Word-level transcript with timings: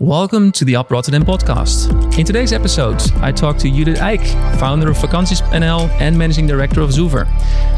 Welcome 0.00 0.50
to 0.52 0.64
the 0.64 0.76
Up 0.76 0.90
Rotterdam 0.90 1.26
podcast. 1.26 2.18
In 2.18 2.24
today's 2.24 2.54
episode, 2.54 3.02
I 3.16 3.32
talk 3.32 3.58
to 3.58 3.70
Judith 3.70 3.98
Eijk, 3.98 4.26
founder 4.58 4.88
of 4.88 4.96
Vakanties 4.96 5.42
NL 5.50 5.90
and 6.00 6.16
managing 6.16 6.46
director 6.46 6.80
of 6.80 6.88
Zoover. 6.88 7.28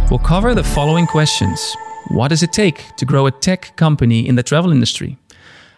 We'll 0.09 0.21
cover 0.21 0.55
the 0.55 0.63
following 0.63 1.05
questions. 1.05 1.75
What 2.11 2.29
does 2.29 2.45
it 2.45 2.53
take 2.53 2.95
to 2.99 3.05
grow 3.05 3.27
a 3.27 3.33
tech 3.33 3.75
company 3.75 4.29
in 4.29 4.37
the 4.37 4.45
travel 4.45 4.71
industry? 4.71 5.19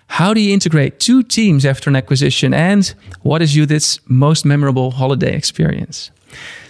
How 0.08 0.34
do 0.34 0.40
you 0.42 0.52
integrate 0.52 1.00
two 1.00 1.22
teams 1.22 1.64
after 1.64 1.88
an 1.88 1.96
acquisition? 1.96 2.52
And 2.52 2.94
what 3.22 3.40
is 3.40 3.54
Judith's 3.54 3.98
most 4.06 4.44
memorable 4.44 4.90
holiday 4.90 5.34
experience? 5.34 6.10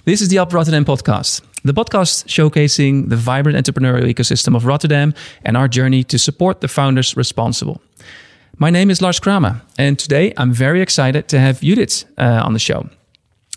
This 0.05 0.23
is 0.23 0.29
the 0.29 0.39
Up 0.39 0.53
Rotterdam 0.53 0.85
podcast, 0.85 1.43
the 1.65 1.75
podcast 1.75 2.27
showcasing 2.27 3.09
the 3.09 3.17
vibrant 3.17 3.59
entrepreneurial 3.59 4.09
ecosystem 4.09 4.55
of 4.55 4.67
Rotterdam 4.67 5.15
and 5.45 5.57
our 5.57 5.67
journey 5.67 6.05
to 6.05 6.17
support 6.17 6.61
the 6.61 6.69
founders 6.69 7.17
responsible. 7.17 7.83
My 8.59 8.71
name 8.71 8.89
is 8.89 9.03
Lars 9.03 9.19
Kramer, 9.19 9.63
and 9.79 9.99
today 9.99 10.33
I'm 10.37 10.53
very 10.53 10.81
excited 10.81 11.27
to 11.29 11.41
have 11.41 11.61
Judith 11.61 12.05
uh, 12.17 12.43
on 12.45 12.53
the 12.53 12.61
show. 12.61 12.89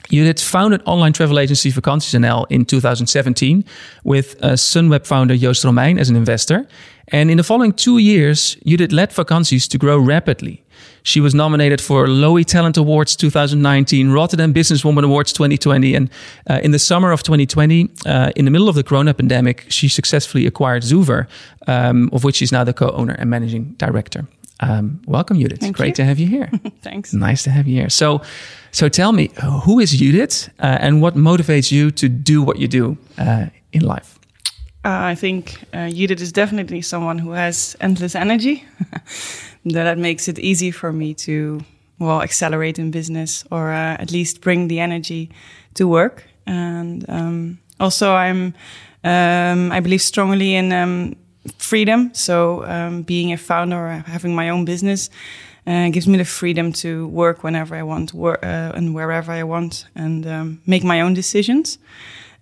Judith 0.09 0.41
founded 0.41 0.81
online 0.85 1.13
travel 1.13 1.37
agency 1.37 1.71
Vakanties 1.71 2.15
NL 2.15 2.47
in 2.49 2.65
2017 2.65 3.63
with 4.03 4.35
uh, 4.41 4.53
Sunweb 4.53 5.05
founder 5.05 5.37
Joost 5.37 5.63
Romein 5.63 5.99
as 5.99 6.09
an 6.09 6.15
investor. 6.15 6.67
And 7.09 7.29
in 7.29 7.37
the 7.37 7.43
following 7.43 7.73
two 7.73 7.99
years, 7.99 8.55
Judith 8.65 8.91
led 8.91 9.11
Vakanties 9.11 9.69
to 9.69 9.77
grow 9.77 9.99
rapidly. 9.99 10.63
She 11.03 11.21
was 11.21 11.35
nominated 11.35 11.79
for 11.79 12.07
Lowy 12.07 12.43
Talent 12.43 12.75
Awards 12.75 13.15
2019, 13.15 14.09
Rotterdam 14.09 14.51
Businesswoman 14.51 15.03
Awards 15.03 15.31
2020, 15.31 15.93
and 15.93 16.09
uh, 16.49 16.59
in 16.63 16.71
the 16.71 16.79
summer 16.79 17.11
of 17.11 17.21
2020, 17.21 17.89
uh, 18.05 18.31
in 18.35 18.45
the 18.45 18.51
middle 18.51 18.67
of 18.67 18.75
the 18.75 18.83
Corona 18.83 19.13
pandemic, 19.13 19.65
she 19.69 19.87
successfully 19.89 20.47
acquired 20.47 20.83
Zoover, 20.83 21.27
um, 21.67 22.09
of 22.11 22.23
which 22.23 22.37
she's 22.37 22.51
now 22.51 22.63
the 22.63 22.73
co-owner 22.73 23.13
and 23.13 23.29
managing 23.29 23.75
director. 23.77 24.27
Um, 24.59 25.01
welcome, 25.05 25.39
Judith. 25.39 25.59
Thank 25.59 25.77
Great 25.77 25.89
you. 25.89 25.95
to 25.95 26.05
have 26.05 26.19
you 26.19 26.27
here. 26.27 26.49
Thanks. 26.81 27.13
Nice 27.13 27.43
to 27.43 27.51
have 27.51 27.67
you 27.67 27.75
here. 27.79 27.89
So, 27.89 28.21
so 28.71 28.89
tell 28.89 29.11
me, 29.11 29.29
who 29.63 29.79
is 29.79 29.91
Judith, 29.91 30.49
uh, 30.59 30.77
and 30.79 31.01
what 31.01 31.15
motivates 31.15 31.71
you 31.71 31.91
to 31.91 32.09
do 32.09 32.41
what 32.41 32.57
you 32.57 32.67
do 32.67 32.97
uh, 33.17 33.47
in 33.71 33.83
life? 33.83 34.17
Uh, 34.83 35.11
I 35.11 35.15
think 35.15 35.59
uh, 35.73 35.89
Judith 35.89 36.21
is 36.21 36.31
definitely 36.31 36.81
someone 36.81 37.19
who 37.19 37.31
has 37.31 37.75
endless 37.81 38.15
energy. 38.15 38.63
that 39.65 39.97
makes 39.97 40.27
it 40.27 40.39
easy 40.39 40.71
for 40.71 40.93
me 40.93 41.13
to, 41.13 41.61
well, 41.99 42.21
accelerate 42.21 42.79
in 42.79 42.91
business 42.91 43.43
or 43.51 43.71
uh, 43.71 43.97
at 43.99 44.11
least 44.11 44.41
bring 44.41 44.69
the 44.69 44.79
energy 44.79 45.29
to 45.73 45.87
work. 45.87 46.23
And 46.45 47.05
um, 47.09 47.59
also, 47.79 48.13
I'm, 48.13 48.53
um, 49.03 49.71
I 49.71 49.81
believe 49.81 50.01
strongly 50.01 50.55
in 50.55 50.71
um, 50.71 51.15
freedom. 51.57 52.11
So, 52.13 52.65
um, 52.65 53.03
being 53.03 53.31
a 53.33 53.37
founder 53.37 53.77
or 53.77 54.03
having 54.07 54.35
my 54.35 54.49
own 54.49 54.65
business 54.65 55.09
uh, 55.65 55.89
gives 55.89 56.07
me 56.07 56.17
the 56.17 56.25
freedom 56.25 56.71
to 56.71 57.07
work 57.07 57.43
whenever 57.43 57.75
I 57.75 57.83
want, 57.83 58.13
work 58.13 58.39
uh, 58.41 58.71
and 58.75 58.95
wherever 58.95 59.31
I 59.31 59.43
want, 59.43 59.85
and 59.95 60.25
um, 60.25 60.61
make 60.65 60.83
my 60.83 61.01
own 61.01 61.13
decisions. 61.13 61.77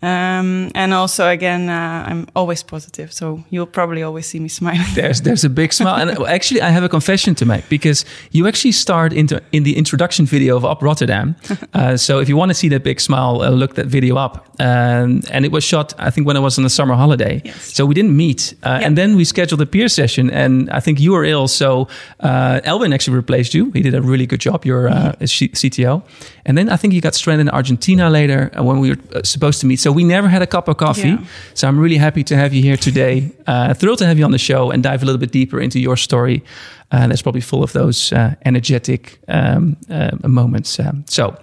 Um, 0.06 0.72
and 0.76 0.94
also, 0.94 1.28
again, 1.28 1.70
uh, 1.70 2.06
I'm 2.12 2.28
always 2.36 2.64
positive, 2.64 3.12
so 3.12 3.44
you'll 3.50 3.72
probably 3.72 4.04
always 4.04 4.28
see 4.28 4.40
me 4.40 4.50
smiling. 4.50 4.86
There's 4.96 5.22
there's 5.22 5.44
a 5.46 5.50
big 5.50 5.74
smile, 5.74 5.96
and 6.10 6.10
actually, 6.28 6.62
I 6.62 6.70
have 6.70 6.84
a 6.86 6.90
confession 6.90 7.36
to 7.36 7.46
make 7.46 7.64
because 7.70 8.06
you 8.32 8.48
actually 8.48 8.74
start 8.74 9.14
into 9.14 9.42
in 9.52 9.64
the 9.64 9.76
introduction 9.78 10.26
video 10.28 10.56
of 10.58 10.64
Up 10.66 10.82
Rotterdam. 10.82 11.36
Uh, 11.76 11.98
so 11.98 12.20
if 12.22 12.30
you 12.30 12.38
want 12.38 12.50
to 12.50 12.54
see 12.54 12.70
that 12.70 12.84
big 12.84 13.00
smile, 13.02 13.42
uh, 13.42 13.50
look 13.50 13.74
that 13.76 13.88
video 13.88 14.16
up. 14.16 14.36
Um, 14.60 15.22
and 15.32 15.44
it 15.46 15.52
was 15.52 15.64
shot, 15.64 15.94
I 15.98 16.10
think, 16.12 16.28
when 16.28 16.38
I 16.38 16.40
was 16.40 16.58
on 16.60 16.66
a 16.66 16.70
summer 16.70 16.96
holiday. 16.96 17.42
Yes. 17.46 17.74
So 17.76 17.86
we 17.86 17.94
didn't 17.94 18.16
meet, 18.16 18.54
uh, 18.64 18.70
Yeah. 18.80 18.88
and 18.88 18.96
then 18.98 19.16
we 19.18 19.26
scheduled 19.26 19.62
a 19.62 19.66
peer 19.66 19.90
session, 19.90 20.30
and 20.32 20.70
I 20.70 20.80
think 20.80 21.00
you 21.00 21.12
were 21.14 21.26
ill, 21.26 21.48
so 21.48 21.88
uh, 22.20 22.62
Elvin 22.64 22.94
actually 22.94 23.18
replaced 23.18 23.54
you. 23.54 23.72
He 23.74 23.82
did 23.82 23.94
a 23.94 24.02
really 24.02 24.26
good 24.26 24.40
job. 24.42 24.66
You're 24.66 24.88
uh, 24.90 25.14
CTO, 25.62 26.02
and 26.46 26.58
then 26.58 26.70
I 26.70 26.78
think 26.78 26.94
you 26.94 27.02
got 27.02 27.16
stranded 27.16 27.48
in 27.48 27.54
Argentina 27.54 28.10
later 28.10 28.52
uh, 28.58 28.64
when 28.64 28.80
we 28.80 28.90
were 28.92 28.98
uh, 29.16 29.22
supposed 29.24 29.60
to 29.62 29.66
meet. 29.68 29.80
So 29.80 29.92
we 29.96 30.04
never 30.04 30.28
had 30.28 30.42
a 30.42 30.48
cup 30.48 30.68
of 30.68 30.78
coffee. 30.78 31.10
Yeah. 31.10 31.26
So 31.54 31.68
I'm 31.68 31.80
really 31.80 31.98
happy 31.98 32.24
to 32.24 32.36
have 32.36 32.54
you 32.54 32.62
here 32.62 32.78
today. 32.78 33.32
Uh, 33.48 33.74
thrilled 33.74 34.00
to 34.00 34.06
have 34.06 34.20
you 34.20 34.26
on 34.26 34.32
the 34.32 34.38
show 34.38 34.72
and 34.72 34.84
dive 34.84 35.02
a 35.02 35.06
little 35.06 35.20
bit 35.20 35.32
deeper 35.32 35.60
into 35.60 35.80
your 35.80 35.98
story. 35.98 36.44
Uh, 36.92 37.08
that's 37.08 37.22
probably 37.22 37.42
full 37.42 37.64
of 37.64 37.72
those 37.72 38.14
uh, 38.14 38.36
energetic 38.46 39.20
um, 39.28 39.78
uh, 39.90 40.12
moments. 40.28 40.80
Um, 40.80 41.04
so. 41.08 41.36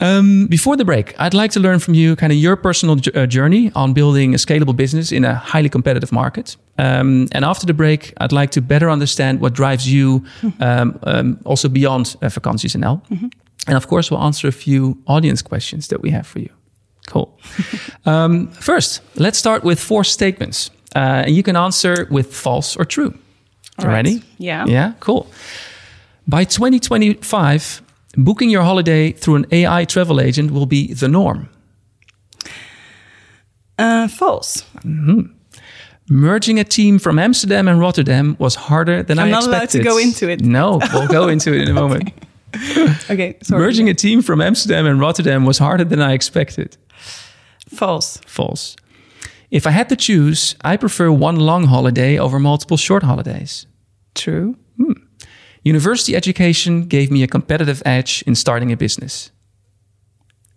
Um, 0.00 0.48
before 0.48 0.76
the 0.76 0.84
break, 0.84 1.14
I'd 1.18 1.34
like 1.34 1.52
to 1.52 1.60
learn 1.60 1.78
from 1.78 1.94
you 1.94 2.16
kind 2.16 2.32
of 2.32 2.38
your 2.38 2.56
personal 2.56 2.96
uh, 3.14 3.26
journey 3.26 3.70
on 3.74 3.94
building 3.94 4.34
a 4.34 4.38
scalable 4.38 4.74
business 4.76 5.12
in 5.12 5.24
a 5.24 5.34
highly 5.34 5.68
competitive 5.68 6.10
market. 6.12 6.56
Um, 6.78 7.28
and 7.32 7.44
after 7.44 7.64
the 7.64 7.74
break, 7.74 8.12
I'd 8.18 8.32
like 8.32 8.50
to 8.50 8.60
better 8.60 8.90
understand 8.90 9.40
what 9.40 9.54
drives 9.54 9.90
you 9.90 10.24
um, 10.60 10.98
um, 11.04 11.38
also 11.44 11.68
beyond 11.68 12.16
uh, 12.20 12.26
Vakanties 12.26 12.76
NL. 12.76 13.00
And 13.66 13.76
of 13.76 13.86
course, 13.86 14.10
we'll 14.10 14.22
answer 14.22 14.48
a 14.48 14.52
few 14.52 14.98
audience 15.06 15.42
questions 15.42 15.88
that 15.88 16.02
we 16.02 16.10
have 16.10 16.26
for 16.26 16.40
you. 16.40 16.50
Cool. 17.06 17.38
um, 18.06 18.48
first, 18.48 19.00
let's 19.16 19.38
start 19.38 19.64
with 19.64 19.78
four 19.80 20.04
statements. 20.04 20.70
Uh, 20.96 21.24
and 21.26 21.34
you 21.34 21.42
can 21.42 21.56
answer 21.56 22.06
with 22.10 22.34
false 22.34 22.76
or 22.76 22.84
true. 22.84 23.14
All 23.78 23.86
right. 23.86 23.94
Ready? 23.94 24.22
Yeah. 24.38 24.64
Yeah, 24.66 24.92
cool. 25.00 25.26
By 26.28 26.44
2025, 26.44 27.82
booking 28.16 28.48
your 28.50 28.62
holiday 28.62 29.12
through 29.12 29.34
an 29.36 29.46
AI 29.50 29.84
travel 29.84 30.20
agent 30.20 30.52
will 30.52 30.66
be 30.66 30.94
the 30.94 31.08
norm. 31.08 31.48
Uh, 33.78 34.06
false. 34.08 34.64
Merging 36.08 36.60
a 36.60 36.64
team 36.64 36.98
from 36.98 37.18
Amsterdam 37.18 37.66
and 37.66 37.80
Rotterdam 37.80 38.36
was 38.38 38.54
harder 38.54 39.02
than 39.02 39.18
I'm 39.18 39.26
I'm 39.26 39.30
not 39.30 39.44
allowed 39.46 39.64
expected. 39.64 39.78
to 39.78 39.84
go 39.84 39.98
into 39.98 40.28
it. 40.28 40.42
No, 40.42 40.78
we'll 40.92 41.08
go 41.08 41.28
into 41.28 41.52
it 41.54 41.62
in 41.62 41.68
a 41.68 41.74
moment. 41.80 42.10
Okay, 43.10 43.36
sorry. 43.42 43.60
Merging 43.62 43.88
a 43.88 43.94
team 43.94 44.22
from 44.22 44.40
Amsterdam 44.40 44.86
and 44.86 45.00
Rotterdam 45.00 45.44
was 45.44 45.58
harder 45.58 45.84
than 45.84 46.00
I 46.00 46.12
expected. 46.12 46.76
False. 47.74 48.18
False. 48.26 48.76
If 49.50 49.66
I 49.66 49.70
had 49.70 49.88
to 49.88 49.96
choose, 49.96 50.56
I 50.64 50.76
prefer 50.76 51.10
one 51.12 51.36
long 51.36 51.64
holiday 51.66 52.18
over 52.18 52.38
multiple 52.38 52.76
short 52.76 53.02
holidays. 53.02 53.66
True. 54.14 54.56
University 55.62 56.14
education 56.16 56.86
gave 56.88 57.10
me 57.10 57.22
a 57.22 57.26
competitive 57.26 57.82
edge 57.86 58.22
in 58.26 58.34
starting 58.34 58.72
a 58.72 58.76
business. 58.76 59.30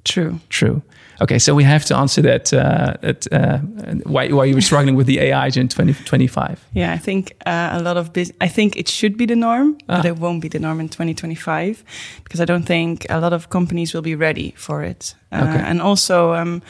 True. 0.04 0.40
True. 0.50 0.82
Okay, 1.22 1.40
so 1.40 1.56
we 1.56 1.64
have 1.64 1.84
to 1.86 1.96
answer 1.96 2.22
that. 2.22 2.54
Uh, 2.54 2.94
that 3.02 3.28
uh, 3.32 3.58
why, 4.06 4.28
why 4.30 4.46
you 4.46 4.56
were 4.56 4.62
struggling 4.62 4.96
with 4.96 5.08
the 5.08 5.20
AI 5.20 5.48
in 5.48 5.68
2025. 5.68 6.64
Yeah, 6.74 6.94
I 6.94 6.98
think 6.98 7.32
uh, 7.46 7.70
a 7.74 7.82
lot 7.82 7.98
of 7.98 8.12
business. 8.14 8.38
I 8.40 8.48
think 8.48 8.76
it 8.76 8.88
should 8.88 9.18
be 9.18 9.26
the 9.26 9.36
norm, 9.36 9.78
but 9.88 10.06
Ah. 10.06 10.08
it 10.08 10.18
won't 10.20 10.42
be 10.42 10.48
the 10.50 10.60
norm 10.60 10.80
in 10.80 10.90
2025 10.90 11.84
because 12.24 12.40
I 12.42 12.46
don't 12.46 12.66
think 12.66 13.06
a 13.10 13.20
lot 13.20 13.34
of 13.34 13.48
companies 13.50 13.94
will 13.94 14.04
be 14.04 14.16
ready 14.16 14.54
for 14.58 14.84
it. 14.84 15.16
Uh, 15.32 15.46
Okay. 15.48 15.64
And 15.70 15.82
also, 15.82 16.34
um, 16.34 16.62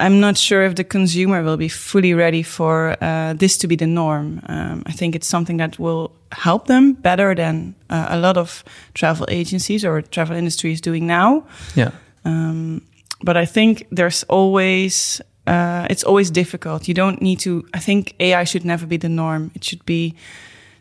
I'm 0.00 0.20
not 0.20 0.36
sure 0.36 0.62
if 0.62 0.74
the 0.74 0.84
consumer 0.84 1.42
will 1.42 1.56
be 1.56 1.68
fully 1.68 2.14
ready 2.14 2.42
for 2.42 2.96
uh, 3.00 3.34
this 3.34 3.58
to 3.58 3.68
be 3.68 3.76
the 3.76 3.86
norm. 3.86 4.40
Um, 4.48 4.82
I 4.86 4.92
think 4.92 5.14
it's 5.14 5.28
something 5.28 5.58
that 5.58 5.78
will 5.78 6.10
help 6.32 6.66
them 6.66 6.94
better 6.94 7.34
than 7.34 7.74
uh, 7.90 8.06
a 8.08 8.18
lot 8.18 8.36
of 8.36 8.64
travel 8.94 9.26
agencies 9.28 9.84
or 9.84 10.02
travel 10.02 10.36
industry 10.36 10.72
is 10.72 10.80
doing 10.80 11.06
now. 11.06 11.44
Yeah. 11.74 11.90
Um, 12.24 12.82
but 13.22 13.36
I 13.36 13.46
think 13.46 13.86
there's 13.90 14.24
always 14.24 15.20
uh, 15.46 15.86
it's 15.90 16.04
always 16.04 16.30
difficult. 16.30 16.88
You 16.88 16.94
don't 16.94 17.20
need 17.20 17.40
to. 17.40 17.64
I 17.74 17.78
think 17.78 18.14
AI 18.20 18.44
should 18.44 18.64
never 18.64 18.86
be 18.86 18.96
the 18.96 19.08
norm. 19.08 19.50
It 19.54 19.64
should 19.64 19.84
be 19.84 20.14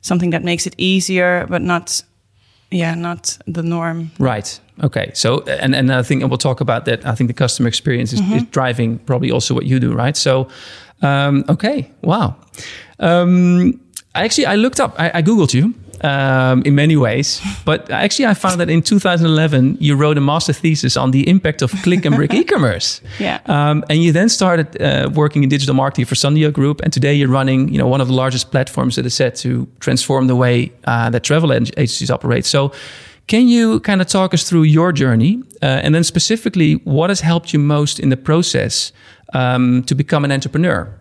something 0.01 0.31
that 0.31 0.43
makes 0.43 0.67
it 0.67 0.75
easier, 0.77 1.45
but 1.49 1.61
not, 1.61 2.03
yeah, 2.71 2.95
not 2.95 3.37
the 3.47 3.63
norm. 3.63 4.11
Right. 4.19 4.59
Okay. 4.83 5.11
So, 5.13 5.41
and, 5.43 5.75
and 5.75 5.91
I 5.91 6.03
think, 6.03 6.21
and 6.21 6.31
we'll 6.31 6.37
talk 6.37 6.61
about 6.61 6.85
that. 6.85 7.05
I 7.05 7.15
think 7.15 7.27
the 7.27 7.33
customer 7.33 7.67
experience 7.67 8.13
is, 8.13 8.21
is 8.31 8.43
driving 8.43 8.99
probably 8.99 9.31
also 9.31 9.53
what 9.53 9.65
you 9.65 9.79
do, 9.79 9.93
right? 9.93 10.15
So, 10.15 10.47
um, 11.01 11.43
okay. 11.49 11.91
Wow. 12.01 12.35
Um, 12.99 13.79
actually, 14.15 14.45
I 14.45 14.55
looked 14.55 14.79
up, 14.79 14.95
I, 14.97 15.11
I 15.15 15.21
Googled 15.21 15.53
you 15.53 15.73
um, 16.01 16.61
in 16.63 16.75
many 16.75 16.95
ways, 16.95 17.41
but 17.65 17.89
actually, 17.89 18.25
I 18.25 18.33
found 18.33 18.59
that 18.59 18.69
in 18.69 18.81
2011, 18.81 19.77
you 19.79 19.95
wrote 19.95 20.17
a 20.17 20.21
master 20.21 20.53
thesis 20.53 20.95
on 20.97 21.11
the 21.11 21.27
impact 21.27 21.61
of 21.61 21.71
click 21.83 22.05
and 22.05 22.15
brick 22.15 22.33
e 22.39 22.43
commerce. 22.43 23.01
Yeah. 23.19 23.39
Um, 23.45 23.83
and 23.89 24.01
you 24.01 24.11
then 24.11 24.29
started 24.29 24.81
uh, 24.81 25.09
working 25.13 25.43
in 25.43 25.49
digital 25.49 25.75
marketing 25.75 26.05
for 26.05 26.15
Sandio 26.15 26.51
Group, 26.51 26.81
and 26.81 26.93
today 26.93 27.13
you're 27.13 27.29
running, 27.29 27.69
you 27.69 27.77
know, 27.77 27.87
one 27.87 28.01
of 28.01 28.07
the 28.07 28.13
largest 28.13 28.51
platforms 28.51 28.95
that 28.95 29.05
is 29.05 29.13
set 29.13 29.35
to 29.37 29.67
transform 29.79 30.27
the 30.27 30.35
way 30.35 30.71
uh, 30.85 31.09
that 31.09 31.23
travel 31.23 31.51
agencies 31.53 32.11
operate. 32.11 32.45
So, 32.45 32.71
can 33.29 33.47
you 33.47 33.79
kind 33.81 34.01
of 34.01 34.07
talk 34.07 34.33
us 34.33 34.43
through 34.49 34.63
your 34.63 34.91
journey, 34.91 35.43
uh, 35.61 35.83
and 35.83 35.93
then 35.93 36.03
specifically, 36.03 36.73
what 36.83 37.09
has 37.09 37.21
helped 37.21 37.53
you 37.53 37.59
most 37.59 37.99
in 37.99 38.09
the 38.09 38.17
process 38.17 38.91
um, 39.33 39.83
to 39.83 39.95
become 39.95 40.25
an 40.25 40.31
entrepreneur? 40.31 40.91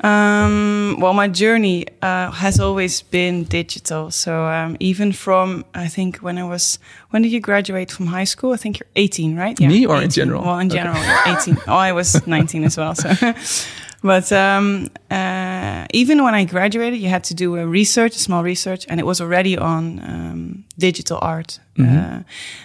Um, 0.00 0.96
well, 1.00 1.12
my 1.12 1.28
journey 1.28 1.86
uh, 2.00 2.30
has 2.30 2.58
always 2.58 3.02
been 3.02 3.44
digital. 3.44 4.10
So 4.10 4.46
um, 4.46 4.76
even 4.78 5.12
from 5.12 5.64
I 5.74 5.88
think 5.88 6.18
when 6.18 6.38
I 6.38 6.44
was 6.44 6.78
when 7.10 7.22
did 7.22 7.32
you 7.32 7.40
graduate 7.40 7.90
from 7.90 8.06
high 8.06 8.26
school? 8.26 8.52
I 8.52 8.56
think 8.56 8.78
you're 8.78 8.88
18, 8.94 9.36
right? 9.36 9.60
Me 9.60 9.86
or 9.86 10.00
in 10.00 10.08
general? 10.08 10.42
Well, 10.42 10.58
in 10.60 10.70
general, 10.70 10.96
you're 10.96 11.36
18. 11.36 11.58
oh, 11.66 11.74
I 11.74 11.92
was 11.92 12.26
19 12.26 12.64
as 12.64 12.76
well. 12.76 12.94
So, 12.94 13.10
but 14.02 14.32
um, 14.32 14.86
uh, 15.10 15.38
uh, 15.78 15.86
even 15.92 16.22
when 16.24 16.34
I 16.34 16.44
graduated, 16.44 16.98
you 16.98 17.08
had 17.08 17.24
to 17.24 17.34
do 17.34 17.56
a 17.56 17.66
research, 17.66 18.16
a 18.16 18.18
small 18.18 18.42
research, 18.42 18.86
and 18.88 18.98
it 18.98 19.06
was 19.06 19.20
already 19.20 19.56
on 19.56 20.00
um, 20.00 20.64
digital 20.78 21.18
art. 21.20 21.60
Uh, 21.78 22.22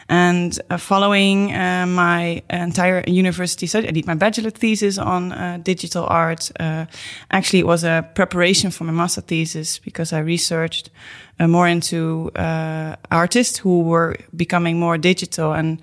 and 0.09 0.59
uh, 0.69 0.77
following 0.77 1.53
uh, 1.53 1.85
my 1.87 2.41
entire 2.49 3.03
university 3.07 3.67
study, 3.67 3.87
I 3.87 3.91
did 3.91 4.07
my 4.07 4.15
bachelor 4.15 4.49
thesis 4.49 4.97
on 4.97 5.31
uh, 5.31 5.59
digital 5.61 6.05
art. 6.07 6.51
Uh, 6.59 6.85
actually, 7.29 7.59
it 7.59 7.67
was 7.67 7.83
a 7.83 8.09
preparation 8.15 8.71
for 8.71 8.85
my 8.85 8.91
master 8.93 9.21
thesis 9.21 9.79
because 9.79 10.13
I 10.13 10.19
researched 10.19 10.89
uh, 11.39 11.47
more 11.47 11.67
into 11.67 12.31
artists 13.11 13.59
who 13.59 13.81
were 13.81 14.15
becoming 14.35 14.79
more 14.79 14.97
digital. 14.97 15.53
And 15.53 15.79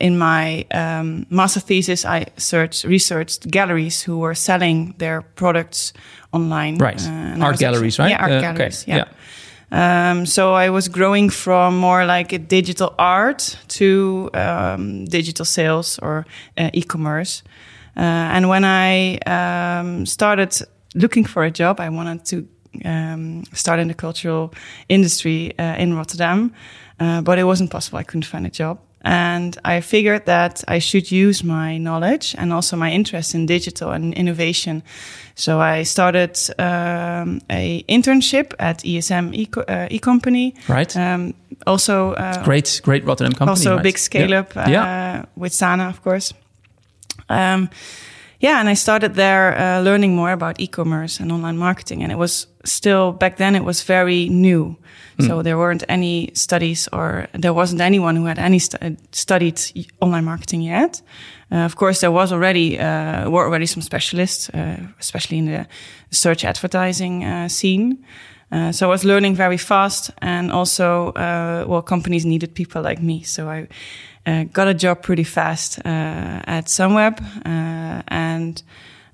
in 0.00 0.18
my 0.18 0.64
um, 0.70 1.26
master 1.30 1.60
thesis, 1.60 2.04
I 2.04 2.26
searched, 2.36 2.84
researched 2.84 3.50
galleries 3.50 4.02
who 4.02 4.18
were 4.18 4.34
selling 4.34 4.94
their 4.98 5.22
products 5.22 5.92
online. 6.32 6.78
Right. 6.78 7.02
art 7.40 7.58
galleries, 7.58 7.98
actually, 7.98 7.98
right? 7.98 8.10
Yeah, 8.10 8.22
art 8.22 8.42
galleries. 8.42 8.82
Okay. 8.84 8.96
yeah. 8.98 9.04
Um, 9.72 10.26
so 10.26 10.52
I 10.52 10.68
was 10.68 10.88
growing 10.88 11.30
from 11.30 11.78
more 11.78 12.04
like 12.04 12.32
a 12.34 12.38
digital 12.38 12.94
art 12.98 13.56
to 13.68 14.28
um, 14.34 15.06
digital 15.06 15.46
sales 15.46 15.98
or 16.02 16.26
uh, 16.58 16.70
e-commerce. 16.74 17.42
Uh, 17.96 18.00
and 18.00 18.48
when 18.48 18.64
I 18.64 19.16
um, 19.26 20.04
started 20.04 20.54
looking 20.94 21.24
for 21.24 21.42
a 21.42 21.50
job, 21.50 21.80
I 21.80 21.88
wanted 21.88 22.24
to 22.26 22.46
um, 22.84 23.44
start 23.54 23.80
in 23.80 23.88
the 23.88 23.94
cultural 23.94 24.52
industry 24.88 25.58
uh, 25.58 25.76
in 25.76 25.94
Rotterdam, 25.94 26.52
uh, 27.00 27.22
but 27.22 27.38
it 27.38 27.44
wasn't 27.44 27.70
possible. 27.70 27.98
I 27.98 28.02
couldn't 28.02 28.26
find 28.26 28.46
a 28.46 28.50
job. 28.50 28.78
And 29.04 29.58
I 29.64 29.80
figured 29.80 30.26
that 30.26 30.62
I 30.68 30.78
should 30.78 31.10
use 31.10 31.42
my 31.42 31.78
knowledge 31.78 32.34
and 32.38 32.52
also 32.52 32.76
my 32.76 32.90
interest 32.90 33.34
in 33.34 33.46
digital 33.46 33.90
and 33.90 34.14
innovation. 34.14 34.82
So 35.34 35.60
I 35.60 35.82
started 35.84 36.38
um, 36.58 37.40
a 37.50 37.82
internship 37.88 38.54
at 38.58 38.84
ISM 38.84 39.34
e, 39.34 39.48
uh, 39.56 39.88
e 39.90 39.98
company. 39.98 40.54
Right. 40.68 40.96
Um, 40.96 41.34
also, 41.66 42.12
uh, 42.12 42.44
great, 42.44 42.80
great 42.84 43.04
Rotterdam 43.04 43.32
company. 43.32 43.50
Also 43.50 43.70
right? 43.72 43.80
a 43.80 43.82
big 43.82 43.98
scale 43.98 44.30
yeah. 44.30 44.40
up 44.40 44.56
uh, 44.56 44.64
yeah. 44.68 45.24
with 45.36 45.52
Sana, 45.52 45.88
of 45.88 46.02
course. 46.02 46.34
Um, 47.28 47.70
yeah, 48.42 48.58
and 48.58 48.68
I 48.68 48.74
started 48.74 49.14
there 49.14 49.56
uh, 49.56 49.80
learning 49.82 50.16
more 50.16 50.32
about 50.32 50.60
e-commerce 50.60 51.20
and 51.20 51.30
online 51.30 51.56
marketing, 51.56 52.02
and 52.02 52.10
it 52.10 52.18
was 52.18 52.48
still 52.64 53.12
back 53.12 53.36
then 53.36 53.54
it 53.54 53.64
was 53.64 53.82
very 53.82 54.28
new. 54.28 54.76
Mm. 55.18 55.26
So 55.26 55.42
there 55.42 55.56
weren't 55.56 55.84
any 55.88 56.30
studies, 56.34 56.88
or 56.92 57.26
there 57.32 57.52
wasn't 57.52 57.80
anyone 57.80 58.16
who 58.16 58.26
had 58.26 58.38
any 58.38 58.58
stu 58.58 58.96
studied 59.12 59.60
online 60.00 60.24
marketing 60.24 60.62
yet. 60.62 61.02
Uh, 61.50 61.64
of 61.64 61.74
course, 61.74 62.00
there 62.00 62.10
was 62.10 62.32
already 62.32 62.78
uh, 62.78 63.28
were 63.28 63.44
already 63.44 63.66
some 63.66 63.82
specialists, 63.82 64.48
uh, 64.50 64.76
especially 64.98 65.38
in 65.38 65.46
the 65.46 65.66
search 66.10 66.44
advertising 66.44 67.24
uh, 67.24 67.48
scene. 67.48 68.04
Uh, 68.50 68.72
so 68.72 68.86
I 68.86 68.90
was 68.90 69.04
learning 69.04 69.36
very 69.36 69.58
fast, 69.58 70.10
and 70.18 70.52
also, 70.52 71.12
well, 71.66 71.82
companies 71.82 72.24
needed 72.24 72.54
people 72.54 72.82
like 72.82 73.02
me. 73.02 73.22
So 73.22 73.48
I 73.48 73.66
uh, 74.26 74.44
got 74.52 74.68
a 74.68 74.74
job 74.74 75.02
pretty 75.02 75.24
fast 75.24 75.78
uh, 75.84 76.42
at 76.46 76.66
Sunweb, 76.66 77.20
uh, 77.44 78.02
and 78.08 78.62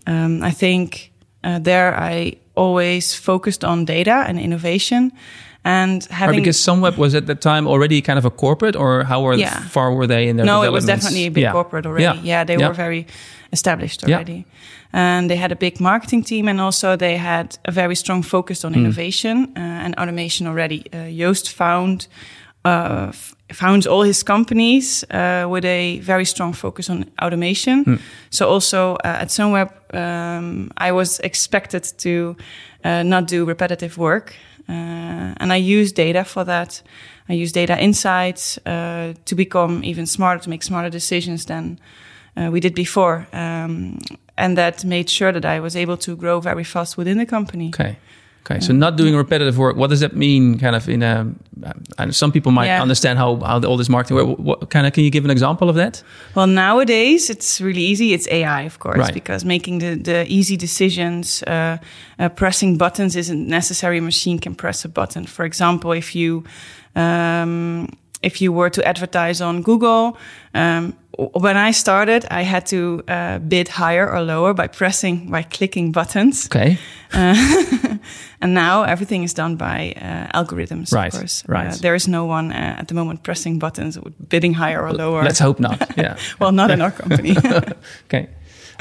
um, 0.07 0.43
I 0.43 0.51
think 0.51 1.13
there 1.43 1.95
I 1.97 2.37
always 2.59 3.15
focused 3.15 3.65
on 3.65 3.85
data 3.85 4.25
and 4.29 4.39
innovation. 4.39 5.13
And 5.65 6.05
having 6.11 6.37
right, 6.37 6.45
because 6.45 6.57
Sunweb 6.67 6.97
was 6.97 7.15
at 7.15 7.27
that 7.27 7.41
time 7.41 7.67
already 7.69 8.01
kind 8.01 8.19
of 8.19 8.25
a 8.25 8.31
corporate, 8.31 8.77
or 8.77 9.05
how 9.05 9.33
yeah. 9.33 9.69
far 9.69 9.93
were 9.93 10.07
they 10.07 10.29
in 10.29 10.37
their? 10.37 10.47
No, 10.47 10.63
it 10.63 10.73
was 10.73 10.85
definitely 10.85 11.27
a 11.27 11.31
big 11.31 11.43
yeah. 11.43 11.53
corporate 11.53 11.87
already. 11.87 12.05
Yeah, 12.05 12.23
yeah 12.23 12.45
they 12.45 12.57
were 12.57 12.75
very 12.75 13.07
established 13.53 14.05
already, 14.05 14.45
and 14.93 15.29
they 15.29 15.37
had 15.37 15.53
a 15.53 15.57
big 15.57 15.81
marketing 15.81 16.25
team, 16.25 16.49
and 16.49 16.61
also 16.61 16.97
they 16.97 17.17
had 17.19 17.59
a 17.65 17.73
very 17.73 17.95
strong 17.95 18.23
focus 18.25 18.65
on 18.65 18.73
Hmm. 18.73 18.81
innovation 18.81 19.37
uh, 19.57 19.85
and 19.85 19.95
automation 19.99 20.47
already. 20.47 20.81
Uh, 20.93 21.11
Joost 21.11 21.51
found 21.51 22.07
uh, 22.65 23.13
founds 23.53 23.87
all 23.87 24.03
his 24.03 24.23
companies 24.23 25.05
uh, 25.11 25.47
with 25.49 25.65
a 25.65 26.01
very 26.01 26.25
strong 26.25 26.53
focus 26.53 26.91
on 26.91 27.05
automation. 27.23 27.85
Hmm. 27.85 27.97
So 28.31 28.49
also 28.49 28.95
uh, 29.05 29.23
at 29.23 29.29
Sunweb, 29.29 29.71
um, 29.95 30.71
I 30.77 30.93
was 30.93 31.19
expected 31.21 31.85
to 31.99 32.37
uh, 32.85 33.03
not 33.03 33.27
do 33.27 33.45
repetitive 33.45 33.97
work, 33.99 34.35
uh, 34.69 35.35
and 35.41 35.53
I 35.53 35.57
use 35.57 35.93
data 35.93 36.25
for 36.25 36.45
that. 36.45 36.83
I 37.29 37.35
use 37.35 37.53
data 37.53 37.79
insights 37.79 38.59
uh, 38.67 39.15
to 39.25 39.35
become 39.35 39.85
even 39.85 40.07
smarter, 40.07 40.43
to 40.43 40.51
make 40.51 40.63
smarter 40.63 40.91
decisions 40.91 41.45
than 41.45 41.79
uh, 42.37 42.51
we 42.51 42.61
did 42.61 42.75
before, 42.75 43.27
um, 43.33 43.99
and 44.37 44.57
that 44.57 44.85
made 44.85 45.11
sure 45.11 45.33
that 45.33 45.45
I 45.45 45.61
was 45.61 45.75
able 45.77 45.97
to 45.99 46.17
grow 46.17 46.41
very 46.41 46.65
fast 46.65 46.97
within 46.97 47.19
the 47.19 47.27
company. 47.27 47.69
Okay. 47.69 47.97
Okay, 48.51 48.61
so 48.61 48.73
not 48.73 48.97
doing 48.97 49.15
repetitive 49.17 49.59
work. 49.59 49.77
What 49.77 49.91
does 49.91 50.01
that 50.01 50.15
mean? 50.17 50.59
Kind 50.59 50.75
of 50.75 50.89
in 50.89 51.03
a, 51.03 51.27
and 51.99 52.15
some 52.15 52.33
people 52.33 52.51
might 52.53 52.67
Yeah. 52.69 52.83
understand 52.83 53.19
how 53.19 53.37
how 53.45 53.61
all 53.69 53.77
this 53.77 53.89
marketing. 53.89 54.17
What, 54.29 54.41
what 54.41 54.71
kind 54.71 54.87
of? 54.87 54.93
Can 54.93 55.05
you 55.05 55.11
give 55.11 55.25
an 55.25 55.31
example 55.31 55.69
of 55.69 55.75
that? 55.77 56.03
Well, 56.35 56.47
nowadays 56.47 57.29
it's 57.31 57.61
really 57.61 57.83
easy. 57.83 58.13
It's 58.15 58.27
AI, 58.31 58.63
of 58.67 58.79
course, 58.79 58.99
Right. 58.99 59.13
because 59.15 59.45
making 59.47 59.81
the, 59.81 59.97
the 60.03 60.25
easy 60.29 60.57
decisions, 60.57 61.43
uh, 61.43 61.77
uh, 62.19 62.29
pressing 62.31 62.79
buttons 62.79 63.15
isn't 63.17 63.47
necessary. 63.49 63.99
A 63.99 64.03
machine 64.03 64.39
can 64.39 64.55
press 64.55 64.85
a 64.85 64.89
button. 64.89 65.27
For 65.27 65.45
example, 65.45 65.93
if 65.97 66.15
you 66.15 66.43
um, 66.97 67.89
if 68.23 68.41
you 68.41 68.53
were 68.53 68.71
to 68.71 68.83
advertise 68.83 69.45
on 69.45 69.63
Google, 69.63 70.17
um, 70.55 70.93
when 71.35 71.57
I 71.57 71.73
started, 71.73 72.25
I 72.31 72.43
had 72.45 72.67
to 72.67 73.03
uh, 73.09 73.39
bid 73.39 73.69
higher 73.69 74.09
or 74.11 74.21
lower 74.23 74.55
by 74.55 74.69
pressing 74.69 75.31
by 75.31 75.43
clicking 75.43 75.93
buttons. 75.93 76.47
Okay, 76.47 76.79
Uh, 77.13 77.35
and 78.41 78.53
now 78.55 78.83
everything 78.85 79.25
is 79.25 79.35
done 79.35 79.57
by 79.57 79.93
uh, 79.97 80.39
algorithms. 80.45 80.93
Right, 80.93 81.13
Of 81.15 81.21
course, 81.21 81.45
right. 81.49 81.73
Uh, 81.73 81.77
there 81.81 81.95
is 81.95 82.07
no 82.07 82.25
one 82.27 82.53
uh, 82.53 82.77
at 82.81 82.87
the 82.89 82.95
moment 82.95 83.23
pressing 83.23 83.59
buttons, 83.59 83.99
bidding 84.29 84.55
higher 84.55 84.81
or 84.83 84.93
lower. 84.93 85.23
let's 85.25 85.41
hope 85.41 85.61
not. 85.61 85.79
Yeah. 85.99 86.17
well, 86.41 86.53
not 86.53 86.71
in 86.71 86.81
our 86.81 86.91
company. 87.03 87.37
okay. 88.07 88.29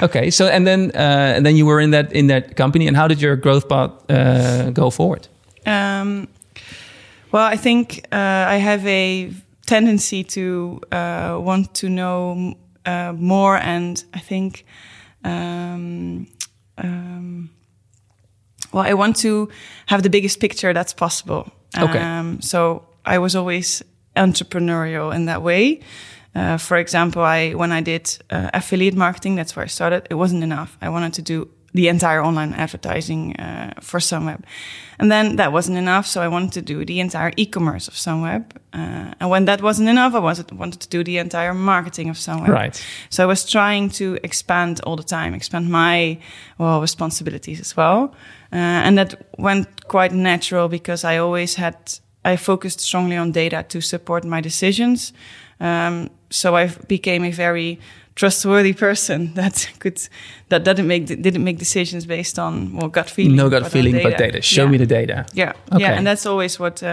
Okay. 0.03 0.29
So 0.31 0.45
and 0.45 0.65
then 0.65 0.91
uh, 0.95 1.35
and 1.37 1.45
then 1.45 1.55
you 1.55 1.65
were 1.67 1.81
in 1.83 1.91
that 1.91 2.11
in 2.13 2.27
that 2.27 2.55
company, 2.55 2.87
and 2.87 2.97
how 2.97 3.07
did 3.07 3.21
your 3.21 3.35
growth 3.35 3.67
path 3.67 3.91
uh, 4.09 4.69
go 4.73 4.89
forward? 4.91 5.27
um, 5.65 6.27
well, 7.31 7.53
I 7.53 7.57
think 7.57 8.05
uh, 8.11 8.53
I 8.55 8.59
have 8.59 8.85
a 8.87 9.31
tendency 9.65 10.23
to 10.23 10.79
uh, 10.91 11.37
want 11.45 11.73
to 11.73 11.87
know 11.89 12.53
uh, 12.85 13.11
more, 13.17 13.57
and 13.57 14.03
I 14.13 14.19
think, 14.19 14.63
um, 15.25 16.27
um, 16.77 17.49
well, 18.71 18.83
I 18.83 18.93
want 18.93 19.15
to 19.17 19.49
have 19.87 20.03
the 20.03 20.09
biggest 20.09 20.39
picture 20.39 20.73
that's 20.73 20.93
possible. 20.93 21.51
Okay. 21.77 21.99
Um, 21.99 22.41
so 22.41 22.87
I 23.05 23.17
was 23.17 23.35
always 23.35 23.83
entrepreneurial 24.15 25.13
in 25.13 25.25
that 25.25 25.41
way. 25.41 25.79
Uh, 26.35 26.57
for 26.57 26.77
example, 26.77 27.21
I 27.21 27.53
when 27.53 27.71
I 27.71 27.81
did 27.81 28.17
uh, 28.29 28.49
affiliate 28.53 28.95
marketing, 28.95 29.35
that's 29.35 29.55
where 29.55 29.63
I 29.65 29.67
started. 29.67 30.07
It 30.09 30.15
wasn't 30.15 30.43
enough. 30.43 30.77
I 30.81 30.89
wanted 30.89 31.13
to 31.13 31.21
do 31.21 31.49
the 31.77 31.87
entire 31.87 32.21
online 32.23 32.53
advertising 32.53 33.35
uh, 33.39 33.71
for 33.81 33.99
Sunweb, 33.99 34.41
and 34.99 35.11
then 35.11 35.35
that 35.35 35.51
wasn't 35.51 35.77
enough. 35.77 36.05
So 36.07 36.21
I 36.21 36.27
wanted 36.27 36.51
to 36.51 36.61
do 36.61 36.85
the 36.85 36.99
entire 36.99 37.31
e-commerce 37.37 37.87
of 37.87 37.93
Sunweb, 37.95 38.43
uh, 38.73 39.13
and 39.19 39.29
when 39.29 39.45
that 39.45 39.61
wasn't 39.61 39.89
enough, 39.89 40.15
I 40.15 40.19
wanted 40.19 40.51
wanted 40.51 40.79
to 40.81 40.89
do 40.97 41.03
the 41.03 41.17
entire 41.19 41.53
marketing 41.53 42.09
of 42.09 42.17
Sunweb. 42.17 42.47
Right. 42.47 42.85
So 43.09 43.23
I 43.23 43.27
was 43.27 43.45
trying 43.45 43.91
to 43.91 44.17
expand 44.23 44.81
all 44.85 44.95
the 44.95 45.03
time, 45.03 45.35
expand 45.35 45.69
my 45.69 46.17
well 46.57 46.81
responsibilities 46.81 47.59
as 47.59 47.77
well, 47.77 47.99
uh, 48.51 48.85
and 48.85 48.97
that 48.97 49.15
went 49.37 49.67
quite 49.87 50.15
natural 50.15 50.67
because 50.67 51.13
I 51.13 51.19
always 51.19 51.55
had 51.55 51.75
I 52.25 52.37
focused 52.37 52.79
strongly 52.79 53.17
on 53.17 53.31
data 53.31 53.63
to 53.67 53.81
support 53.81 54.25
my 54.25 54.41
decisions. 54.41 55.13
Um, 55.59 56.09
so 56.29 56.55
I 56.55 56.67
became 56.87 57.27
a 57.27 57.31
very 57.31 57.79
trustworthy 58.17 58.73
person 58.73 59.33
that 59.39 59.69
could 59.79 59.97
that 60.49 60.63
didn't 60.63 60.87
make 60.87 61.05
didn't 61.05 61.43
make 61.43 61.57
decisions 61.59 62.05
based 62.05 62.39
on 62.39 62.73
well 62.75 62.89
gut 62.89 63.09
feeling. 63.09 63.35
no 63.35 63.49
gut 63.49 63.63
but 63.63 63.71
feeling, 63.71 63.93
but 64.03 64.17
data. 64.17 64.41
Show 64.41 64.63
Yeah. 64.63 64.71
me 64.71 64.77
the 64.77 64.85
data. 64.99 65.25
Yeah, 65.33 65.53
Okay. 65.71 65.81
yeah, 65.83 65.97
and 65.97 66.05
that's 66.07 66.25
always 66.25 66.59
what, 66.59 66.81
uh, 66.83 66.87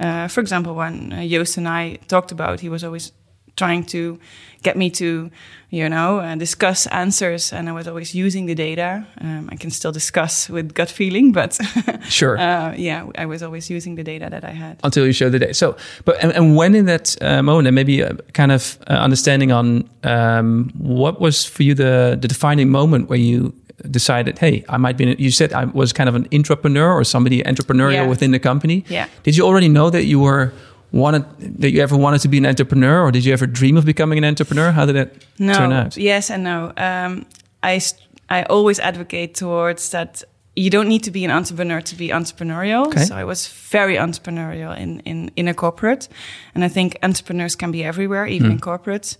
uh, 0.00 0.28
for 0.28 0.40
example, 0.40 0.72
when 0.74 1.12
uh, 1.12 1.22
Joost 1.30 1.58
and 1.58 1.68
I 1.68 1.98
talked 2.08 2.32
about, 2.32 2.60
he 2.60 2.68
was 2.70 2.82
always 2.84 3.12
trying 3.56 3.84
to 3.86 4.18
get 4.62 4.76
me 4.76 4.88
to, 4.90 5.30
you 5.70 5.88
know, 5.88 6.18
uh, 6.20 6.34
discuss 6.36 6.86
answers, 6.86 7.52
and 7.52 7.68
I 7.68 7.72
was 7.72 7.86
always 7.86 8.14
using 8.14 8.46
the 8.46 8.54
data. 8.54 9.06
Um, 9.20 9.48
I 9.52 9.56
can 9.56 9.70
still 9.70 9.92
discuss 9.92 10.48
with 10.48 10.72
gut 10.74 10.90
feeling, 10.90 11.32
but 11.32 11.58
Sure. 12.08 12.38
uh, 12.38 12.74
yeah, 12.76 13.06
I 13.18 13.26
was 13.26 13.42
always 13.42 13.68
using 13.70 13.96
the 13.96 14.02
data 14.04 14.28
that 14.30 14.44
I 14.44 14.50
had. 14.52 14.78
until 14.82 15.04
you 15.06 15.12
showed 15.12 15.32
the 15.32 15.38
data. 15.38 15.54
So, 15.54 15.76
but 16.04 16.16
and, 16.24 16.32
and 16.32 16.56
when 16.56 16.74
in 16.74 16.86
that 16.86 17.16
uh, 17.20 17.42
moment, 17.42 17.66
and 17.68 17.74
maybe 17.74 18.00
a 18.00 18.14
kind 18.32 18.52
of 18.52 18.78
uh, 18.88 18.94
understanding 18.94 19.52
on 19.52 19.84
um, 20.02 20.70
what 20.78 21.20
was 21.20 21.44
for 21.44 21.62
you 21.62 21.74
the 21.74 22.16
the 22.20 22.28
defining 22.28 22.70
moment 22.70 23.08
where 23.10 23.18
you 23.20 23.52
decided, 23.90 24.38
hey, 24.38 24.64
I 24.68 24.78
might 24.78 24.96
be. 24.96 25.14
You 25.18 25.30
said 25.30 25.52
I 25.52 25.64
was 25.66 25.92
kind 25.92 26.08
of 26.08 26.14
an 26.14 26.26
entrepreneur 26.32 26.90
or 26.92 27.04
somebody 27.04 27.42
entrepreneurial 27.42 27.92
Yeah. 28.04 28.08
within 28.08 28.30
the 28.30 28.38
company. 28.38 28.84
Yeah. 28.88 29.06
Did 29.24 29.36
you 29.36 29.44
already 29.46 29.68
know 29.68 29.90
that 29.90 30.04
you 30.04 30.20
were 30.22 30.52
wanted 30.94 31.24
that 31.60 31.70
you 31.70 31.82
ever 31.82 31.96
wanted 31.96 32.20
to 32.20 32.28
be 32.28 32.38
an 32.38 32.46
entrepreneur, 32.46 33.02
or 33.02 33.10
did 33.10 33.24
you 33.24 33.32
ever 33.32 33.46
dream 33.46 33.76
of 33.76 33.84
becoming 33.84 34.18
an 34.18 34.24
entrepreneur? 34.24 34.72
How 34.72 34.86
did 34.86 34.96
that 34.96 35.24
no, 35.38 35.54
turn 35.54 35.72
out? 35.72 35.96
No, 35.96 36.02
yes 36.02 36.30
and 36.30 36.44
no. 36.44 36.72
Um, 36.76 37.26
I 37.62 37.80
I 38.28 38.44
always 38.44 38.78
advocate 38.80 39.34
towards 39.34 39.90
that 39.90 40.24
you 40.56 40.70
don't 40.70 40.88
need 40.88 41.02
to 41.02 41.10
be 41.10 41.24
an 41.24 41.30
entrepreneur 41.30 41.80
to 41.80 41.96
be 41.96 42.08
entrepreneurial. 42.08 42.86
Okay. 42.86 43.04
So 43.04 43.16
I 43.16 43.24
was 43.24 43.48
very 43.48 43.96
entrepreneurial 43.96 44.76
in, 44.78 45.00
in, 45.00 45.30
in 45.36 45.48
a 45.48 45.54
corporate. 45.54 46.08
And 46.54 46.64
I 46.64 46.68
think 46.68 46.96
entrepreneurs 47.02 47.56
can 47.56 47.72
be 47.72 47.82
everywhere, 47.82 48.26
even 48.26 48.52
in 48.52 48.60
corporates. 48.60 49.16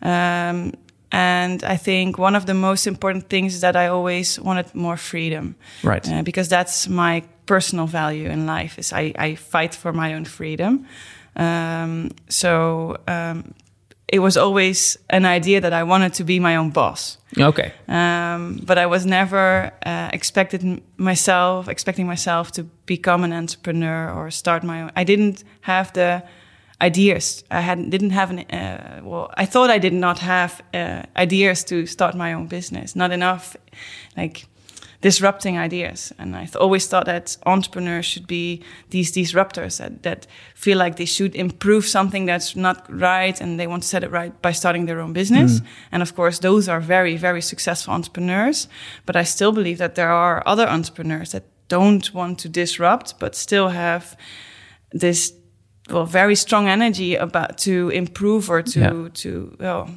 Um, 0.00 0.72
and 1.12 1.64
I 1.64 1.76
think 1.76 2.18
one 2.18 2.36
of 2.36 2.46
the 2.46 2.54
most 2.54 2.86
important 2.86 3.28
things 3.28 3.54
is 3.54 3.60
that 3.60 3.76
I 3.76 3.88
always 3.88 4.38
wanted 4.38 4.74
more 4.74 4.96
freedom. 4.96 5.56
Right. 5.82 6.08
Uh, 6.08 6.22
because 6.22 6.48
that's 6.48 6.88
my 6.88 7.22
personal 7.46 7.86
value 7.86 8.28
in 8.28 8.46
life 8.46 8.78
is 8.78 8.92
I, 8.92 9.12
I 9.18 9.34
fight 9.34 9.74
for 9.74 9.92
my 9.92 10.14
own 10.14 10.24
freedom. 10.24 10.86
Um, 11.34 12.10
so 12.28 12.96
um, 13.08 13.54
it 14.06 14.20
was 14.20 14.36
always 14.36 14.98
an 15.08 15.24
idea 15.24 15.60
that 15.60 15.72
I 15.72 15.82
wanted 15.82 16.14
to 16.14 16.24
be 16.24 16.38
my 16.38 16.56
own 16.56 16.70
boss. 16.70 17.18
Okay. 17.38 17.72
Um, 17.88 18.60
but 18.64 18.78
I 18.78 18.86
was 18.86 19.04
never 19.04 19.72
uh, 19.84 20.10
expected 20.12 20.82
myself, 20.96 21.68
expecting 21.68 22.06
myself 22.06 22.52
to 22.52 22.64
become 22.86 23.24
an 23.24 23.32
entrepreneur 23.32 24.10
or 24.12 24.30
start 24.30 24.62
my 24.62 24.82
own. 24.82 24.90
I 24.94 25.04
didn't 25.04 25.42
have 25.62 25.92
the 25.92 26.22
ideas. 26.80 27.44
I 27.50 27.60
had 27.60 27.90
didn't 27.90 28.10
have 28.10 28.30
an. 28.30 28.38
Uh, 28.38 29.00
well, 29.02 29.30
I 29.36 29.46
thought 29.46 29.70
I 29.70 29.78
did 29.78 29.92
not 29.92 30.18
have 30.18 30.62
uh, 30.74 31.02
ideas 31.16 31.64
to 31.64 31.86
start 31.86 32.14
my 32.14 32.32
own 32.32 32.46
business. 32.46 32.94
Not 32.94 33.10
enough, 33.10 33.56
like 34.16 34.46
disrupting 35.00 35.58
ideas. 35.58 36.12
And 36.18 36.36
I 36.36 36.44
th- 36.44 36.56
always 36.56 36.86
thought 36.86 37.06
that 37.06 37.36
entrepreneurs 37.46 38.04
should 38.04 38.26
be 38.26 38.62
these 38.90 39.12
disruptors 39.12 39.78
that, 39.78 40.02
that 40.02 40.26
feel 40.54 40.78
like 40.78 40.96
they 40.96 41.06
should 41.06 41.34
improve 41.34 41.86
something 41.86 42.26
that's 42.26 42.54
not 42.54 42.86
right 42.88 43.40
and 43.40 43.58
they 43.58 43.66
want 43.66 43.82
to 43.82 43.88
set 43.88 44.04
it 44.04 44.10
right 44.10 44.42
by 44.42 44.52
starting 44.52 44.86
their 44.86 45.00
own 45.00 45.12
business. 45.12 45.60
And 45.92 46.02
of 46.02 46.14
course, 46.14 46.38
those 46.40 46.68
are 46.68 46.80
very, 46.80 47.16
very 47.16 47.40
successful 47.40 47.94
entrepreneurs. 47.94 48.68
But 49.06 49.16
I 49.16 49.24
still 49.24 49.52
believe 49.52 49.78
that 49.78 49.94
there 49.94 50.12
are 50.12 50.42
other 50.46 50.68
entrepreneurs 50.68 51.32
that 51.32 51.44
don't 51.68 52.12
want 52.12 52.38
to 52.40 52.48
disrupt, 52.48 53.18
but 53.18 53.34
still 53.34 53.68
have 53.68 54.16
this 54.92 55.32
well 55.90 56.06
very 56.06 56.34
strong 56.34 56.68
energy 56.68 57.16
about 57.16 57.58
to 57.58 57.88
improve 57.90 58.50
or 58.50 58.62
to 58.62 58.80
Yeah. 58.80 59.08
to 59.14 59.56
well 59.58 59.88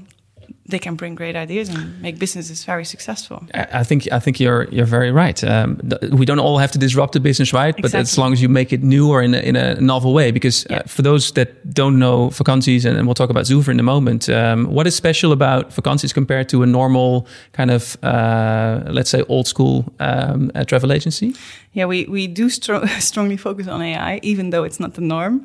they 0.66 0.80
can 0.80 0.96
bring 0.96 1.16
great 1.16 1.36
ideas 1.36 1.70
and 1.70 2.02
make 2.02 2.18
businesses 2.20 2.64
very 2.66 2.86
successful. 2.86 3.44
I 3.54 3.84
think 3.84 4.08
I 4.12 4.20
think 4.20 4.40
you're 4.40 4.68
you're 4.72 4.86
very 4.90 5.12
right. 5.12 5.44
Um, 5.44 5.78
we 6.12 6.26
don't 6.26 6.40
all 6.40 6.58
have 6.58 6.72
to 6.72 6.80
disrupt 6.80 7.12
the 7.14 7.20
business, 7.20 7.52
right? 7.54 7.76
But 7.82 7.94
as 7.94 8.18
long 8.18 8.32
as 8.34 8.42
you 8.42 8.50
make 8.50 8.72
it 8.72 8.82
new 8.82 9.10
or 9.12 9.22
in 9.22 9.34
a, 9.34 9.40
in 9.40 9.56
a 9.56 9.76
novel 9.82 10.14
way, 10.14 10.32
because 10.32 10.66
Yeah. 10.70 10.78
uh, 10.80 10.84
for 10.88 11.02
those 11.04 11.32
that 11.34 11.50
don't 11.74 11.98
know 12.00 12.30
vakanties, 12.30 12.86
and, 12.86 12.98
and 12.98 13.06
we'll 13.08 13.14
talk 13.16 13.30
about 13.30 13.46
Zoover 13.46 13.70
in 13.72 13.80
a 13.80 13.84
moment, 13.84 14.30
um, 14.30 14.66
what 14.74 14.88
is 14.88 14.96
special 14.96 15.32
about 15.32 15.72
vakanties 15.76 16.14
compared 16.14 16.48
to 16.50 16.64
a 16.64 16.66
normal 16.66 17.26
kind 17.52 17.70
of 17.72 17.98
uh, 18.04 18.84
let's 18.94 19.10
say 19.10 19.22
old 19.28 19.48
school 19.48 19.84
um, 20.00 20.50
uh, 20.56 20.64
travel 20.64 20.92
agency? 20.94 21.34
Yeah, 21.74 21.88
we, 21.88 22.06
we 22.06 22.28
do 22.28 22.46
stro- 22.50 22.88
strongly 23.02 23.38
focus 23.38 23.68
on 23.68 23.82
AI, 23.82 24.20
even 24.22 24.52
though 24.52 24.64
it's 24.66 24.80
not 24.80 24.94
the 24.94 25.02
norm. 25.02 25.42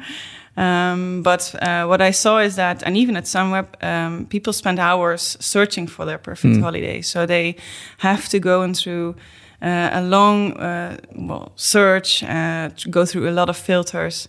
Um, 0.59 1.23
but 1.23 1.55
uh, 1.63 1.87
what 1.87 2.01
I 2.01 2.13
saw 2.13 2.41
is 2.41 2.57
that, 2.57 2.83
and 2.83 2.97
even 2.97 3.17
at 3.17 3.25
Sunweb, 3.27 3.67
um, 3.81 4.27
people 4.27 4.53
spend 4.53 4.81
hours 4.81 5.37
searching 5.41 5.87
for 5.87 6.05
their 6.05 6.19
perfect 6.19 6.61
holiday. 6.61 7.01
So 7.03 7.27
they 7.27 7.55
have 7.99 8.29
to 8.31 8.41
go 8.41 8.63
into 8.63 9.15
uh, 9.63 9.91
a 9.93 10.03
long, 10.03 10.53
uh, 10.55 10.97
well, 11.15 11.53
search, 11.55 12.25
uh, 12.25 12.71
to 12.77 12.89
go 12.91 13.05
through 13.05 13.29
a 13.29 13.31
lot 13.31 13.49
of 13.49 13.57
filters. 13.57 14.29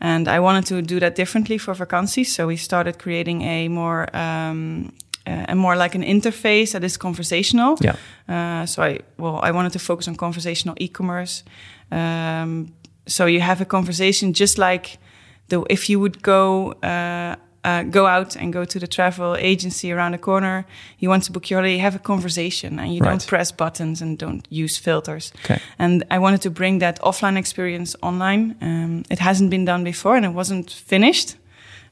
And 0.00 0.26
I 0.26 0.40
wanted 0.40 0.66
to 0.66 0.82
do 0.82 0.98
that 0.98 1.14
differently 1.14 1.58
for 1.58 1.74
vakanties. 1.74 2.26
So 2.26 2.48
we 2.48 2.56
started 2.56 2.98
creating 2.98 3.42
a 3.42 3.68
more, 3.68 4.08
um, 4.16 4.92
uh, 5.26 5.44
a 5.48 5.54
more 5.54 5.76
like 5.76 5.94
an 5.94 6.02
interface 6.02 6.72
that 6.72 6.82
is 6.82 6.96
conversational. 6.96 7.76
Yeah. 7.80 7.96
Uh, 8.28 8.66
so 8.66 8.82
I 8.82 9.00
well, 9.16 9.40
I 9.42 9.52
wanted 9.52 9.72
to 9.72 9.78
focus 9.78 10.08
on 10.08 10.16
conversational 10.16 10.74
e-commerce. 10.80 11.44
Um, 11.92 12.72
so 13.06 13.26
you 13.26 13.40
have 13.40 13.60
a 13.60 13.64
conversation 13.64 14.32
just 14.32 14.58
like 14.58 14.98
the 15.48 15.62
if 15.70 15.88
you 15.90 16.00
would 16.00 16.22
go 16.22 16.72
uh, 16.82 17.34
uh, 17.64 17.82
go 17.90 18.06
out 18.06 18.36
and 18.36 18.52
go 18.52 18.64
to 18.64 18.78
the 18.78 18.86
travel 18.86 19.36
agency 19.36 19.92
around 19.92 20.12
the 20.12 20.18
corner. 20.18 20.64
You 21.00 21.08
want 21.10 21.24
to 21.24 21.32
book 21.32 21.50
your 21.50 21.58
holiday. 21.60 21.78
Have 21.78 21.96
a 21.96 21.98
conversation 21.98 22.78
and 22.78 22.94
you 22.94 23.00
Right. 23.02 23.10
don't 23.10 23.26
press 23.26 23.52
buttons 23.52 24.00
and 24.02 24.16
don't 24.18 24.46
use 24.50 24.78
filters. 24.80 25.32
Okay. 25.44 25.58
And 25.78 26.04
I 26.10 26.18
wanted 26.18 26.40
to 26.42 26.50
bring 26.50 26.78
that 26.80 27.00
offline 27.02 27.36
experience 27.36 27.96
online. 28.00 28.54
Um, 28.62 29.02
it 29.10 29.18
hasn't 29.18 29.50
been 29.50 29.64
done 29.64 29.84
before 29.84 30.16
and 30.16 30.24
it 30.24 30.32
wasn't 30.34 30.70
finished 30.70 31.36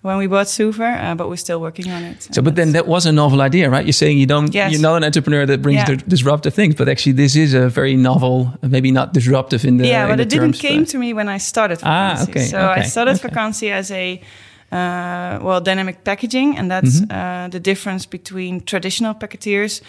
when 0.06 0.16
we 0.22 0.26
bought 0.28 0.46
Zoover, 0.48 0.90
uh, 1.04 1.14
but 1.18 1.26
we're 1.28 1.36
still 1.46 1.60
working 1.60 1.88
on 1.96 2.02
it. 2.10 2.28
So, 2.34 2.40
but 2.42 2.54
then 2.54 2.72
that 2.72 2.86
was 2.86 3.06
a 3.06 3.12
novel 3.12 3.40
idea, 3.48 3.68
right? 3.74 3.84
You're 3.88 4.00
saying 4.04 4.18
you 4.22 4.26
don't, 4.34 4.54
Yes. 4.54 4.70
you're 4.72 4.80
not 4.90 4.96
an 4.96 5.04
entrepreneur 5.04 5.46
that 5.46 5.60
brings 5.60 5.82
Yeah. 5.88 5.96
disruptive 6.08 6.54
things, 6.54 6.74
but 6.76 6.88
actually 6.88 7.16
this 7.16 7.34
is 7.34 7.54
a 7.54 7.68
very 7.68 7.96
novel, 7.96 8.36
maybe 8.62 8.90
not 8.90 9.12
disruptive 9.12 9.64
in 9.68 9.76
the 9.78 9.86
yeah, 9.88 10.02
in 10.04 10.08
but 10.10 10.16
the 10.16 10.22
it 10.22 10.28
didn't 10.34 10.52
terms, 10.54 10.60
came 10.68 10.84
to 10.86 10.98
me 10.98 11.12
when 11.18 11.28
I 11.36 11.38
started 11.38 11.78
Ah, 11.82 12.22
okay, 12.22 12.46
So 12.52 12.58
okay, 12.58 12.80
I 12.80 12.88
started 12.88 13.14
okay. 13.16 13.28
vacancy 13.28 13.70
as 13.72 13.90
a 13.90 14.20
uh, 14.72 15.38
well 15.46 15.60
dynamic 15.60 15.96
packaging, 16.04 16.58
and 16.58 16.70
that's 16.70 17.00
Mm-hmm. 17.00 17.44
uh, 17.44 17.48
the 17.48 17.60
difference 17.60 18.06
between 18.08 18.60
traditional 18.64 19.14
packeteers. 19.14 19.80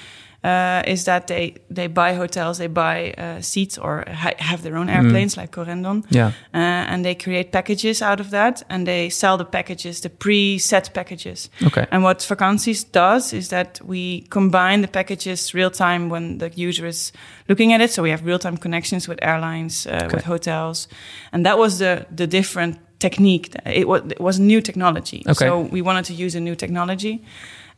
Uh, 0.43 0.81
is 0.85 1.03
that 1.03 1.25
they 1.27 1.53
they 1.75 1.87
buy 1.87 2.13
hotels, 2.13 2.57
they 2.57 2.67
buy 2.69 3.11
uh, 3.17 3.41
seats, 3.41 3.77
or 3.77 4.03
ha- 4.07 4.35
have 4.37 4.61
their 4.61 4.77
own 4.77 4.87
airplanes 4.89 5.35
like 5.35 5.51
Corendon, 5.51 6.03
Mm. 6.03 6.05
Yeah. 6.09 6.27
uh, 6.53 6.91
and 6.93 7.03
they 7.03 7.15
create 7.15 7.51
packages 7.51 8.01
out 8.01 8.19
of 8.19 8.29
that, 8.29 8.63
and 8.69 8.85
they 8.85 9.09
sell 9.09 9.37
the 9.37 9.45
packages, 9.45 9.99
the 10.01 10.09
pre-set 10.09 10.93
packages. 10.93 11.49
Okay. 11.65 11.85
And 11.91 12.03
what 12.03 12.19
Vakanties 12.19 12.85
does 12.91 13.33
is 13.33 13.47
that 13.49 13.79
we 13.83 14.21
combine 14.29 14.81
the 14.81 14.87
packages 14.87 15.53
real 15.55 15.71
time 15.71 16.07
when 16.09 16.37
the 16.37 16.49
user 16.67 16.87
is 16.87 17.11
looking 17.49 17.73
at 17.73 17.81
it. 17.81 17.91
So 17.91 18.03
we 18.03 18.11
have 18.11 18.23
real 18.25 18.39
time 18.39 18.57
connections 18.57 19.07
with 19.07 19.17
airlines, 19.21 19.87
uh, 19.87 20.07
with 20.13 20.25
hotels, 20.25 20.87
and 21.31 21.45
that 21.45 21.57
was 21.57 21.77
the 21.77 22.05
the 22.15 22.27
different 22.27 22.77
technique. 22.99 23.49
It 23.65 23.87
was 23.87 24.01
it 24.11 24.19
was 24.19 24.37
new 24.39 24.61
technology. 24.61 25.17
Okay. 25.25 25.47
So 25.47 25.67
we 25.71 25.81
wanted 25.81 26.05
to 26.05 26.13
use 26.25 26.37
a 26.37 26.41
new 26.41 26.55
technology. 26.55 27.19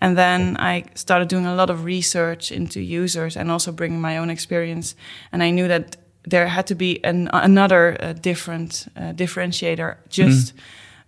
And 0.01 0.17
then 0.17 0.55
I 0.57 0.85
started 0.95 1.27
doing 1.27 1.45
a 1.45 1.53
lot 1.55 1.69
of 1.69 1.83
research 1.83 2.51
into 2.51 2.79
users 2.79 3.35
and 3.35 3.51
also 3.51 3.71
bringing 3.71 4.01
my 4.01 4.17
own 4.17 4.29
experience. 4.29 4.95
And 5.31 5.43
I 5.43 5.51
knew 5.51 5.67
that 5.67 5.97
there 6.23 6.47
had 6.47 6.67
to 6.67 6.75
be 6.75 7.03
an, 7.03 7.29
another 7.33 7.97
uh, 7.99 8.13
different 8.13 8.87
uh, 8.95 9.13
differentiator, 9.13 9.97
just 10.09 10.53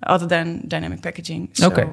other 0.03 0.27
than 0.27 0.67
dynamic 0.67 1.01
packaging. 1.01 1.49
So, 1.53 1.67
Okay. 1.71 1.87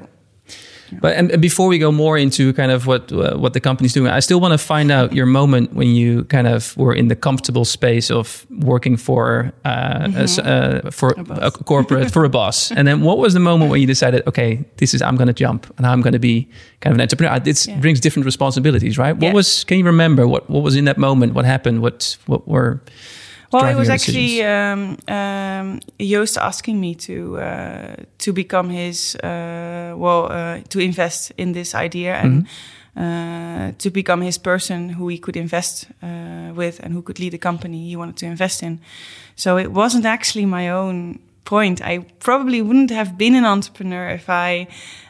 But 1.01 1.15
and, 1.17 1.41
before 1.41 1.67
we 1.69 1.77
go 1.79 1.91
more 1.91 2.17
into 2.17 2.53
kind 2.53 2.71
of 2.71 2.85
what 2.87 3.11
uh, 3.11 3.37
what 3.37 3.53
the 3.53 3.59
company's 3.59 3.93
doing, 3.93 4.11
I 4.17 4.21
still 4.21 4.39
want 4.39 4.53
to 4.53 4.57
find 4.57 4.91
out 4.91 5.13
your 5.13 5.25
moment 5.27 5.73
when 5.73 5.87
you 5.95 6.23
kind 6.25 6.47
of 6.47 6.75
were 6.77 6.93
in 6.97 7.07
the 7.09 7.15
comfortable 7.15 7.65
space 7.65 8.09
of 8.11 8.45
working 8.49 8.97
for 8.97 9.51
uh, 9.65 10.11
a 10.15 10.23
s- 10.23 10.39
uh, 10.39 10.89
for 10.91 11.09
Mm-hmm. 11.09 11.31
A 11.43 11.47
a, 11.47 11.51
corporate 11.65 12.11
for 12.11 12.23
a 12.25 12.29
boss, 12.29 12.71
and 12.71 12.87
then 12.87 13.01
what 13.01 13.17
was 13.17 13.33
the 13.33 13.39
moment 13.39 13.71
when 13.71 13.81
you 13.81 13.87
decided, 13.87 14.21
okay, 14.27 14.63
this 14.77 14.93
is 14.93 15.01
I'm 15.01 15.15
going 15.17 15.27
to 15.35 15.43
jump 15.45 15.65
and 15.77 15.85
I'm 15.85 16.01
going 16.01 16.13
to 16.13 16.19
be 16.19 16.47
kind 16.81 16.91
of 16.93 16.97
an 16.97 17.01
entrepreneur. 17.01 17.35
It 17.45 17.67
Yeah. 17.67 17.79
brings 17.81 17.99
different 17.99 18.25
responsibilities, 18.25 18.97
right? 18.97 19.13
What 19.15 19.23
Yeah. 19.27 19.33
was? 19.35 19.63
Can 19.65 19.77
you 19.77 19.85
remember 19.85 20.25
what 20.27 20.49
what 20.49 20.63
was 20.63 20.75
in 20.75 20.85
that 20.85 20.97
moment? 20.97 21.33
What 21.33 21.45
happened? 21.45 21.81
What 21.81 22.17
what 22.27 22.47
were? 22.47 22.79
Well, 23.51 23.65
it 23.65 23.75
was 23.75 23.89
actually 23.89 24.43
um, 24.43 24.97
um, 25.07 25.79
Joost 25.99 26.37
asking 26.37 26.79
me 26.79 26.95
to 26.95 27.37
uh, 27.37 27.95
to 28.19 28.33
become 28.33 28.69
his 28.69 29.15
uh, 29.15 29.93
well 29.97 30.31
uh, 30.31 30.59
to 30.69 30.79
invest 30.79 31.31
in 31.37 31.53
this 31.53 31.73
idea 31.73 32.13
and 32.15 32.47
uh, 32.95 33.71
to 33.77 33.89
become 33.89 34.21
his 34.21 34.37
person 34.37 34.89
who 34.89 35.07
he 35.07 35.17
could 35.17 35.35
invest 35.35 35.87
uh, 36.03 36.53
with 36.55 36.79
and 36.83 36.93
who 36.93 37.01
could 37.01 37.19
lead 37.19 37.31
the 37.31 37.37
company 37.39 37.89
he 37.89 37.95
wanted 37.95 38.17
to 38.17 38.25
invest 38.25 38.61
in. 38.61 38.79
So 39.35 39.57
it 39.57 39.71
wasn't 39.71 40.05
actually 40.05 40.45
my 40.45 40.69
own 40.69 41.19
point. 41.45 41.81
I 41.81 41.99
probably 42.19 42.61
wouldn't 42.61 42.91
have 42.91 43.17
been 43.17 43.35
an 43.35 43.45
entrepreneur 43.45 44.09
if 44.09 44.29
I 44.29 44.67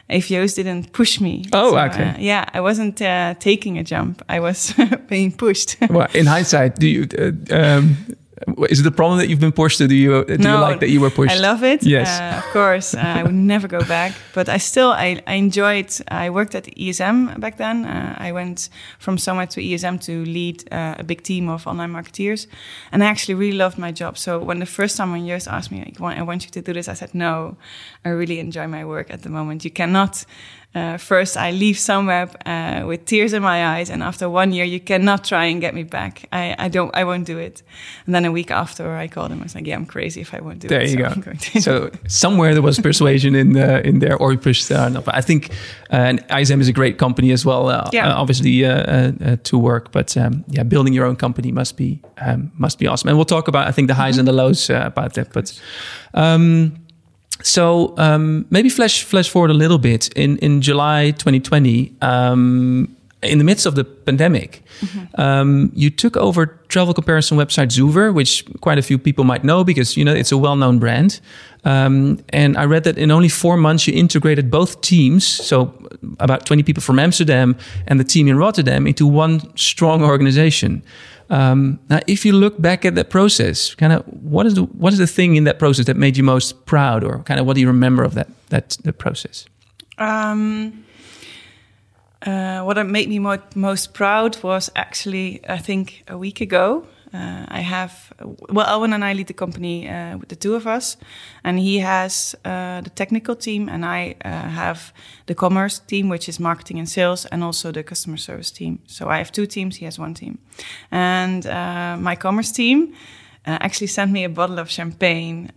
if 0.08 0.28
Joost 0.28 0.56
didn't 0.56 0.92
push 0.92 1.20
me. 1.20 1.44
Oh, 1.52 1.70
So, 1.72 1.78
okay. 1.78 2.08
uh, 2.10 2.14
yeah, 2.18 2.44
I 2.54 2.60
wasn't 2.60 3.00
uh, 3.02 3.34
taking 3.38 3.78
a 3.78 3.84
jump. 3.84 4.22
I 4.28 4.40
was 4.40 4.74
being 5.08 5.32
pushed. 5.32 5.76
Well, 5.90 6.08
in 6.14 6.26
hindsight, 6.26 6.76
do 6.80 6.86
you? 6.86 7.06
Uh, 7.18 7.54
um, 7.54 7.96
is 8.68 8.80
it 8.80 8.86
a 8.86 8.90
problem 8.90 9.18
that 9.18 9.28
you've 9.28 9.40
been 9.40 9.52
pushed, 9.52 9.78
to? 9.78 9.88
do 9.88 9.94
you 9.94 10.24
do 10.24 10.48
you 10.48 10.58
like 10.58 10.80
that 10.80 10.88
you 10.88 11.00
were 11.00 11.10
pushed? 11.10 11.34
I 11.34 11.38
love 11.38 11.62
it. 11.62 11.82
Yes. 11.82 12.20
Uh, 12.20 12.38
of 12.38 12.44
course. 12.52 12.94
Uh, 12.94 13.00
I 13.00 13.22
would 13.22 13.34
never 13.34 13.68
go 13.68 13.80
back. 13.84 14.12
But 14.34 14.48
I 14.48 14.58
still, 14.58 14.90
I, 14.90 15.20
I 15.26 15.34
enjoyed, 15.34 15.92
I 16.08 16.30
worked 16.30 16.54
at 16.54 16.66
ISM 16.78 17.38
back 17.38 17.58
then. 17.58 17.84
Uh, 17.84 18.14
I 18.18 18.32
went 18.32 18.70
from 18.98 19.16
Sunweb 19.18 19.50
to 19.50 19.62
ISM 19.62 19.98
to 20.00 20.24
lead 20.24 20.72
uh, 20.72 20.94
a 20.98 21.04
big 21.04 21.22
team 21.22 21.48
of 21.48 21.66
online 21.66 21.92
marketeers. 21.92 22.46
And 22.92 23.04
I 23.04 23.06
actually 23.06 23.34
really 23.34 23.56
loved 23.56 23.78
my 23.78 23.92
job. 23.92 24.16
So 24.16 24.38
when 24.38 24.58
the 24.58 24.66
first 24.66 24.96
time 24.96 25.12
when 25.12 25.26
Joost 25.26 25.48
asked 25.48 25.70
me, 25.70 25.92
I 26.00 26.22
want 26.22 26.44
you 26.44 26.50
to 26.50 26.62
do 26.62 26.72
this, 26.72 26.88
I 26.88 26.94
said, 26.94 27.14
no, 27.14 27.56
I 28.04 28.08
really 28.08 28.38
enjoy 28.38 28.66
my 28.66 28.84
work 28.84 29.10
at 29.10 29.22
the 29.22 29.28
moment. 29.28 29.64
You 29.64 29.70
cannot 29.70 30.24
uh, 30.74 30.96
first 30.98 31.36
I 31.36 31.50
leave 31.50 31.76
Sunweb 31.76 32.30
uh, 32.46 32.86
with 32.86 33.04
tears 33.04 33.32
in 33.32 33.42
my 33.42 33.78
eyes, 33.78 33.90
and 33.90 34.02
after 34.02 34.28
one 34.30 34.52
year, 34.52 34.64
you 34.64 34.78
cannot 34.78 35.24
try 35.24 35.46
and 35.46 35.60
get 35.60 35.74
me 35.74 35.82
back. 35.82 36.28
I, 36.32 36.54
I 36.58 36.68
don't, 36.68 36.94
I 36.94 37.02
won't 37.04 37.26
do 37.26 37.38
it. 37.38 37.62
And 38.06 38.14
then 38.14 38.24
a 38.24 38.30
week 38.30 38.50
after 38.52 38.96
I 38.96 39.08
called 39.08 39.32
him, 39.32 39.40
I 39.40 39.42
was 39.42 39.54
like, 39.54 39.66
"Yeah, 39.66 39.74
I'm 39.76 39.86
crazy 39.86 40.20
if 40.20 40.32
I 40.32 40.40
won't 40.40 40.60
do 40.60 40.68
there 40.68 40.80
it." 40.82 40.90
you 40.90 40.96
so 40.96 41.02
go. 41.02 41.08
I'm 41.08 41.20
going 41.20 41.38
to 41.38 41.60
so 41.60 41.90
somewhere 42.06 42.52
there 42.54 42.62
was 42.62 42.78
persuasion 42.78 43.34
in 43.34 43.52
the, 43.54 43.86
in 43.86 43.98
there, 43.98 44.16
or 44.16 44.36
pushed 44.36 44.70
uh, 44.70 44.86
enough. 44.86 45.08
I 45.08 45.20
think 45.22 45.50
uh, 45.92 45.96
and 45.96 46.24
ISM 46.40 46.60
is 46.60 46.68
a 46.68 46.72
great 46.72 46.98
company 46.98 47.32
as 47.32 47.44
well. 47.44 47.68
Uh, 47.68 47.88
Yeah. 47.92 48.08
uh, 48.08 48.20
obviously 48.20 48.64
uh, 48.64 48.70
uh, 48.70 49.12
uh, 49.24 49.36
to 49.42 49.58
work, 49.58 49.90
but 49.92 50.16
um, 50.16 50.44
yeah, 50.48 50.62
building 50.64 50.94
your 50.94 51.06
own 51.06 51.16
company 51.16 51.52
must 51.52 51.76
be 51.76 52.00
um, 52.18 52.50
must 52.58 52.78
be 52.78 52.86
awesome. 52.86 53.08
And 53.08 53.18
we'll 53.18 53.24
talk 53.36 53.48
about 53.48 53.66
I 53.68 53.72
think 53.72 53.88
the 53.88 53.94
highs 53.94 54.18
and 54.18 54.28
the 54.28 54.32
lows 54.32 54.70
uh, 54.70 54.82
about 54.86 55.14
that. 55.14 55.32
But 55.32 55.60
um, 56.14 56.72
so 57.42 57.94
um, 57.96 58.46
maybe 58.50 58.68
flash 58.68 59.04
flash 59.04 59.28
forward 59.28 59.50
a 59.50 59.54
little 59.54 59.78
bit 59.78 60.08
in 60.16 60.38
in 60.38 60.60
July 60.60 61.12
2020. 61.12 61.94
Um, 62.02 62.96
in 63.22 63.36
the 63.36 63.44
midst 63.44 63.66
of 63.66 63.74
the 63.74 63.84
pandemic, 63.84 64.62
um, 65.16 65.70
you 65.74 65.90
took 65.90 66.16
over 66.16 66.46
travel 66.68 66.94
comparison 66.94 67.36
website 67.36 67.68
Zoover, 67.68 68.14
which 68.14 68.44
quite 68.60 68.78
a 68.78 68.82
few 68.82 68.96
people 68.96 69.24
might 69.24 69.44
know 69.44 69.62
because 69.62 69.94
you 69.96 70.04
know 70.04 70.14
it's 70.14 70.32
a 70.32 70.38
well-known 70.38 70.78
brand. 70.78 71.20
Um, 71.64 72.18
and 72.30 72.56
I 72.56 72.64
read 72.64 72.84
that 72.84 72.96
in 72.96 73.10
only 73.10 73.28
four 73.28 73.58
months 73.58 73.86
you 73.86 73.92
integrated 73.92 74.50
both 74.50 74.80
teams, 74.80 75.26
so 75.26 75.74
about 76.18 76.46
20 76.46 76.62
people 76.62 76.82
from 76.82 76.98
Amsterdam 76.98 77.56
and 77.86 78.00
the 78.00 78.04
team 78.04 78.28
in 78.28 78.38
Rotterdam, 78.38 78.86
into 78.86 79.06
one 79.06 79.54
strong 79.56 80.02
organization. 80.02 80.82
Um, 81.30 81.78
now, 81.88 82.00
if 82.08 82.26
you 82.26 82.32
look 82.32 82.60
back 82.60 82.84
at 82.84 82.96
that 82.96 83.08
process, 83.08 83.74
kind 83.76 83.92
of 83.92 84.02
what 84.04 84.46
is 84.46 84.54
the 84.54 84.64
what 84.64 84.92
is 84.92 84.98
the 84.98 85.06
thing 85.06 85.36
in 85.36 85.44
that 85.44 85.58
process 85.58 85.86
that 85.86 85.96
made 85.96 86.16
you 86.16 86.24
most 86.24 86.66
proud, 86.66 87.04
or 87.04 87.22
kind 87.22 87.38
of 87.38 87.46
what 87.46 87.54
do 87.54 87.60
you 87.60 87.68
remember 87.68 88.02
of 88.02 88.14
that 88.14 88.28
that 88.48 88.76
the 88.82 88.92
process? 88.92 89.46
Um, 89.98 90.84
uh, 92.26 92.62
what 92.62 92.84
made 92.86 93.08
me 93.08 93.18
mo- 93.18 93.42
most 93.54 93.94
proud 93.94 94.42
was 94.42 94.70
actually, 94.74 95.40
I 95.48 95.58
think, 95.58 96.04
a 96.08 96.18
week 96.18 96.40
ago. 96.40 96.86
Uh, 97.12 97.44
I 97.48 97.60
have, 97.60 98.12
well, 98.50 98.66
Owen 98.68 98.92
and 98.92 99.04
I 99.04 99.14
lead 99.14 99.26
the 99.26 99.34
company 99.34 99.88
uh, 99.88 100.16
with 100.18 100.28
the 100.28 100.36
two 100.36 100.54
of 100.54 100.66
us, 100.66 100.96
and 101.42 101.58
he 101.58 101.80
has 101.80 102.36
uh, 102.44 102.82
the 102.82 102.90
technical 102.90 103.34
team, 103.34 103.68
and 103.68 103.84
I 103.84 104.14
uh, 104.24 104.28
have 104.28 104.92
the 105.26 105.34
commerce 105.34 105.80
team, 105.80 106.08
which 106.08 106.28
is 106.28 106.38
marketing 106.38 106.78
and 106.78 106.88
sales, 106.88 107.26
and 107.26 107.42
also 107.42 107.72
the 107.72 107.82
customer 107.82 108.16
service 108.16 108.50
team. 108.52 108.78
So 108.86 109.08
I 109.08 109.18
have 109.18 109.32
two 109.32 109.46
teams, 109.46 109.76
he 109.76 109.84
has 109.86 109.98
one 109.98 110.14
team. 110.14 110.38
And 110.90 111.46
uh, 111.46 111.96
my 111.98 112.16
commerce 112.16 112.52
team, 112.52 112.94
uh, 113.46 113.56
actually 113.62 113.86
sent 113.86 114.12
me 114.12 114.22
a 114.22 114.28
bottle 114.28 114.58
of 114.58 114.70
champagne 114.70 115.50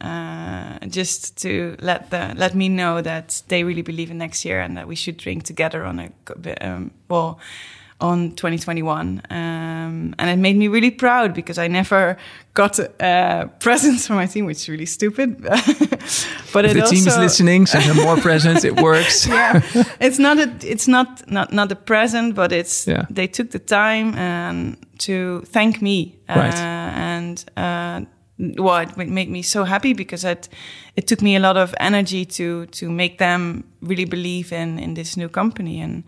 just 0.87 1.37
to 1.37 1.75
let 1.81 2.09
the 2.11 2.33
let 2.37 2.55
me 2.55 2.69
know 2.69 3.01
that 3.01 3.43
they 3.49 3.65
really 3.65 3.81
believe 3.81 4.09
in 4.09 4.17
next 4.17 4.45
year 4.45 4.61
and 4.61 4.77
that 4.77 4.87
we 4.87 4.95
should 4.95 5.17
drink 5.17 5.43
together 5.43 5.83
on 5.83 5.99
a 5.99 6.09
um, 6.61 6.91
well 7.09 7.39
on 8.03 8.31
2021 8.31 9.21
um, 9.31 10.13
and 10.19 10.29
it 10.29 10.37
made 10.37 10.57
me 10.57 10.67
really 10.67 10.91
proud 10.91 11.33
because 11.33 11.57
I 11.57 11.67
never 11.69 12.17
got 12.53 12.77
uh, 13.01 13.45
presents 13.59 14.05
from 14.07 14.17
my 14.17 14.27
team 14.27 14.45
which 14.45 14.57
is 14.57 14.69
really 14.69 14.85
stupid 14.85 15.41
but 16.53 16.65
if 16.65 16.73
the 16.73 16.81
also, 16.81 16.95
team 16.95 17.07
is 17.07 17.17
listening 17.17 17.65
send 17.67 17.85
them 17.85 17.97
more 18.05 18.17
presents 18.17 18.63
it 18.65 18.75
works 18.81 19.25
yeah 19.37 19.61
it's 19.99 20.19
not 20.19 20.37
a 20.37 20.47
it's 20.61 20.87
not 20.87 21.07
not 21.31 21.51
not 21.53 21.71
a 21.71 21.75
present 21.75 22.35
but 22.35 22.51
it's 22.51 22.85
Yeah. 22.87 23.05
they 23.09 23.27
took 23.27 23.49
the 23.51 23.59
time 23.59 24.13
and 24.17 24.75
to 25.05 25.41
thank 25.53 25.81
me 25.81 26.15
Right. 26.29 26.53
uh, 26.53 27.13
and 27.13 27.45
uh, 27.57 28.01
well 28.57 28.79
it 28.81 28.97
made 28.97 29.29
me 29.29 29.41
so 29.43 29.63
happy 29.63 29.93
because 29.93 30.23
it 30.31 30.49
it 30.95 31.07
took 31.07 31.21
me 31.21 31.35
a 31.35 31.39
lot 31.39 31.55
of 31.57 31.73
energy 31.79 32.25
to 32.25 32.65
to 32.79 32.89
make 32.89 33.17
them 33.17 33.63
really 33.81 34.05
believe 34.05 34.51
in 34.55 34.79
in 34.79 34.93
this 34.93 35.15
new 35.15 35.29
company 35.29 35.81
and 35.83 36.03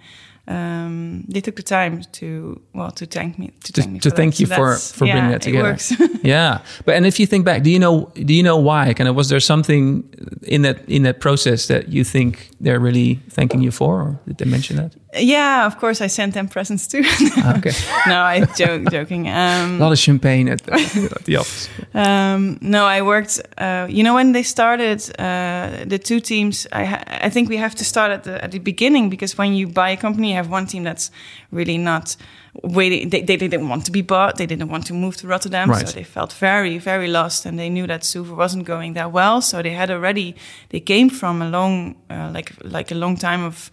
um, 0.48 1.26
they 1.28 1.42
took 1.42 1.56
the 1.56 1.64
time 1.64 2.04
to 2.14 2.62
well 2.74 2.92
to 2.92 3.06
thank 3.06 3.40
me 3.40 3.52
to, 3.64 3.74
to, 3.74 3.82
thank 3.82 3.94
me 3.94 4.00
to 4.00 4.10
for 4.10 4.16
thank 4.16 4.40
you 4.40 4.46
So 4.46 4.56
for 4.56 4.76
for 4.76 5.06
yeah, 5.06 5.14
bringing 5.14 5.32
that 5.32 5.42
together. 5.42 5.70
It 5.70 5.72
works. 5.72 5.94
yeah, 6.24 6.60
but 6.86 6.96
and 6.96 7.06
if 7.06 7.20
you 7.20 7.26
think 7.26 7.46
back, 7.46 7.64
do 7.64 7.72
you 7.72 7.80
know 7.80 8.12
do 8.14 8.34
you 8.34 8.44
know 8.44 8.58
why? 8.58 8.94
Kind 8.94 9.10
of 9.10 9.16
was 9.16 9.30
there 9.30 9.40
something 9.40 10.04
in 10.44 10.62
that 10.62 10.88
in 10.88 11.04
that 11.04 11.20
process 11.20 11.68
that 11.68 11.90
you 11.90 12.04
think 12.04 12.52
they're 12.60 12.80
really 12.80 13.16
thanking 13.30 13.62
you 13.62 13.72
for, 13.72 14.02
or 14.02 14.20
did 14.28 14.38
they 14.38 14.46
mention 14.46 14.78
that? 14.78 14.96
yeah, 15.18 15.66
of 15.66 15.78
course 15.80 16.02
I 16.02 16.08
sent 16.08 16.34
them 16.34 16.48
presents 16.48 16.88
too. 16.88 17.02
Ah, 17.38 17.58
okay, 17.58 17.72
no, 18.08 18.22
I 18.22 18.46
joke 18.58 18.92
joking. 18.92 19.28
Um, 19.28 19.76
a 19.76 19.84
lot 19.84 19.92
of 19.92 19.98
champagne 20.00 20.50
at 20.50 20.62
the, 20.62 20.74
at 21.16 21.26
the 21.26 21.38
office. 21.38 21.70
Um, 21.96 22.58
no, 22.62 22.86
I 22.86 23.02
worked. 23.02 23.40
Uh, 23.58 23.88
you 23.90 24.04
know, 24.04 24.16
when 24.16 24.34
they 24.34 24.44
started 24.44 25.02
uh, 25.18 25.86
the 25.88 25.98
two 25.98 26.20
teams, 26.20 26.68
I 26.74 26.84
ha- 26.86 27.04
I 27.08 27.30
think 27.30 27.48
we 27.50 27.56
have 27.58 27.74
to 27.76 27.86
start 27.86 28.12
at 28.12 28.24
the 28.24 28.44
at 28.44 28.52
the 28.52 28.60
beginning 28.60 29.10
because 29.10 29.38
when 29.38 29.54
you 29.54 29.68
buy 29.68 29.92
a 29.92 29.98
company, 29.98 30.30
you 30.32 30.36
have 30.36 30.50
one 30.52 30.66
team 30.66 30.84
that's 30.84 31.10
really 31.52 31.78
not 31.78 32.18
waiting. 32.64 33.10
They, 33.10 33.22
they 33.24 33.38
didn't 33.38 33.70
want 33.70 33.86
to 33.86 33.92
be 33.92 34.02
bought. 34.02 34.36
They 34.36 34.46
didn't 34.46 34.68
want 34.70 34.86
to 34.88 34.94
move 34.94 35.16
to 35.18 35.28
Rotterdam, 35.28 35.70
Right. 35.70 35.88
so 35.88 35.94
they 35.94 36.04
felt 36.04 36.34
very 36.34 36.78
very 36.80 37.08
lost, 37.08 37.46
and 37.46 37.58
they 37.58 37.70
knew 37.70 37.88
that 37.88 38.02
Zoover 38.04 38.36
wasn't 38.36 38.66
going 38.66 38.94
that 38.96 39.12
well. 39.14 39.42
So 39.42 39.62
they 39.62 39.74
had 39.74 39.90
already 39.90 40.36
they 40.70 40.82
came 40.82 41.10
from 41.10 41.42
a 41.42 41.48
long 41.50 41.96
uh, 42.10 42.30
like 42.36 42.52
like 42.64 42.92
a 42.92 42.96
long 42.98 43.18
time 43.18 43.46
of 43.46 43.72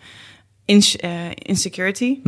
ins- 0.68 0.96
uh, 1.02 1.32
insecurity. 1.46 2.20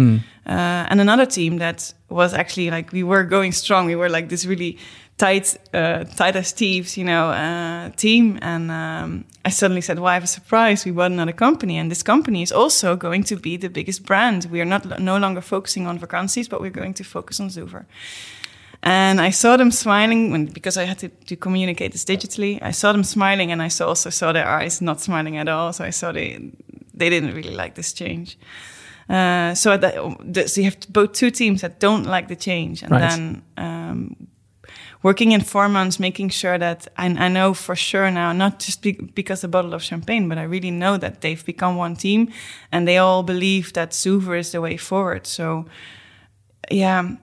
Uh, 0.47 0.91
and 0.91 1.01
another 1.01 1.27
team 1.27 1.59
that 1.59 1.95
was 2.09 2.35
actually 2.35 2.71
like 2.71 2.93
we 2.93 3.03
were 3.05 3.25
going 3.25 3.53
strong. 3.53 3.87
We 3.87 3.95
were 3.97 4.09
like 4.11 4.29
this 4.29 4.45
really 4.45 4.77
tight, 5.17 5.57
uh, 5.73 6.05
tight 6.17 6.37
as 6.37 6.53
thieves, 6.53 6.97
you 6.97 7.05
know, 7.05 7.31
uh, 7.31 7.91
team. 7.97 8.39
And 8.43 8.71
um, 8.71 9.25
I 9.45 9.51
suddenly 9.51 9.81
said, 9.81 9.99
"Well, 9.99 10.11
I 10.11 10.15
have 10.15 10.25
a 10.25 10.27
surprise. 10.29 10.85
We 10.85 10.93
bought 10.93 11.13
another 11.13 11.33
company, 11.35 11.79
and 11.79 11.91
this 11.91 12.03
company 12.03 12.43
is 12.43 12.53
also 12.53 12.97
going 12.97 13.25
to 13.25 13.37
be 13.37 13.57
the 13.57 13.69
biggest 13.69 14.05
brand. 14.07 14.47
We 14.51 14.61
are 14.61 14.69
not 14.69 14.99
no 15.01 15.19
longer 15.19 15.41
focusing 15.43 15.87
on 15.87 15.99
Vakanties, 15.99 16.49
but 16.49 16.61
we're 16.61 16.81
going 16.81 16.95
to 16.95 17.05
focus 17.05 17.41
on 17.41 17.49
Zoover." 17.51 17.85
And 18.87 19.19
I 19.21 19.31
saw 19.31 19.57
them 19.57 19.71
smiling 19.71 20.31
when, 20.31 20.45
because 20.47 20.77
I 20.77 20.85
had 20.85 20.99
to, 20.99 21.09
to 21.09 21.37
communicate 21.37 21.93
this 21.93 22.05
digitally. 22.05 22.59
I 22.61 22.73
saw 22.73 22.93
them 22.93 23.03
smiling, 23.05 23.51
and 23.53 23.63
I 23.63 23.69
saw, 23.69 23.89
also 23.89 24.11
saw 24.11 24.33
their 24.33 24.47
eyes 24.47 24.81
not 24.81 25.01
smiling 25.01 25.39
at 25.39 25.49
all. 25.49 25.73
So 25.73 25.85
I 25.85 25.91
saw 25.91 26.13
they 26.13 26.39
they 26.99 27.11
didn't 27.11 27.35
really 27.35 27.55
like 27.55 27.75
this 27.75 27.93
change. 27.95 28.37
Uh, 29.09 29.55
so 29.55 29.77
that, 29.77 29.95
so 30.49 30.61
you 30.61 30.65
have 30.71 30.77
both 30.89 31.13
two 31.13 31.31
teams 31.31 31.61
that 31.61 31.79
don't 31.81 32.05
like 32.05 32.29
the 32.29 32.37
change, 32.37 32.83
and 32.83 32.91
Right. 32.93 33.11
then 33.11 33.43
um, 33.57 34.17
working 35.05 35.33
in 35.33 35.43
four 35.43 35.69
months, 35.69 36.01
making 36.01 36.31
sure 36.31 36.59
that 36.59 36.89
I, 36.97 37.07
I 37.07 37.29
know 37.29 37.55
for 37.55 37.77
sure 37.77 38.11
now, 38.11 38.33
not 38.33 38.59
just 38.59 38.83
be, 38.83 38.93
because 38.93 39.45
a 39.45 39.49
bottle 39.49 39.75
of 39.75 39.83
champagne, 39.83 40.29
but 40.29 40.39
I 40.39 40.45
really 40.45 40.71
know 40.71 40.97
that 40.97 41.21
they've 41.21 41.45
become 41.45 41.77
one 41.77 41.95
team, 41.95 42.33
and 42.73 42.89
they 42.89 42.97
all 42.99 43.23
believe 43.23 43.75
that 43.75 43.91
Zoover 43.91 44.37
is 44.39 44.51
the 44.51 44.63
way 44.63 44.79
forward. 44.79 45.27
So, 45.27 45.67
yeah, 46.71 47.17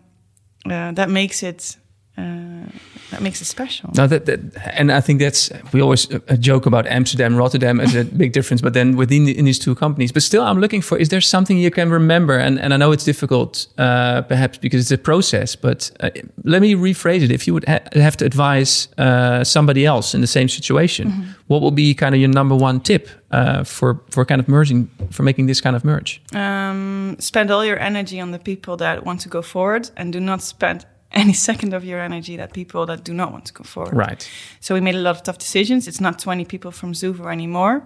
uh, 0.65 0.91
that 0.91 1.09
makes 1.09 1.41
it 1.41 1.75
uh, 2.17 2.67
that 3.11 3.21
makes 3.21 3.41
it 3.41 3.45
special. 3.45 3.89
No, 3.95 4.07
that, 4.07 4.25
that 4.25 4.39
and 4.77 4.91
I 4.91 5.01
think 5.01 5.19
that's 5.19 5.51
we 5.73 5.81
always 5.81 6.11
uh, 6.11 6.19
joke 6.39 6.65
about 6.65 6.87
Amsterdam, 6.87 7.35
Rotterdam 7.35 7.79
as 7.79 7.95
a 7.95 8.03
big 8.03 8.31
difference, 8.33 8.61
but 8.61 8.73
then 8.73 8.95
within 8.95 9.25
the, 9.25 9.37
in 9.37 9.45
these 9.45 9.59
two 9.59 9.75
companies. 9.75 10.11
But 10.11 10.23
still, 10.23 10.43
I'm 10.43 10.59
looking 10.59 10.81
for 10.81 10.97
is 10.97 11.09
there 11.09 11.21
something 11.21 11.57
you 11.57 11.71
can 11.71 11.89
remember? 11.89 12.37
And 12.37 12.59
and 12.59 12.73
I 12.73 12.77
know 12.77 12.91
it's 12.91 13.05
difficult, 13.05 13.67
uh, 13.77 14.21
perhaps 14.23 14.57
because 14.57 14.81
it's 14.81 14.91
a 14.91 14.97
process. 14.97 15.55
But 15.55 15.91
uh, 15.99 16.09
let 16.43 16.61
me 16.61 16.75
rephrase 16.75 17.21
it: 17.21 17.31
if 17.31 17.47
you 17.47 17.53
would 17.53 17.65
ha- 17.67 17.83
have 17.93 18.17
to 18.17 18.25
advise 18.25 18.87
uh, 18.97 19.43
somebody 19.43 19.85
else 19.85 20.15
in 20.15 20.21
the 20.21 20.27
same 20.27 20.47
situation, 20.47 21.35
what 21.47 21.61
will 21.61 21.71
be 21.71 21.93
kind 21.93 22.15
of 22.15 22.21
your 22.21 22.29
number 22.29 22.55
one 22.55 22.79
tip 22.79 23.09
uh, 23.31 23.63
for 23.63 24.01
for 24.09 24.25
kind 24.25 24.39
of 24.39 24.47
merging, 24.47 24.89
for 25.11 25.23
making 25.23 25.47
this 25.47 25.61
kind 25.61 25.75
of 25.75 25.83
merge? 25.83 26.21
um, 26.33 27.15
spend 27.19 27.51
all 27.51 27.65
your 27.65 27.79
energy 27.79 28.21
on 28.21 28.31
the 28.31 28.39
people 28.39 28.77
that 28.77 29.05
want 29.05 29.21
to 29.21 29.29
go 29.29 29.41
forward 29.41 29.89
and 29.97 30.13
do 30.13 30.19
not 30.19 30.41
spend 30.41 30.85
any 31.13 31.33
second 31.33 31.73
of 31.73 31.83
your 31.83 31.99
energy 31.99 32.37
that 32.37 32.51
people 32.53 32.85
that 32.85 33.03
do 33.03 33.13
not 33.13 33.31
want 33.31 33.45
to 33.45 33.53
go 33.53 33.63
forward. 33.63 33.95
Right. 33.95 34.29
So 34.59 34.73
we 34.75 34.81
made 34.81 34.95
a 34.95 34.99
lot 35.01 35.15
of 35.17 35.23
tough 35.23 35.37
decisions. 35.37 35.87
It's 35.87 35.99
not 36.01 36.19
20 36.19 36.45
people 36.45 36.71
from 36.71 36.93
Zoover 36.93 37.31
anymore 37.31 37.83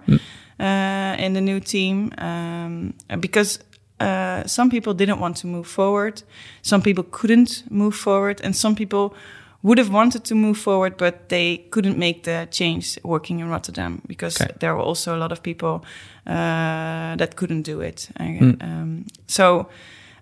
uh, 0.60 1.16
in 1.18 1.32
the 1.34 1.40
new 1.40 1.60
team 1.60 2.12
um, 2.18 2.94
because 3.20 3.58
uh, 4.00 4.44
some 4.46 4.70
people 4.70 4.94
didn't 4.94 5.18
want 5.20 5.36
to 5.38 5.46
move 5.46 5.66
forward. 5.66 6.22
Some 6.62 6.82
people 6.82 7.04
couldn't 7.10 7.64
move 7.70 7.94
forward. 7.96 8.40
And 8.44 8.54
some 8.54 8.74
people 8.74 9.14
would 9.62 9.78
have 9.78 9.90
wanted 9.92 10.22
to 10.24 10.34
move 10.34 10.56
forward, 10.58 10.96
but 10.96 11.28
they 11.28 11.56
couldn't 11.70 11.98
make 11.98 12.22
the 12.22 12.46
change 12.50 12.98
working 13.02 13.40
in 13.40 13.48
Rotterdam 13.48 14.00
because 14.06 14.40
Okay. 14.40 14.52
there 14.60 14.74
were 14.74 14.82
also 14.82 15.16
a 15.16 15.18
lot 15.18 15.32
of 15.32 15.40
people 15.42 15.84
uh, 16.26 17.16
that 17.16 17.34
couldn't 17.36 17.62
do 17.62 17.80
it. 17.80 18.08
Um, 18.20 19.06
so 19.26 19.68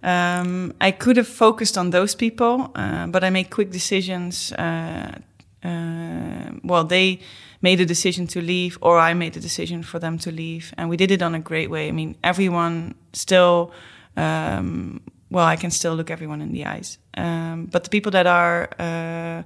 um, 0.05 0.73
I 0.81 0.91
could 0.93 1.17
have 1.17 1.29
focused 1.29 1.77
on 1.79 1.91
those 1.91 2.15
people, 2.17 2.71
uh, 2.75 3.07
but 3.07 3.25
I 3.25 3.31
made 3.31 3.49
quick 3.51 3.71
decisions. 3.71 4.53
Uh, 4.53 5.19
uh, 5.65 6.51
well, 6.63 6.85
they 6.85 7.19
made 7.61 7.81
a 7.81 7.87
decision 7.87 8.27
to 8.27 8.41
leave, 8.41 8.77
or 8.81 8.99
I 8.99 9.15
made 9.15 9.37
a 9.37 9.41
decision 9.41 9.83
for 9.83 9.99
them 9.99 10.19
to 10.19 10.31
leave, 10.31 10.73
and 10.77 10.91
we 10.91 10.97
did 10.97 11.11
it 11.11 11.23
on 11.23 11.35
a 11.35 11.41
great 11.41 11.71
way. 11.71 11.89
I 11.89 11.93
mean, 11.93 12.17
everyone 12.23 12.95
still. 13.13 13.73
Um, 14.17 15.01
well, 15.31 15.47
I 15.47 15.57
can 15.57 15.71
still 15.71 15.97
look 15.97 16.11
everyone 16.11 16.41
in 16.43 16.53
the 16.53 16.65
eyes, 16.67 16.99
um, 17.17 17.67
but 17.73 17.83
the 17.85 17.91
people 17.91 18.13
that 18.13 18.27
are 18.27 18.69
uh, 18.79 19.43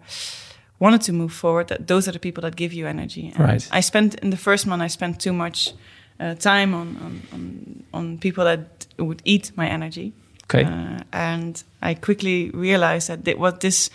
wanted 0.79 1.01
to 1.03 1.13
move 1.13 1.33
forward, 1.33 1.69
that 1.69 1.87
those 1.87 2.09
are 2.09 2.13
the 2.13 2.19
people 2.19 2.43
that 2.43 2.57
give 2.57 2.73
you 2.75 2.87
energy. 2.87 3.33
And 3.37 3.39
Right. 3.49 3.69
I 3.73 3.81
spent 3.81 4.15
in 4.17 4.31
the 4.31 4.37
first 4.37 4.67
month, 4.67 4.83
I 4.83 4.89
spent 4.89 5.19
too 5.21 5.33
much 5.33 5.73
uh, 6.21 6.35
time 6.35 6.75
on, 6.75 6.97
on 7.05 7.23
on 7.33 7.85
on 7.93 8.19
people 8.19 8.45
that 8.45 8.87
would 8.99 9.23
eat 9.25 9.53
my 9.57 9.69
energy. 9.69 10.13
Okay. 10.51 10.65
Uh, 10.65 11.03
and 11.13 11.63
I 11.83 11.95
quickly 11.95 12.51
realized 12.55 13.09
that 13.09 13.25
th- 13.25 13.37
what 13.39 13.61
this 13.61 13.91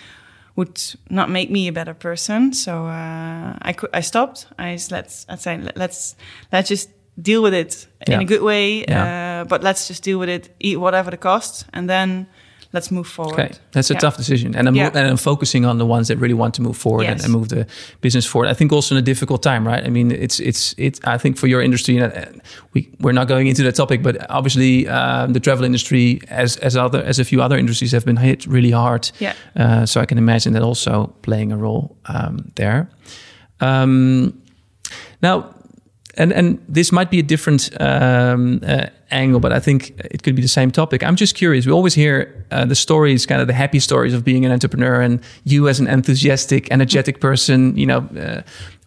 would 0.55 0.79
not 1.09 1.29
make 1.29 1.49
me 1.49 1.67
a 1.67 1.71
better 1.71 1.93
person. 1.95 2.53
So 2.53 2.85
uh, 2.85 3.57
I 3.61 3.75
I 3.93 4.01
stopped. 4.01 4.47
I 4.59 4.73
s- 4.73 4.91
let's 4.91 5.25
I 5.29 5.35
say 5.37 5.57
let's 5.75 6.15
let's 6.51 6.69
just 6.69 6.89
deal 7.21 7.41
with 7.41 7.53
it 7.53 7.87
in 8.07 8.13
Yeah. 8.13 8.21
a 8.21 8.25
good 8.25 8.41
way. 8.41 8.83
Yeah. 8.87 9.41
Uh, 9.41 9.47
but 9.47 9.63
let's 9.63 9.87
just 9.87 10.03
deal 10.03 10.19
with 10.19 10.29
it, 10.29 10.49
eat 10.59 10.77
whatever 10.79 11.11
the 11.11 11.17
cost, 11.17 11.65
and 11.73 11.87
then 11.89 12.27
let's 12.73 12.89
move 12.91 13.07
forward. 13.07 13.33
Okay, 13.39 13.51
that's 13.71 13.89
a 13.91 13.93
Yeah. 13.93 13.99
tough 14.01 14.17
decision, 14.17 14.55
and 14.55 14.67
I'm 14.67 14.75
Yeah. 14.75 14.89
and 14.93 15.07
I'm 15.07 15.17
focusing 15.17 15.65
on 15.65 15.77
the 15.77 15.85
ones 15.85 16.07
that 16.07 16.17
really 16.19 16.33
want 16.33 16.53
to 16.55 16.61
move 16.61 16.75
forward 16.77 17.05
and, 17.07 17.15
Yes. 17.19 17.23
and 17.25 17.33
move 17.33 17.47
the 17.47 17.65
business 18.01 18.25
forward. 18.25 18.49
I 18.51 18.55
think 18.55 18.71
also 18.73 18.95
in 18.95 18.99
a 18.99 19.05
difficult 19.05 19.41
time, 19.43 19.67
right? 19.67 19.85
I 19.85 19.89
mean, 19.89 20.11
it's 20.11 20.39
it's 20.39 20.73
it. 20.77 20.99
I 21.15 21.17
think 21.19 21.37
for 21.37 21.47
your 21.47 21.61
industry, 21.63 21.97
and 21.97 22.41
we 22.73 22.79
we're 22.99 23.13
not 23.13 23.27
going 23.27 23.47
into 23.47 23.63
that 23.63 23.75
topic, 23.75 24.01
but 24.03 24.15
obviously 24.29 24.87
um, 24.87 25.33
the 25.33 25.39
travel 25.39 25.65
industry, 25.65 26.19
as 26.29 26.57
as 26.57 26.75
other 26.75 27.03
as 27.09 27.19
a 27.19 27.23
few 27.23 27.41
other 27.43 27.57
industries, 27.57 27.91
have 27.91 28.05
been 28.05 28.17
hit 28.17 28.45
really 28.47 28.71
hard. 28.71 29.11
Yeah. 29.19 29.33
Uh, 29.55 29.85
so 29.85 30.01
I 30.01 30.05
can 30.05 30.17
imagine 30.17 30.53
that 30.53 30.63
also 30.63 31.13
playing 31.21 31.51
a 31.53 31.57
role 31.57 31.95
um, 32.05 32.37
there. 32.55 32.87
Um, 33.61 34.33
now, 35.21 35.45
and 36.17 36.33
and 36.33 36.57
this 36.75 36.91
might 36.91 37.09
be 37.09 37.19
a 37.19 37.23
different 37.23 37.69
um, 37.79 38.59
uh, 38.67 38.85
angle, 39.13 39.39
but 39.39 39.51
I 39.51 39.59
think 39.59 39.93
it 40.11 40.23
could 40.23 40.35
be 40.35 40.41
the 40.41 40.47
same 40.47 40.71
topic. 40.71 41.03
I'm 41.03 41.15
just 41.15 41.35
curious. 41.35 41.65
We 41.65 41.71
always 41.71 41.93
hear 41.93 42.45
uh, 42.51 42.65
the 42.65 42.75
stories, 42.75 43.25
kind 43.25 43.41
of 43.41 43.47
the 43.47 43.53
happy 43.53 43.79
stories 43.79 44.13
of 44.13 44.23
being 44.23 44.45
an 44.45 44.51
entrepreneur, 44.51 45.01
and 45.01 45.19
you 45.43 45.67
as 45.69 45.79
an 45.79 45.87
enthusiastic, 45.87 46.71
energetic 46.71 47.19
person. 47.19 47.77
You 47.77 47.85
know, 47.85 47.99
uh, 48.19 48.41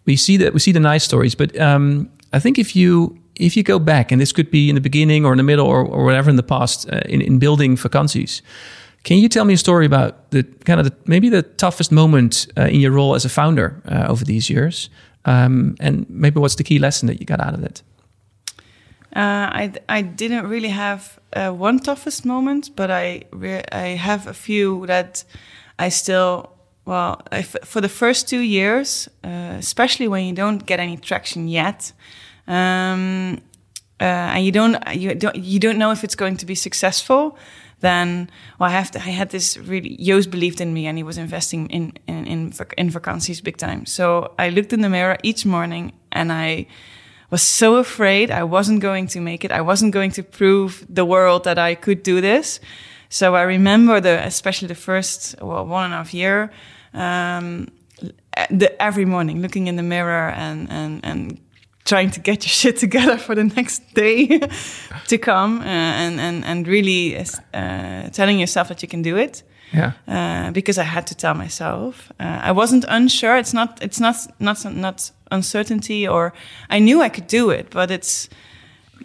we 0.05 0.15
see 0.15 0.37
that 0.37 0.53
we 0.53 0.59
see 0.59 0.71
the 0.71 0.79
nice 0.79 1.03
stories, 1.03 1.35
but 1.35 1.59
um, 1.59 2.09
I 2.33 2.39
think 2.39 2.59
if 2.59 2.75
you 2.75 3.17
if 3.35 3.55
you 3.55 3.63
go 3.63 3.79
back, 3.79 4.11
and 4.11 4.19
this 4.19 4.33
could 4.33 4.49
be 4.51 4.69
in 4.69 4.75
the 4.75 4.81
beginning 4.81 5.25
or 5.25 5.31
in 5.31 5.37
the 5.37 5.43
middle 5.43 5.67
or, 5.67 5.85
or 5.85 6.03
whatever 6.03 6.29
in 6.29 6.35
the 6.35 6.43
past, 6.43 6.89
uh, 6.91 7.01
in, 7.05 7.21
in 7.21 7.39
building 7.39 7.77
Vakanties, 7.77 8.41
can 9.03 9.17
you 9.17 9.29
tell 9.29 9.45
me 9.45 9.53
a 9.53 9.57
story 9.57 9.85
about 9.85 10.31
the 10.31 10.43
kind 10.65 10.79
of 10.79 10.85
the, 10.85 10.95
maybe 11.05 11.29
the 11.29 11.43
toughest 11.43 11.91
moment 11.91 12.47
uh, 12.57 12.63
in 12.63 12.79
your 12.79 12.91
role 12.91 13.15
as 13.15 13.25
a 13.25 13.29
founder 13.29 13.81
uh, 13.87 14.05
over 14.09 14.25
these 14.25 14.49
years? 14.49 14.89
Um, 15.25 15.75
and 15.79 16.05
maybe 16.09 16.39
what's 16.39 16.55
the 16.55 16.63
key 16.63 16.79
lesson 16.79 17.07
that 17.07 17.19
you 17.19 17.25
got 17.25 17.39
out 17.39 17.53
of 17.53 17.63
it? 17.63 17.83
Uh, 19.17 19.49
I 19.51 19.71
I 19.89 20.03
didn't 20.03 20.47
really 20.47 20.69
have 20.69 21.19
uh, 21.33 21.49
one 21.49 21.79
toughest 21.79 22.23
moment, 22.23 22.75
but 22.75 22.91
I 22.91 23.23
I 23.71 23.97
have 23.97 24.27
a 24.27 24.33
few 24.33 24.85
that 24.85 25.23
I 25.79 25.89
still 25.89 26.51
well 26.85 27.21
for 27.63 27.81
the 27.81 27.89
first 27.89 28.29
two 28.29 28.41
years, 28.41 29.09
uh, 29.23 29.55
especially 29.57 30.07
when 30.07 30.25
you 30.25 30.33
don't 30.33 30.63
get 30.67 30.79
any 30.79 30.97
traction 30.97 31.47
yet, 31.47 31.93
um, 32.47 33.41
uh, 33.99 34.35
and 34.35 34.45
you 34.45 34.51
don't 34.51 34.77
you 34.95 35.15
don't 35.15 35.35
you 35.35 35.59
don't 35.59 35.79
know 35.79 35.91
if 35.91 36.03
it's 36.03 36.15
going 36.15 36.37
to 36.37 36.45
be 36.45 36.55
successful. 36.55 37.37
Then, 37.79 38.29
well, 38.59 38.69
I 38.69 38.73
have 38.73 38.91
to. 38.91 38.99
I 38.99 39.11
had 39.11 39.29
this 39.29 39.57
really. 39.57 39.97
Joost 39.97 40.29
believed 40.29 40.61
in 40.61 40.73
me, 40.73 40.85
and 40.87 40.97
he 40.97 41.03
was 41.03 41.17
investing 41.17 41.69
in 41.71 41.93
in 42.07 42.27
in, 42.27 42.51
vac- 42.51 42.73
in 42.77 42.91
Vakanties 42.91 43.43
big 43.43 43.57
time. 43.57 43.85
So 43.85 44.33
I 44.37 44.49
looked 44.49 44.73
in 44.73 44.81
the 44.81 44.89
mirror 44.89 45.17
each 45.23 45.45
morning, 45.45 45.93
and 46.11 46.31
I 46.31 46.67
was 47.29 47.41
so 47.41 47.75
afraid 47.77 48.31
I 48.31 48.43
wasn't 48.43 48.79
going 48.79 49.07
to 49.07 49.19
make 49.19 49.43
it. 49.43 49.51
I 49.51 49.61
wasn't 49.61 49.93
going 49.93 50.11
to 50.11 50.23
prove 50.23 50.85
the 50.89 51.05
world 51.05 51.43
that 51.43 51.57
I 51.57 51.75
could 51.75 52.03
do 52.03 52.21
this. 52.21 52.59
So 53.09 53.35
I 53.35 53.43
remember 53.43 53.99
the, 53.99 54.25
especially 54.25 54.67
the 54.67 54.75
first 54.75 55.35
well, 55.41 55.65
one 55.65 55.85
and 55.85 55.93
a 55.93 55.97
half 55.97 56.13
year, 56.13 56.51
um, 56.93 57.67
the, 58.49 58.81
every 58.81 59.05
morning 59.05 59.41
looking 59.41 59.67
in 59.67 59.75
the 59.75 59.83
mirror 59.83 60.29
and, 60.29 60.69
and, 60.69 61.03
and 61.03 61.39
trying 61.85 62.11
to 62.11 62.19
get 62.19 62.43
your 62.43 62.49
shit 62.61 62.77
together 62.77 63.17
for 63.17 63.35
the 63.35 63.43
next 63.43 63.93
day 63.93 64.39
to 65.07 65.17
come 65.17 65.61
uh, 65.61 65.65
and, 65.65 66.19
and, 66.19 66.45
and 66.45 66.67
really 66.67 67.17
uh, 67.53 68.09
telling 68.09 68.39
yourself 68.39 68.67
that 68.69 68.81
you 68.81 68.87
can 68.87 69.01
do 69.01 69.17
it. 69.17 69.43
Yeah. 69.73 69.91
Uh, 70.07 70.51
because 70.51 70.77
I 70.77 70.83
had 70.83 71.07
to 71.07 71.15
tell 71.15 71.33
myself. 71.33 72.09
Uh, 72.19 72.39
I 72.41 72.53
wasn't 72.53 72.85
unsure. 72.87 73.37
It's 73.37 73.53
not. 73.53 73.79
It's 73.81 73.99
not. 73.99 74.15
Not. 74.39 74.63
Not 74.63 75.11
uncertainty. 75.31 76.07
Or 76.07 76.33
I 76.69 76.79
knew 76.79 77.01
I 77.01 77.09
could 77.09 77.27
do 77.27 77.49
it, 77.51 77.69
but 77.69 77.91
it's 77.91 78.29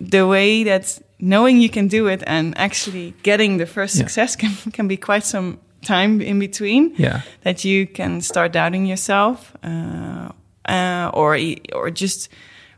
the 0.00 0.26
way 0.26 0.64
that 0.64 0.98
knowing 1.18 1.60
you 1.62 1.68
can 1.68 1.88
do 1.88 2.08
it 2.08 2.22
and 2.26 2.56
actually 2.58 3.14
getting 3.22 3.58
the 3.58 3.66
first 3.66 3.94
Yeah. 3.96 4.02
success 4.06 4.36
can 4.40 4.50
can 4.72 4.88
be 4.88 4.96
quite 4.96 5.24
some 5.24 5.58
time 5.86 6.20
in 6.24 6.38
between. 6.38 6.92
Yeah. 6.98 7.20
That 7.42 7.64
you 7.64 7.86
can 7.86 8.20
start 8.20 8.52
doubting 8.52 8.86
yourself, 8.88 9.52
uh, 9.64 10.28
uh, 10.68 11.10
or 11.12 11.38
or 11.74 11.90
just 11.90 12.28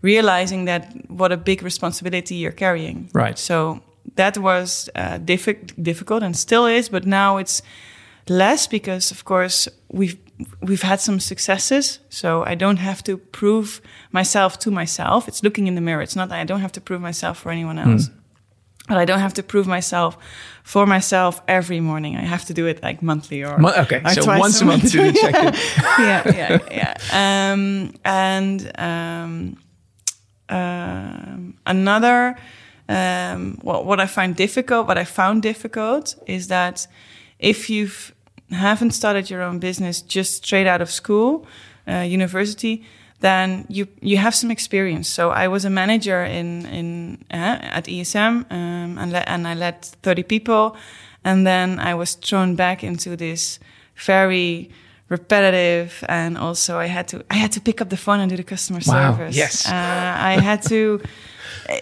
realizing 0.02 0.66
that 0.66 0.84
what 1.08 1.32
a 1.32 1.36
big 1.36 1.62
responsibility 1.62 2.34
you're 2.34 2.56
carrying. 2.56 3.08
Right. 3.14 3.38
So 3.38 3.80
that 4.16 4.36
was 4.36 4.90
uh, 4.94 5.18
diffi- 5.18 5.72
difficult 5.82 6.22
and 6.22 6.36
still 6.36 6.66
is, 6.66 6.90
but 6.90 7.04
now 7.06 7.38
it's 7.38 7.62
less 8.28 8.66
because, 8.68 9.10
of 9.14 9.24
course, 9.24 9.68
we've 9.92 10.16
we've 10.60 10.82
had 10.82 11.00
some 11.00 11.20
successes. 11.20 12.00
So 12.08 12.44
I 12.44 12.54
don't 12.54 12.78
have 12.78 13.02
to 13.04 13.16
prove 13.16 13.80
myself 14.12 14.58
to 14.60 14.70
myself. 14.70 15.28
It's 15.28 15.42
looking 15.42 15.66
in 15.66 15.74
the 15.74 15.80
mirror. 15.80 16.02
It's 16.02 16.16
not 16.16 16.28
that 16.28 16.40
I 16.40 16.44
don't 16.44 16.60
have 16.60 16.72
to 16.72 16.80
prove 16.80 17.00
myself 17.00 17.38
for 17.38 17.50
anyone 17.50 17.78
else. 17.78 18.10
But 18.86 18.98
I 18.98 19.06
don't 19.06 19.20
have 19.20 19.32
to 19.34 19.42
prove 19.42 19.66
myself 19.66 20.18
for 20.62 20.84
myself 20.86 21.40
every 21.48 21.80
morning. 21.80 22.16
I 22.16 22.20
have 22.20 22.44
to 22.46 22.54
do 22.54 22.66
it 22.66 22.82
like 22.82 23.02
monthly 23.02 23.42
or 23.42 23.56
Mo- 23.56 23.72
okay, 23.78 24.02
or 24.04 24.10
so 24.10 24.26
once 24.38 24.60
a 24.60 24.66
month 24.66 24.92
to 24.92 25.12
check-in. 25.12 25.54
yeah, 25.98 26.22
yeah, 26.26 26.58
yeah. 26.70 27.52
Um, 27.52 27.94
and 28.04 28.70
um, 28.78 29.56
um, 30.50 31.56
another, 31.64 32.36
um, 32.86 33.58
what, 33.62 33.86
what 33.86 34.00
I 34.00 34.06
find 34.06 34.36
difficult, 34.36 34.86
what 34.86 34.98
I 34.98 35.04
found 35.04 35.42
difficult 35.42 36.16
is 36.26 36.48
that 36.48 36.86
if 37.38 37.70
you 37.70 37.88
haven't 38.50 38.92
started 38.92 39.30
your 39.30 39.42
own 39.42 39.58
business 39.58 40.02
just 40.02 40.44
straight 40.44 40.66
out 40.66 40.80
of 40.82 40.90
school, 40.90 41.46
uh, 41.88 41.98
university, 42.00 42.82
then 43.20 43.64
you 43.68 43.86
you 44.02 44.16
have 44.18 44.34
some 44.34 44.50
experience. 44.52 45.08
So 45.08 45.30
I 45.30 45.48
was 45.48 45.64
a 45.64 45.70
manager 45.70 46.24
in 46.24 46.66
in 46.66 47.18
uh, 47.32 47.76
at 47.76 47.88
ISM, 47.88 48.44
um, 48.50 48.98
and 48.98 49.14
and 49.14 49.46
I 49.46 49.54
led 49.54 49.74
thirty 50.02 50.22
people, 50.22 50.76
and 51.24 51.44
then 51.46 51.78
I 51.78 51.94
was 51.94 52.14
thrown 52.16 52.54
back 52.56 52.82
into 52.82 53.16
this 53.16 53.58
very 54.06 54.68
repetitive 55.08 56.04
and 56.08 56.36
also 56.38 56.78
I 56.78 56.86
had 56.86 57.06
to 57.08 57.16
I 57.30 57.34
had 57.34 57.52
to 57.52 57.60
pick 57.60 57.80
up 57.80 57.88
the 57.88 57.96
phone 57.96 58.20
and 58.20 58.30
do 58.30 58.36
the 58.36 58.42
customer 58.42 58.80
Wow, 58.86 59.16
service. 59.16 59.36
yes. 59.36 59.66
Uh, 59.66 59.72
I 59.72 60.40
had 60.42 60.62
to 60.68 61.00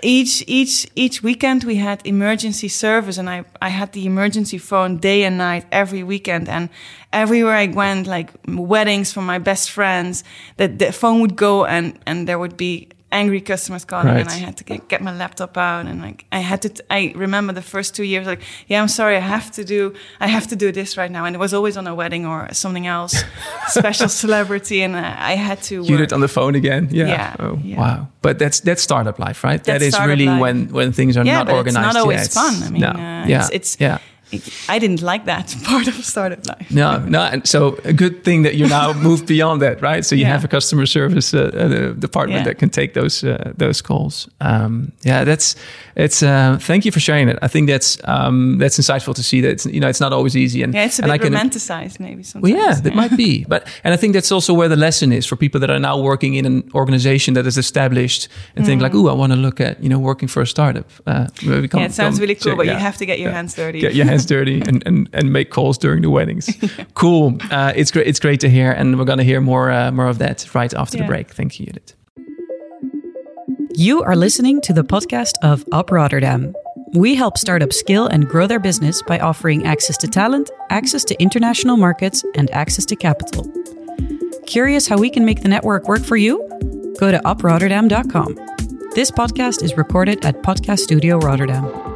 each 0.03 0.45
each 0.47 0.87
each 0.95 1.23
weekend 1.23 1.65
we 1.65 1.77
had 1.77 2.07
emergency 2.07 2.69
service 2.69 3.19
and 3.19 3.29
I 3.29 3.45
I 3.61 3.69
had 3.69 3.93
the 3.93 4.07
emergency 4.07 4.59
phone 4.59 4.99
day 4.99 5.25
and 5.25 5.39
night 5.39 5.67
every 5.71 6.03
weekend. 6.03 6.49
And 6.49 6.69
everywhere 7.13 7.55
I 7.55 7.67
went 7.67 8.07
like 8.07 8.31
weddings 8.47 9.13
for 9.13 9.23
my 9.23 9.39
best 9.39 9.71
friends 9.71 10.25
that 10.57 10.79
the 10.79 10.93
phone 10.93 11.21
would 11.21 11.37
go 11.37 11.65
and 11.65 11.99
and 12.07 12.27
there 12.29 12.39
would 12.39 12.57
be 12.57 12.89
angry 13.13 13.41
customers 13.41 13.85
calling 13.85 14.09
and 14.17 14.29
I 14.29 14.39
had 14.47 14.57
to 14.57 14.65
get, 14.65 14.89
get 14.89 15.01
my 15.03 15.13
laptop 15.17 15.57
out 15.57 15.87
and 15.87 16.01
like 16.01 16.25
I 16.33 16.39
had 16.41 16.63
to 16.63 16.69
t- 16.71 16.83
I 16.91 17.13
remember 17.15 17.53
the 17.53 17.63
first 17.63 17.95
two 17.95 18.05
years 18.05 18.27
like 18.27 18.41
yeah 18.69 18.81
I'm 18.83 18.89
sorry 18.89 19.17
I 19.17 19.21
have 19.21 19.51
to 19.53 19.65
do 19.65 19.93
I 20.21 20.29
have 20.29 20.47
to 20.49 20.57
do 20.57 20.73
this 20.73 20.97
right 20.97 21.11
now 21.11 21.25
and 21.27 21.37
it 21.37 21.39
was 21.39 21.53
always 21.53 21.77
on 21.77 21.87
a 21.87 21.95
wedding 21.95 22.25
or 22.27 22.49
something 22.53 22.87
else 22.87 23.15
special 23.69 24.09
celebrity 24.09 24.83
and 24.83 24.97
I, 24.97 25.33
I 25.33 25.37
had 25.37 25.63
to 25.65 25.75
You 25.75 25.81
work. 25.83 25.99
did 26.09 26.13
on 26.13 26.21
the 26.21 26.29
phone 26.29 26.55
again. 26.55 26.89
Yeah. 26.91 27.07
Yeah, 27.07 27.37
Oh, 27.41 27.59
yeah. 27.63 27.79
Wow. 27.81 28.09
But 28.23 28.39
that's 28.39 28.61
that's 28.61 28.83
startup 28.83 29.19
life, 29.19 29.45
right? 29.45 29.63
That's 29.63 29.81
that 29.81 29.83
is 29.83 29.99
really 30.07 30.27
life. 30.27 30.41
when 30.41 30.69
when 30.73 30.93
things 30.93 31.17
are 31.17 31.25
yeah, 31.27 31.39
not 31.39 31.47
but 31.47 31.57
organized. 31.57 31.77
it's 31.87 31.95
not 31.95 31.97
always 32.01 32.33
fun. 32.35 32.55
I 32.63 32.71
mean, 32.71 32.81
no. 32.83 32.89
uh, 32.89 33.27
yeah. 33.27 33.41
it's, 33.41 33.51
it's 33.51 33.77
yeah. 33.81 33.99
It, 34.33 34.43
I 34.69 34.79
didn't 34.79 35.03
like 35.03 35.25
that 35.27 35.55
part 35.65 35.87
of 35.89 35.95
startup 36.05 36.47
life. 36.47 36.71
No, 36.71 36.99
no. 37.07 37.21
And 37.21 37.47
so 37.47 37.79
a 37.85 37.93
good 37.93 38.25
thing 38.25 38.43
that 38.45 38.55
you 38.55 38.67
now 38.69 38.93
moved 39.09 39.27
beyond 39.27 39.61
that, 39.63 39.81
right? 39.83 40.05
So 40.05 40.15
you 40.15 40.23
Yeah. 40.23 40.33
have 40.33 40.45
a 40.45 40.49
customer 40.49 40.87
service 40.87 41.35
uh, 41.35 41.41
uh, 41.41 41.93
department 42.01 42.39
Yeah. 42.41 42.45
that 42.45 42.59
can 42.59 42.71
take 42.71 42.93
those 42.95 43.25
uh, 43.25 43.53
those 43.59 43.83
calls. 43.83 44.29
Um, 44.41 44.93
yeah, 45.05 45.25
that's 45.25 45.55
it's. 45.95 46.23
Uh, 46.23 46.57
thank 46.61 46.85
you 46.85 46.93
for 46.93 47.01
sharing 47.01 47.29
it. 47.29 47.39
I 47.43 47.49
think 47.49 47.69
that's 47.69 47.99
um, 48.05 48.59
that's 48.59 48.79
insightful 48.79 49.15
to 49.15 49.23
see 49.23 49.41
that 49.43 49.51
it's, 49.51 49.67
you 49.67 49.81
know 49.81 49.89
it's 49.89 50.01
not 50.01 50.13
always 50.13 50.35
easy. 50.37 50.63
And 50.63 50.75
Yeah, 50.75 50.87
it's 50.87 50.99
a 50.99 51.03
and 51.03 51.13
bit 51.13 51.21
I 51.21 51.25
can, 51.25 51.33
romanticized 51.35 52.01
maybe 52.01 52.23
sometimes. 52.23 52.53
Well, 52.55 52.63
yeah, 52.69 52.81
that 52.81 52.95
might 52.95 53.17
be. 53.17 53.45
But 53.49 53.63
and 53.85 53.95
I 53.95 53.97
think 53.99 54.15
that's 54.15 54.33
also 54.33 54.55
where 54.55 54.69
the 54.69 54.77
lesson 54.87 55.13
is 55.13 55.27
for 55.27 55.37
people 55.37 55.61
that 55.61 55.71
are 55.71 55.79
now 55.81 55.99
working 56.03 56.35
in 56.35 56.47
an 56.47 56.63
organization 56.75 57.35
that 57.35 57.47
is 57.47 57.57
established 57.59 58.29
and 58.57 58.65
think 58.67 58.83
like, 58.83 58.95
"Ooh, 58.95 59.09
I 59.09 59.15
want 59.15 59.33
to 59.33 59.39
look 59.39 59.61
at 59.61 59.83
you 59.83 59.89
know 59.89 59.99
working 59.99 60.29
for 60.29 60.43
a 60.43 60.47
startup." 60.47 60.87
Uh, 61.07 61.27
maybe 61.43 61.69
come- 61.69 61.81
Yeah, 61.83 61.89
it 61.91 61.95
sounds 61.95 62.19
really 62.21 62.35
cool, 62.35 62.53
check- 62.53 62.57
but 62.59 62.67
you 62.67 62.75
have 62.79 62.97
to 62.99 63.07
get 63.07 63.19
your 63.19 63.31
Yeah. 63.31 63.37
hands 63.37 63.55
dirty. 63.55 63.81
Get 63.81 63.95
your 63.95 64.07
hands 64.07 64.22
dirty 64.27 64.63
and, 64.67 64.83
and, 64.87 65.09
and 65.13 65.33
make 65.33 65.51
calls 65.51 65.79
during 65.79 66.03
the 66.03 66.11
weddings. 66.11 66.51
Cool. 66.95 67.39
Uh, 67.51 67.73
it's 67.75 67.91
great. 67.91 68.07
It's 68.07 68.21
great 68.21 68.39
to 68.41 68.49
hear, 68.49 68.71
and 68.71 68.97
we're 68.99 69.05
gonna 69.05 69.25
hear 69.25 69.41
more 69.41 69.71
uh, 69.73 69.91
more 69.91 70.07
of 70.07 70.19
that 70.19 70.55
right 70.55 70.73
after 70.75 70.99
the 70.99 71.05
break. 71.05 71.31
Thank 71.31 71.59
you, 71.59 71.67
Judith. 71.67 71.95
You 73.75 74.03
are 74.03 74.15
listening 74.15 74.61
to 74.63 74.73
the 74.73 74.85
podcast 74.85 75.33
of 75.43 75.65
Up 75.73 75.91
Rotterdam. 75.91 76.55
We 76.95 77.15
help 77.15 77.39
startups 77.39 77.79
scale 77.79 78.07
and 78.07 78.29
grow 78.29 78.47
their 78.47 78.61
business 78.61 79.03
by 79.03 79.19
offering 79.19 79.67
access 79.67 79.97
to 79.99 80.07
talent, 80.07 80.51
access 80.71 81.05
to 81.05 81.21
international 81.21 81.77
markets, 81.77 82.25
and 82.37 82.51
access 82.51 82.85
to 82.87 82.97
capital. 82.97 83.51
Curious 84.47 84.87
how 84.87 84.99
we 84.99 85.11
can 85.11 85.25
make 85.25 85.43
the 85.43 85.49
network 85.49 85.89
work 85.89 86.05
for 86.05 86.17
you? 86.17 86.39
Go 87.01 87.11
to 87.11 87.19
uprotterdam.com. 87.21 88.35
This 88.95 89.11
podcast 89.11 89.63
is 89.63 89.77
recorded 89.77 90.25
at 90.25 90.43
Podcast 90.43 90.81
Studio 90.81 91.19
Rotterdam. 91.19 91.92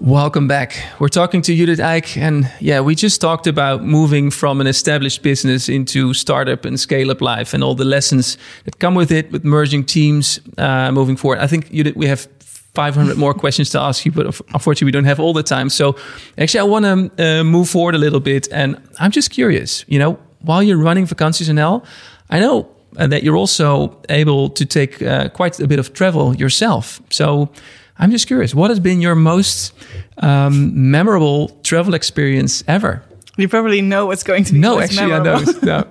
Welcome 0.00 0.48
back. 0.48 0.76
We're 0.98 1.08
talking 1.08 1.42
to 1.42 1.54
Judith 1.54 1.78
Eijk, 1.78 2.16
and 2.16 2.50
yeah, 2.60 2.80
we 2.80 2.94
just 2.94 3.20
talked 3.20 3.46
about 3.46 3.84
moving 3.84 4.30
from 4.30 4.60
an 4.60 4.66
established 4.66 5.22
business 5.22 5.68
into 5.68 6.12
startup 6.12 6.64
and 6.64 6.78
scale 6.78 7.10
up 7.10 7.20
life, 7.20 7.54
and 7.54 7.62
all 7.62 7.74
the 7.74 7.84
lessons 7.84 8.36
that 8.64 8.78
come 8.78 8.94
with 8.94 9.12
it, 9.12 9.30
with 9.30 9.44
merging 9.44 9.84
teams, 9.84 10.40
uh, 10.58 10.90
moving 10.90 11.16
forward. 11.16 11.38
I 11.38 11.46
think 11.46 11.70
Judith, 11.70 11.96
we 11.96 12.06
have 12.06 12.26
500 12.74 13.16
more 13.16 13.34
questions 13.34 13.70
to 13.70 13.80
ask 13.80 14.04
you, 14.04 14.10
but 14.12 14.26
unfortunately, 14.26 14.86
we 14.86 14.92
don't 14.92 15.04
have 15.04 15.20
all 15.20 15.32
the 15.32 15.42
time. 15.42 15.68
So, 15.68 15.96
actually, 16.36 16.60
I 16.60 16.64
want 16.64 16.84
to 17.16 17.40
uh, 17.40 17.44
move 17.44 17.68
forward 17.68 17.94
a 17.94 17.98
little 17.98 18.20
bit, 18.20 18.48
and 18.50 18.76
I'm 18.98 19.12
just 19.12 19.30
curious. 19.30 19.84
You 19.86 19.98
know, 19.98 20.18
while 20.40 20.62
you're 20.62 20.78
running 20.78 21.06
Vakanties 21.06 21.48
NL, 21.48 21.84
I 22.28 22.40
know 22.40 22.68
uh, 22.96 23.06
that 23.06 23.22
you're 23.22 23.36
also 23.36 23.96
able 24.08 24.50
to 24.50 24.66
take 24.66 25.00
uh, 25.00 25.28
quite 25.28 25.60
a 25.60 25.66
bit 25.66 25.78
of 25.78 25.92
travel 25.92 26.34
yourself. 26.34 27.00
So 27.10 27.50
I'm 27.98 28.10
just 28.10 28.26
curious, 28.26 28.54
what 28.54 28.70
has 28.70 28.80
been 28.80 29.00
your 29.00 29.14
most 29.14 29.72
um, 30.18 30.90
memorable 30.90 31.48
travel 31.62 31.94
experience 31.94 32.64
ever? 32.66 33.02
You 33.36 33.48
probably 33.48 33.80
know 33.80 34.06
what's 34.06 34.22
going 34.22 34.44
to 34.44 34.52
be. 34.52 34.58
No, 34.58 34.80
actually, 34.80 35.08
memorable. 35.08 35.30
I 35.30 35.44
don't. 35.44 35.62
No. 35.62 35.84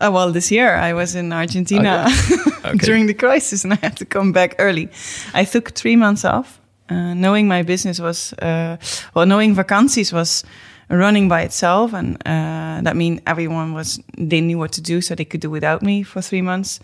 Uh, 0.00 0.10
well, 0.12 0.32
this 0.32 0.50
year 0.50 0.74
I 0.74 0.92
was 0.92 1.14
in 1.14 1.32
Argentina 1.32 2.06
okay. 2.08 2.36
Okay. 2.64 2.86
during 2.86 3.06
the 3.06 3.14
crisis, 3.14 3.64
and 3.64 3.72
I 3.72 3.78
had 3.82 3.96
to 3.96 4.04
come 4.04 4.32
back 4.32 4.54
early. 4.58 4.88
I 5.34 5.44
took 5.44 5.72
three 5.74 5.96
months 5.96 6.24
off, 6.24 6.60
uh, 6.88 7.12
knowing 7.14 7.48
my 7.48 7.62
business 7.62 7.98
was 7.98 8.32
uh, 8.34 8.76
well, 9.14 9.26
knowing 9.26 9.56
vakanties 9.56 10.12
was 10.12 10.44
running 10.88 11.28
by 11.28 11.42
itself, 11.42 11.92
and 11.92 12.16
uh, 12.24 12.80
that 12.82 12.94
mean 12.94 13.20
everyone 13.26 13.74
was 13.74 14.00
they 14.16 14.40
knew 14.40 14.58
what 14.58 14.72
to 14.72 14.80
do, 14.80 15.00
so 15.00 15.14
they 15.14 15.24
could 15.24 15.40
do 15.40 15.50
without 15.50 15.82
me 15.82 16.04
for 16.04 16.22
three 16.22 16.42
months. 16.42 16.80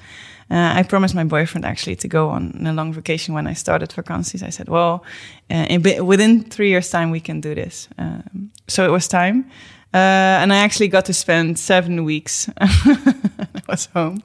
Uh, 0.50 0.72
I 0.78 0.82
promised 0.82 1.14
my 1.14 1.24
boyfriend 1.24 1.64
actually 1.64 1.96
to 1.96 2.08
go 2.08 2.30
on 2.30 2.66
a 2.66 2.72
long 2.72 2.92
vacation 2.92 3.34
when 3.34 3.46
I 3.46 3.52
started 3.52 3.90
vakanties. 3.90 4.42
I 4.42 4.50
said, 4.50 4.68
"Well, 4.68 5.04
uh, 5.50 5.78
within 6.04 6.44
three 6.44 6.70
years' 6.70 6.90
time, 6.90 7.11
we 7.11 7.20
can 7.20 7.40
do 7.40 7.54
this." 7.54 7.88
Um, 7.98 8.50
so 8.66 8.84
it 8.84 8.90
was 8.90 9.08
time, 9.08 9.44
uh, 9.92 10.42
and 10.42 10.52
I 10.52 10.56
actually 10.56 10.88
got 10.88 11.04
to 11.04 11.12
spend 11.12 11.58
seven 11.58 12.04
weeks. 12.04 12.48
I 12.61 13.62
was 13.68 13.88
home, 13.94 14.22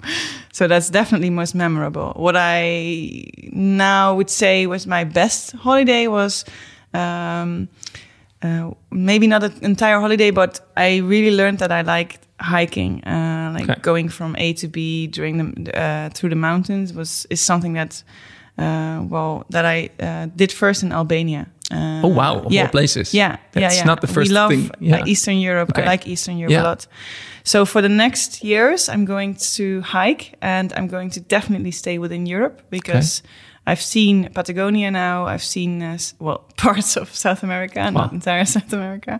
so 0.51 0.67
that's 0.67 0.89
definitely 0.89 1.29
most 1.29 1.55
memorable. 1.55 2.13
What 2.15 2.35
I 2.37 3.25
now 3.51 4.15
would 4.15 4.29
say 4.29 4.65
was 4.67 4.87
my 4.87 5.03
best 5.03 5.51
holiday 5.51 6.07
was. 6.07 6.45
Um, 6.93 7.69
uh, 8.43 8.71
maybe 8.91 9.25
not 9.25 9.41
an 9.43 9.53
entire 9.61 9.99
holiday, 9.99 10.29
but 10.29 10.59
I 10.75 10.97
really 10.97 11.35
learned 11.35 11.59
that 11.59 11.71
I 11.71 11.81
liked 11.81 12.19
hiking, 12.39 13.01
uh, 13.05 13.09
like 13.67 13.77
okay. 13.77 13.81
going 13.81 14.09
from 14.09 14.35
A 14.37 14.53
to 14.53 14.67
B 14.67 15.07
during 15.07 15.37
the 15.37 15.79
uh, 15.79 16.09
through 16.09 16.29
the 16.29 16.35
mountains 16.35 16.93
was 16.93 17.25
is 17.29 17.41
something 17.41 17.73
that 17.73 18.03
uh, 18.57 19.03
well 19.09 19.45
that 19.49 19.65
I 19.65 19.89
uh, 19.99 20.27
did 20.35 20.51
first 20.51 20.83
in 20.83 20.91
Albania. 20.91 21.47
oh 21.71 22.07
wow! 22.07 22.39
Of 22.39 22.51
yeah. 22.51 22.69
places. 22.69 23.13
Yeah, 23.13 23.37
that's 23.51 23.75
yeah, 23.75 23.81
yeah. 23.81 23.85
not 23.85 24.01
the 24.01 24.07
first 24.07 24.29
we 24.29 24.35
love 24.35 24.51
thing. 24.51 24.69
Yeah. 24.79 25.05
Eastern 25.05 25.37
Europe. 25.37 25.69
Okay. 25.69 25.83
I 25.83 25.85
like 25.85 26.07
Eastern 26.07 26.37
Europe 26.37 26.51
yeah. 26.51 26.61
a 26.61 26.69
lot. 26.69 26.87
So 27.43 27.65
for 27.65 27.81
the 27.81 27.89
next 27.89 28.43
years, 28.43 28.89
I'm 28.89 29.05
going 29.05 29.35
to 29.55 29.81
hike, 29.81 30.35
and 30.41 30.71
I'm 30.73 30.87
going 30.87 31.09
to 31.11 31.19
definitely 31.19 31.71
stay 31.71 31.97
within 31.97 32.25
Europe 32.25 32.61
because. 32.69 33.21
Okay 33.21 33.29
I've 33.65 33.81
seen 33.81 34.29
Patagonia 34.33 34.91
now. 34.91 35.25
I've 35.25 35.43
seen 35.43 35.81
uh, 35.81 35.97
well 36.19 36.45
parts 36.57 36.97
of 36.97 37.13
South 37.15 37.43
America, 37.43 37.79
wow. 37.79 37.89
not 37.91 38.11
entire 38.11 38.45
South 38.57 38.73
America. 38.73 39.19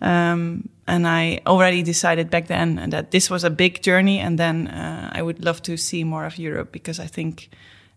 Um, 0.00 0.68
and 0.86 1.06
I 1.06 1.40
already 1.46 1.82
decided 1.82 2.30
back 2.30 2.46
then 2.46 2.90
that 2.90 3.10
this 3.10 3.30
was 3.30 3.44
a 3.44 3.50
big 3.50 3.82
journey, 3.82 4.20
and 4.20 4.38
then 4.38 4.68
uh, 4.68 5.10
I 5.12 5.22
would 5.22 5.44
love 5.44 5.62
to 5.62 5.76
see 5.76 6.04
more 6.04 6.26
of 6.26 6.38
Europe 6.38 6.72
because 6.72 7.00
I 7.00 7.06
think 7.06 7.50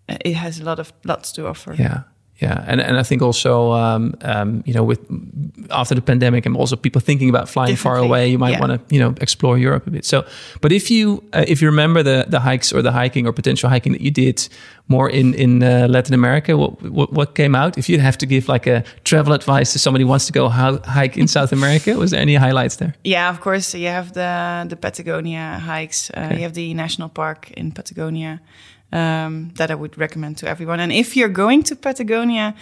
uh, 0.07 0.17
it 0.25 0.35
has 0.35 0.59
a 0.59 0.63
lot 0.63 0.79
of 0.79 0.93
lots 1.03 1.31
to 1.33 1.47
offer. 1.47 1.73
Yeah, 1.73 2.03
yeah, 2.39 2.63
and 2.67 2.80
and 2.80 2.97
I 2.97 3.04
think 3.04 3.21
also 3.21 3.73
um, 3.73 4.15
um, 4.21 4.63
you 4.65 4.73
know 4.73 4.84
with 4.84 4.99
after 5.71 5.93
the 5.93 6.02
pandemic 6.02 6.45
and 6.45 6.56
also 6.56 6.78
people 6.78 7.02
thinking 7.02 7.30
about 7.30 7.49
flying 7.49 7.75
far 7.75 7.97
away, 7.97 8.30
you 8.30 8.38
might 8.38 8.52
yeah. 8.52 8.60
want 8.62 8.71
to 8.71 8.95
you 8.95 9.02
know 9.02 9.13
explore 9.19 9.58
Europe 9.58 9.88
a 9.88 9.91
bit. 9.91 10.06
So, 10.06 10.25
but 10.62 10.71
if 10.71 10.89
you 10.89 11.21
uh, 11.34 11.43
if 11.47 11.62
you 11.62 11.67
remember 11.67 12.02
the 12.02 12.25
the 12.30 12.39
hikes 12.39 12.71
or 12.71 12.82
the 12.82 12.93
hiking 12.93 13.28
or 13.28 13.34
potential 13.34 13.69
hiking 13.69 13.91
that 13.91 14.02
you 14.02 14.12
did 14.12 14.47
more 14.88 15.10
in 15.10 15.34
in 15.34 15.62
uh, 15.62 15.88
Latin 15.89 16.13
America, 16.13 16.56
what, 16.56 16.82
what, 16.82 17.12
what 17.12 17.36
came 17.36 17.56
out? 17.56 17.78
If 17.78 17.89
you'd 17.89 17.99
have 17.99 18.17
to 18.19 18.25
give 18.25 18.47
like 18.47 18.67
a 18.67 18.84
travel 19.04 19.34
advice 19.34 19.73
to 19.73 19.80
somebody 19.80 20.04
who 20.04 20.10
wants 20.10 20.25
to 20.28 20.32
go 20.32 20.47
hike 20.47 21.17
in 21.17 21.28
South 21.28 21.52
America, 21.60 21.97
was 21.97 22.12
there 22.12 22.21
any 22.21 22.36
highlights 22.36 22.78
there? 22.78 22.95
Yeah, 23.04 23.30
of 23.30 23.41
course. 23.41 23.75
You 23.75 23.89
have 23.89 24.13
the 24.13 24.65
the 24.69 24.78
Patagonia 24.78 25.60
hikes. 25.60 26.10
Uh, 26.10 26.19
okay. 26.19 26.36
You 26.36 26.43
have 26.43 26.54
the 26.54 26.73
national 26.73 27.10
park 27.10 27.52
in 27.58 27.73
Patagonia 27.73 28.39
um, 28.91 29.52
that 29.56 29.69
I 29.71 29.75
would 29.75 29.97
recommend 29.97 30.38
to 30.38 30.47
everyone. 30.47 30.80
And 30.80 30.91
if 30.91 31.15
you're 31.15 31.30
going 31.30 31.63
to 31.63 31.75
Patagonia, 31.75 32.56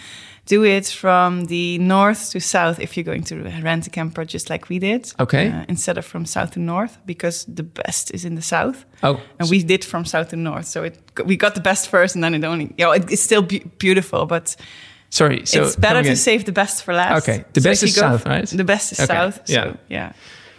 do 0.48 0.64
it 0.64 0.86
from 0.86 1.44
the 1.44 1.78
north 1.78 2.30
to 2.30 2.40
south 2.40 2.80
if 2.80 2.96
you're 2.96 3.04
going 3.04 3.22
to 3.24 3.36
rent 3.62 3.86
a 3.86 3.90
camper, 3.90 4.24
just 4.24 4.50
like 4.50 4.68
we 4.68 4.78
did. 4.78 5.12
Okay. 5.20 5.50
Uh, 5.50 5.64
instead 5.68 5.98
of 5.98 6.04
from 6.04 6.24
south 6.24 6.52
to 6.52 6.60
north, 6.60 6.98
because 7.04 7.44
the 7.44 7.62
best 7.62 8.14
is 8.14 8.24
in 8.24 8.34
the 8.34 8.42
south. 8.42 8.84
Oh. 9.02 9.20
And 9.38 9.50
we 9.50 9.62
did 9.62 9.84
from 9.84 10.04
south 10.04 10.30
to 10.30 10.36
north, 10.36 10.66
so 10.66 10.84
it 10.84 10.98
we 11.24 11.36
got 11.36 11.54
the 11.54 11.60
best 11.60 11.88
first, 11.88 12.14
and 12.14 12.24
then 12.24 12.34
it 12.34 12.44
only 12.44 12.74
you 12.78 12.84
know 12.84 12.92
it, 12.92 13.10
it's 13.10 13.22
still 13.22 13.42
be 13.42 13.60
beautiful, 13.78 14.26
but. 14.26 14.56
Sorry, 15.10 15.46
so 15.46 15.62
it's 15.62 15.74
better 15.74 16.02
to 16.02 16.14
save 16.14 16.44
the 16.44 16.52
best 16.52 16.84
for 16.84 16.92
last. 16.92 17.22
Okay, 17.22 17.42
the 17.54 17.62
so 17.62 17.70
best 17.70 17.82
is 17.82 17.94
south, 17.94 18.26
right? 18.26 18.46
The 18.46 18.62
best 18.62 18.92
is 18.92 19.00
okay. 19.00 19.06
south. 19.06 19.40
Yeah, 19.48 19.64
so, 19.64 19.76
yeah. 19.88 20.12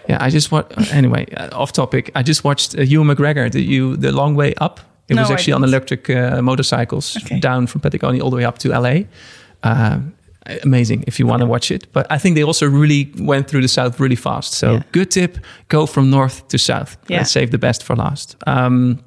Yeah, 0.07 0.17
I 0.19 0.31
just 0.31 0.51
watched. 0.51 0.91
Anyway, 0.91 1.27
uh, 1.37 1.55
off 1.55 1.71
topic. 1.71 2.09
I 2.15 2.23
just 2.23 2.43
watched 2.43 2.75
uh, 2.75 2.81
Ewan 2.81 3.15
McGregor. 3.15 3.51
The 3.51 3.61
you 3.61 3.95
the 3.95 4.11
long 4.11 4.33
way 4.33 4.55
up 4.55 4.79
it 5.09 5.15
no, 5.15 5.21
was 5.21 5.31
actually 5.31 5.53
on 5.53 5.63
electric 5.63 6.09
uh, 6.09 6.41
motorcycles 6.41 7.17
okay. 7.17 7.39
down 7.39 7.67
from 7.67 7.81
Patagonia 7.81 8.23
all 8.23 8.29
the 8.29 8.37
way 8.37 8.45
up 8.45 8.59
to 8.59 8.69
LA. 8.69 9.01
Uh, 9.63 9.99
amazing 10.63 11.03
if 11.07 11.19
you 11.19 11.27
want 11.27 11.41
to 11.41 11.45
watch 11.45 11.71
it. 11.71 11.91
But 11.93 12.07
I 12.09 12.17
think 12.17 12.35
they 12.35 12.43
also 12.43 12.67
really 12.67 13.11
went 13.17 13.47
through 13.47 13.61
the 13.61 13.67
south 13.67 13.99
really 13.99 14.15
fast. 14.15 14.53
So 14.53 14.73
yeah. 14.73 14.83
good 14.91 15.11
tip: 15.11 15.37
go 15.67 15.85
from 15.85 16.09
north 16.09 16.47
to 16.49 16.57
south. 16.57 16.97
Yeah. 17.07 17.17
Let's 17.17 17.31
save 17.31 17.51
the 17.51 17.57
best 17.57 17.83
for 17.83 17.95
last. 17.95 18.35
Um, 18.47 19.03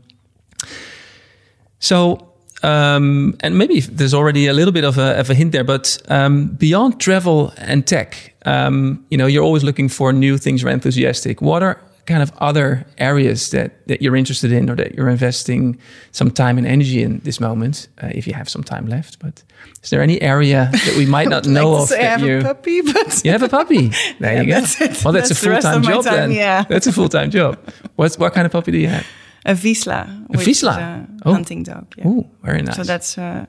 so. 1.79 2.29
Um, 2.65 3.35
and 3.41 3.59
maybe 3.59 3.81
there's 3.81 4.15
already 4.15 4.47
a 4.47 4.53
little 4.53 4.71
bit 4.71 4.85
of 4.85 4.97
a, 4.97 5.19
of 5.19 5.29
a 5.31 5.35
hint 5.35 5.51
there, 5.51 5.65
but 5.65 6.01
um, 6.09 6.47
beyond 6.47 7.01
travel 7.01 7.53
and 7.57 7.85
tech, 7.85 8.35
um, 8.47 9.05
you 9.11 9.19
know, 9.19 9.27
you're 9.27 9.43
always 9.43 9.65
looking 9.65 9.89
for 9.89 10.13
new 10.13 10.39
things. 10.39 10.63
You're 10.63 10.71
enthusiastic. 10.71 11.43
What 11.43 11.65
are 11.65 11.81
kind 12.07 12.23
of 12.23 12.33
other 12.39 12.85
areas 12.99 13.51
that, 13.51 13.87
that 13.87 14.03
you're 14.03 14.17
interested 14.17 14.53
in 14.53 14.69
or 14.69 14.75
that 14.77 14.95
you're 14.95 15.09
investing 15.09 15.79
some 16.11 16.31
time 16.31 16.59
and 16.59 16.67
energy 16.67 17.03
in 17.03 17.21
this 17.21 17.39
moment, 17.41 17.89
uh, 18.03 18.11
if 18.13 18.27
you 18.27 18.35
have 18.35 18.49
some 18.49 18.65
time 18.65 18.87
left. 18.87 19.19
But 19.21 19.43
is 19.83 19.91
there 19.91 20.03
any 20.03 20.21
area 20.21 20.69
that 20.73 20.95
we 20.97 21.07
might 21.07 21.29
not 21.37 21.47
know 21.47 21.71
like 21.71 21.83
of? 21.83 21.89
that 21.91 22.01
I 22.01 22.05
have 22.05 22.23
you, 22.23 22.39
a 22.39 22.43
puppy, 22.43 22.81
but 22.93 23.25
you 23.25 23.31
have 23.31 23.43
a 23.43 23.49
puppy. 23.49 23.89
There 24.19 24.35
yeah, 24.35 24.41
you 24.41 24.47
go. 24.47 24.61
That's 24.61 24.81
it. 24.81 25.05
Well, 25.05 25.13
that's, 25.13 25.29
that's 25.29 25.43
a 25.43 25.47
full 25.47 25.61
time 25.61 25.83
job 25.83 26.05
time, 26.05 26.15
then. 26.15 26.33
Yeah, 26.33 26.65
that's 26.69 26.87
a 26.87 26.93
full 26.93 27.09
time 27.09 27.31
job. 27.31 27.59
What 27.97 28.15
what 28.15 28.35
kind 28.35 28.47
of 28.47 28.53
puppy 28.53 28.73
do 28.73 28.79
you 28.79 28.89
have? 28.89 29.07
A 29.45 29.55
Vizsla. 29.55 30.27
A 30.31 30.39
Vizsla. 30.39 30.77
A 30.77 31.09
oh. 31.27 31.33
hunting 31.33 31.65
dog. 31.65 31.93
Yeah. 31.97 32.05
Oh, 32.07 32.31
very 32.43 32.63
nice. 32.63 32.77
So 32.77 32.85
that's. 32.85 33.19
Uh, 33.19 33.47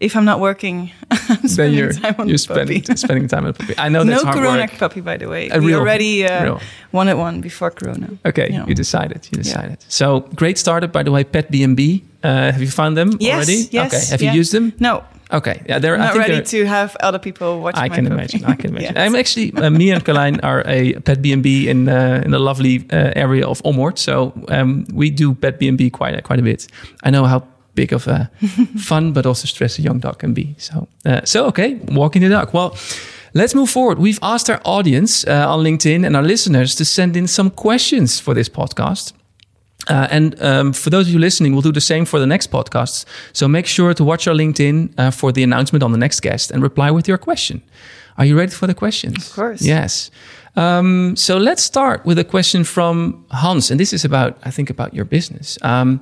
if 0.00 0.16
I'm 0.16 0.24
not 0.24 0.40
working, 0.40 0.92
I'm 1.10 1.38
then 1.42 1.72
you're, 1.72 1.92
you're 2.24 2.38
spending, 2.38 2.84
spending 2.96 3.28
time 3.28 3.44
on 3.44 3.52
the 3.52 3.58
puppy. 3.58 3.74
I 3.78 3.88
know 3.88 4.04
that's 4.04 4.22
no 4.22 4.30
hard 4.30 4.36
Corona 4.38 4.62
work. 4.62 4.78
puppy, 4.78 5.00
by 5.00 5.16
the 5.16 5.28
way. 5.28 5.48
A 5.48 5.58
we 5.58 5.68
real, 5.68 5.80
already 5.80 6.26
uh, 6.26 6.44
real. 6.44 6.60
wanted 6.92 7.14
one 7.14 7.40
before 7.40 7.70
Corona. 7.70 8.10
Okay, 8.24 8.48
you, 8.52 8.58
know. 8.58 8.66
you 8.66 8.74
decided. 8.74 9.28
You 9.30 9.38
decided. 9.38 9.78
Yeah. 9.80 9.86
So 9.88 10.20
great 10.34 10.58
startup, 10.58 10.92
by 10.92 11.02
the 11.02 11.10
way. 11.10 11.24
Pet 11.24 11.50
B&B. 11.50 12.04
Uh, 12.22 12.52
have 12.52 12.60
you 12.60 12.70
found 12.70 12.96
them 12.96 13.16
yes, 13.20 13.34
already? 13.34 13.68
Yes. 13.70 13.94
Okay. 13.94 14.10
Have 14.10 14.22
yeah. 14.22 14.32
you 14.32 14.38
used 14.38 14.52
them? 14.52 14.72
No. 14.80 15.04
Okay, 15.32 15.60
yeah, 15.68 15.80
they're 15.80 15.96
not 15.96 16.10
I 16.10 16.12
think 16.12 16.28
ready 16.28 16.42
to 16.44 16.66
have 16.66 16.96
other 17.00 17.18
people 17.18 17.60
watch. 17.60 17.76
I 17.76 17.88
can 17.88 18.04
puppy. 18.04 18.14
imagine. 18.14 18.44
I 18.44 18.54
can 18.54 18.70
imagine. 18.70 18.94
yes. 18.94 19.06
I'm 19.06 19.16
actually 19.16 19.52
uh, 19.54 19.70
me 19.70 19.90
and 19.90 20.04
Carlijn 20.04 20.38
are 20.44 20.62
a 20.66 20.94
pet 21.00 21.20
B 21.20 21.32
and 21.32 21.42
B 21.42 21.68
in 21.68 21.88
uh, 21.88 22.22
in 22.24 22.30
the 22.30 22.38
lovely 22.38 22.86
uh, 22.92 23.12
area 23.16 23.44
of 23.44 23.60
Ommoord. 23.64 23.98
So 23.98 24.32
um, 24.48 24.86
we 24.92 25.10
do 25.10 25.34
pet 25.34 25.58
B 25.58 25.66
and 25.66 25.76
B 25.76 25.90
quite 25.90 26.22
quite 26.22 26.38
a 26.38 26.42
bit. 26.42 26.68
I 27.02 27.10
know 27.10 27.24
how 27.24 27.42
big 27.76 27.92
of 27.92 28.08
a 28.08 28.30
fun 28.78 29.12
but 29.12 29.26
also 29.26 29.46
stress 29.46 29.78
a 29.78 29.82
young 29.82 30.00
dog 30.00 30.18
can 30.18 30.34
be. 30.34 30.54
So, 30.58 30.88
uh, 31.04 31.20
so 31.24 31.46
okay, 31.46 31.74
walking 31.92 32.22
the 32.22 32.28
dog. 32.28 32.52
Well, 32.52 32.76
let's 33.34 33.54
move 33.54 33.70
forward. 33.70 33.98
We've 33.98 34.18
asked 34.22 34.50
our 34.50 34.60
audience 34.64 35.26
uh, 35.26 35.52
on 35.52 35.64
LinkedIn 35.64 36.04
and 36.04 36.16
our 36.16 36.22
listeners 36.22 36.74
to 36.76 36.84
send 36.84 37.16
in 37.16 37.26
some 37.28 37.50
questions 37.50 38.20
for 38.20 38.34
this 38.34 38.48
podcast. 38.48 39.12
Uh, 39.88 40.08
and 40.10 40.42
um, 40.42 40.72
for 40.72 40.90
those 40.90 41.06
of 41.06 41.12
you 41.12 41.20
listening, 41.20 41.52
we'll 41.52 41.62
do 41.62 41.72
the 41.72 41.80
same 41.80 42.04
for 42.04 42.18
the 42.18 42.26
next 42.26 42.50
podcasts. 42.50 43.04
So 43.32 43.46
make 43.46 43.66
sure 43.66 43.94
to 43.94 44.04
watch 44.04 44.26
our 44.26 44.34
LinkedIn 44.34 44.98
uh, 44.98 45.10
for 45.10 45.32
the 45.32 45.42
announcement 45.42 45.82
on 45.82 45.92
the 45.92 45.98
next 45.98 46.20
guest 46.20 46.50
and 46.50 46.62
reply 46.62 46.90
with 46.90 47.06
your 47.06 47.18
question. 47.18 47.62
Are 48.18 48.24
you 48.24 48.36
ready 48.36 48.52
for 48.52 48.66
the 48.66 48.74
questions? 48.74 49.28
Of 49.28 49.34
course. 49.34 49.62
Yes. 49.62 50.10
Um, 50.56 51.14
so 51.16 51.36
let's 51.36 51.62
start 51.62 52.04
with 52.04 52.18
a 52.18 52.24
question 52.24 52.64
from 52.64 53.24
Hans, 53.30 53.70
and 53.70 53.78
this 53.78 53.92
is 53.92 54.04
about, 54.04 54.38
I 54.42 54.50
think, 54.50 54.70
about 54.70 54.94
your 54.94 55.04
business. 55.04 55.58
Um, 55.62 56.00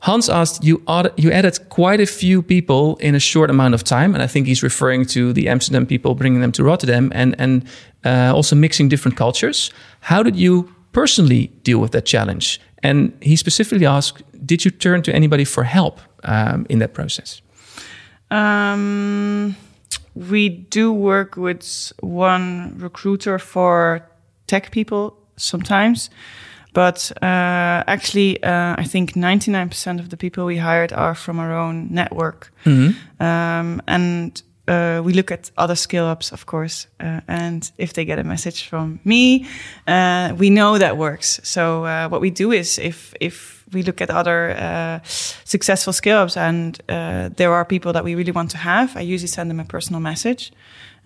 Hans 0.00 0.28
asked, 0.28 0.64
you, 0.64 0.82
you 1.16 1.30
added 1.30 1.58
quite 1.68 2.00
a 2.00 2.06
few 2.06 2.42
people 2.42 2.96
in 3.00 3.14
a 3.14 3.20
short 3.20 3.50
amount 3.50 3.74
of 3.74 3.84
time. 3.84 4.14
And 4.14 4.22
I 4.22 4.26
think 4.26 4.46
he's 4.46 4.62
referring 4.62 5.04
to 5.06 5.32
the 5.32 5.48
Amsterdam 5.48 5.86
people, 5.86 6.14
bringing 6.14 6.40
them 6.40 6.52
to 6.52 6.64
Rotterdam 6.64 7.12
and, 7.14 7.34
and 7.38 7.64
uh, 8.04 8.34
also 8.34 8.56
mixing 8.56 8.88
different 8.88 9.16
cultures. 9.18 9.70
How 10.00 10.22
did 10.22 10.36
you 10.36 10.74
personally 10.92 11.48
deal 11.62 11.78
with 11.78 11.92
that 11.92 12.06
challenge? 12.06 12.60
And 12.82 13.12
he 13.20 13.36
specifically 13.36 13.86
asked, 13.86 14.22
did 14.46 14.64
you 14.64 14.70
turn 14.70 15.02
to 15.02 15.14
anybody 15.14 15.44
for 15.44 15.64
help 15.64 16.00
um, 16.24 16.66
in 16.70 16.78
that 16.78 16.94
process? 16.94 17.42
Um, 18.30 19.54
we 20.14 20.48
do 20.48 20.92
work 20.92 21.36
with 21.36 21.92
one 22.00 22.74
recruiter 22.78 23.38
for 23.38 24.08
tech 24.46 24.70
people 24.70 25.16
sometimes. 25.36 26.10
But 26.72 27.12
uh, 27.22 27.84
actually, 27.86 28.42
uh, 28.42 28.74
I 28.78 28.84
think 28.84 29.12
99% 29.14 29.98
of 29.98 30.08
the 30.08 30.16
people 30.16 30.44
we 30.46 30.58
hired 30.58 30.92
are 30.92 31.14
from 31.14 31.38
our 31.38 31.52
own 31.52 31.88
network. 31.90 32.52
Um, 33.18 33.82
and 33.86 34.42
uh, 34.68 35.02
we 35.04 35.12
look 35.12 35.30
at 35.30 35.50
other 35.56 35.74
skill 35.74 36.06
ups, 36.06 36.32
of 36.32 36.46
course. 36.46 36.86
Uh, 37.00 37.20
and 37.26 37.70
if 37.76 37.92
they 37.92 38.04
get 38.04 38.18
a 38.18 38.24
message 38.24 38.68
from 38.68 39.00
me, 39.04 39.46
uh, 39.86 40.32
we 40.38 40.48
know 40.48 40.78
that 40.78 40.96
works. 40.96 41.40
So 41.42 41.84
uh, 41.84 42.08
what 42.08 42.20
we 42.20 42.30
do 42.30 42.52
is 42.52 42.78
if 42.78 43.14
if 43.20 43.64
we 43.72 43.82
look 43.82 44.00
at 44.00 44.10
other 44.10 44.50
uh, 44.50 44.98
successful 45.44 45.92
skill 45.92 46.18
ups 46.18 46.36
and 46.36 46.80
uh, 46.88 47.30
there 47.36 47.52
are 47.52 47.64
people 47.64 47.92
that 47.92 48.04
we 48.04 48.14
really 48.14 48.32
want 48.32 48.50
to 48.50 48.58
have, 48.58 48.96
I 48.96 49.00
usually 49.00 49.28
send 49.28 49.50
them 49.50 49.60
a 49.60 49.64
personal 49.64 50.00
message. 50.00 50.52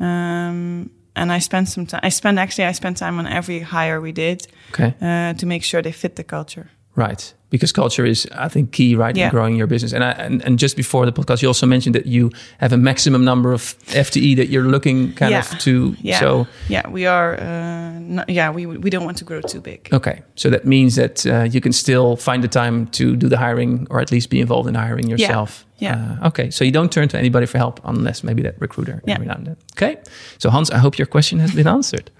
Um, 0.00 0.90
and 1.16 1.32
I 1.32 1.40
spend 1.40 1.68
some 1.68 1.86
time. 1.86 2.00
I 2.06 2.10
spend 2.10 2.38
actually 2.38 2.68
I 2.68 2.72
spend 2.72 2.96
time 2.96 3.18
on 3.18 3.26
every 3.26 3.60
hire 3.60 4.00
we 4.00 4.12
did 4.12 4.46
Okay. 4.72 4.94
uh, 5.00 5.34
to 5.34 5.46
make 5.46 5.64
sure 5.64 5.82
they 5.82 5.92
fit 5.92 6.14
the 6.16 6.24
culture. 6.24 6.66
Right. 6.96 7.34
Because 7.50 7.72
culture 7.72 8.04
is, 8.08 8.26
I 8.32 8.48
think, 8.48 8.70
key, 8.72 8.96
right, 8.96 9.16
in 9.16 9.30
growing 9.30 9.56
your 9.58 9.68
business. 9.68 9.92
And, 9.92 10.02
I, 10.02 10.10
and 10.26 10.42
and 10.46 10.58
just 10.62 10.76
before 10.76 11.06
the 11.06 11.12
podcast, 11.12 11.40
you 11.42 11.48
also 11.48 11.66
mentioned 11.66 11.94
that 11.94 12.06
you 12.06 12.30
have 12.58 12.74
a 12.74 12.76
maximum 12.76 13.24
number 13.24 13.52
of 13.52 13.74
FTE 13.94 14.34
that 14.36 14.48
you're 14.48 14.68
looking 14.70 15.12
kind 15.14 15.30
Yeah. 15.30 15.40
of 15.40 15.58
to. 15.58 15.94
Yeah, 16.02 16.20
So 16.20 16.46
yeah, 16.68 16.88
we 16.92 17.06
are. 17.06 17.34
Uh, 17.40 17.98
not, 18.00 18.28
yeah, 18.28 18.54
we 18.54 18.66
we 18.66 18.90
don't 18.90 19.04
want 19.04 19.18
to 19.18 19.24
grow 19.24 19.40
too 19.40 19.60
big. 19.60 19.88
okay, 19.92 20.22
so 20.34 20.50
that 20.50 20.64
means 20.64 20.94
that 20.94 21.24
uh, 21.26 21.54
you 21.54 21.60
can 21.60 21.72
still 21.72 22.16
find 22.16 22.42
the 22.42 22.48
time 22.48 22.86
to 22.86 23.04
do 23.16 23.28
the 23.28 23.36
hiring, 23.36 23.86
or 23.90 24.00
at 24.00 24.10
least 24.10 24.30
be 24.30 24.36
involved 24.40 24.68
in 24.68 24.74
hiring 24.74 25.08
yourself. 25.10 25.50
Yeah. 25.58 25.73
Uh, 25.92 26.26
okay. 26.28 26.50
So 26.50 26.64
you 26.64 26.70
don't 26.72 26.90
turn 26.92 27.08
to 27.08 27.18
anybody 27.18 27.46
for 27.46 27.58
help 27.58 27.80
unless 27.84 28.22
maybe 28.22 28.42
that 28.42 28.54
recruiter 28.60 29.00
Yeah. 29.06 29.14
every 29.14 29.26
now 29.26 29.34
and 29.34 29.46
then. 29.46 29.56
Okay. 29.76 29.96
So 30.38 30.50
Hans, 30.50 30.70
I 30.70 30.78
hope 30.78 30.98
your 30.98 31.06
question 31.08 31.40
has 31.40 31.52
been 31.54 31.66
answered. 31.68 32.10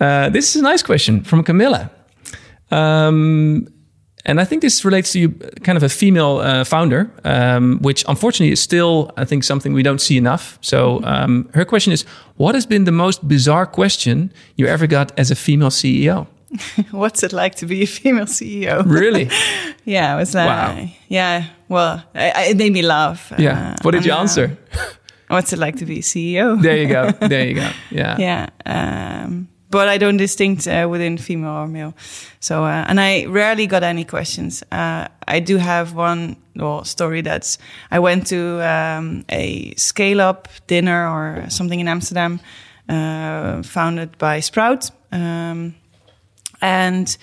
Uh, 0.00 0.28
this 0.32 0.54
is 0.54 0.56
a 0.62 0.62
nice 0.62 0.82
question 0.82 1.24
from 1.24 1.42
Camilla. 1.44 1.90
Um, 2.70 3.66
and 4.24 4.40
I 4.40 4.44
think 4.44 4.62
this 4.62 4.84
relates 4.84 5.12
to 5.12 5.18
you, 5.18 5.28
kind 5.64 5.76
of 5.76 5.82
a 5.82 5.88
female 5.88 6.38
uh, 6.38 6.64
founder, 6.64 7.10
um, 7.24 7.78
which 7.82 8.04
unfortunately 8.08 8.52
is 8.52 8.60
still, 8.60 9.10
I 9.16 9.24
think, 9.24 9.42
something 9.44 9.72
we 9.74 9.82
don't 9.82 10.00
see 10.00 10.16
enough. 10.16 10.58
So 10.60 11.00
um, 11.04 11.48
her 11.54 11.64
question 11.64 11.92
is 11.92 12.04
What 12.36 12.54
has 12.54 12.66
been 12.66 12.84
the 12.84 12.92
most 12.92 13.26
bizarre 13.26 13.66
question 13.66 14.32
you 14.56 14.66
ever 14.66 14.86
got 14.86 15.12
as 15.18 15.30
a 15.30 15.34
female 15.34 15.70
CEO? 15.70 16.26
What's 16.90 17.22
it 17.22 17.32
like 17.32 17.54
to 17.56 17.66
be 17.66 17.82
a 17.82 17.86
female 17.86 18.26
CEO? 18.26 18.84
Really? 18.84 19.30
yeah, 19.84 20.14
it 20.14 20.18
was 20.18 20.34
like, 20.34 20.48
Wow. 20.48 20.88
yeah. 21.08 21.46
Well, 21.68 22.02
I, 22.14 22.48
it 22.50 22.56
made 22.56 22.72
me 22.72 22.82
laugh. 22.82 23.32
yeah. 23.38 23.72
Uh, 23.72 23.76
What 23.82 23.92
did 23.92 24.04
you 24.04 24.12
uh, 24.12 24.20
answer? 24.20 24.56
What's 25.28 25.52
it 25.52 25.58
like 25.58 25.76
to 25.76 25.86
be 25.86 25.98
a 25.98 26.02
CEO? 26.02 26.60
There 26.62 26.76
you 26.76 26.88
go. 26.88 27.10
There 27.28 27.46
you 27.46 27.54
go. 27.54 27.70
Yeah. 27.90 28.16
yeah. 28.18 28.46
Um, 28.66 29.48
but 29.70 29.88
I 29.88 29.96
don't 29.96 30.18
distinct 30.18 30.68
uh, 30.68 30.86
within 30.90 31.16
female 31.16 31.56
or 31.62 31.66
male. 31.66 31.94
So, 32.40 32.64
uh, 32.64 32.84
and 32.88 33.00
I 33.00 33.24
rarely 33.24 33.66
got 33.66 33.82
any 33.82 34.04
questions. 34.04 34.62
Uh, 34.70 35.08
I 35.26 35.40
do 35.40 35.56
have 35.56 35.94
one 35.94 36.36
well, 36.54 36.84
story 36.84 37.22
that's 37.22 37.56
I 37.90 37.98
went 37.98 38.26
to 38.26 38.60
um, 38.60 39.24
a 39.30 39.74
scale 39.76 40.20
up 40.20 40.48
dinner 40.66 41.08
or 41.08 41.48
something 41.48 41.80
in 41.80 41.88
Amsterdam, 41.88 42.40
uh, 42.88 43.62
founded 43.62 44.18
by 44.18 44.40
Sprout. 44.40 44.90
Um, 45.10 45.74
and 46.62 47.16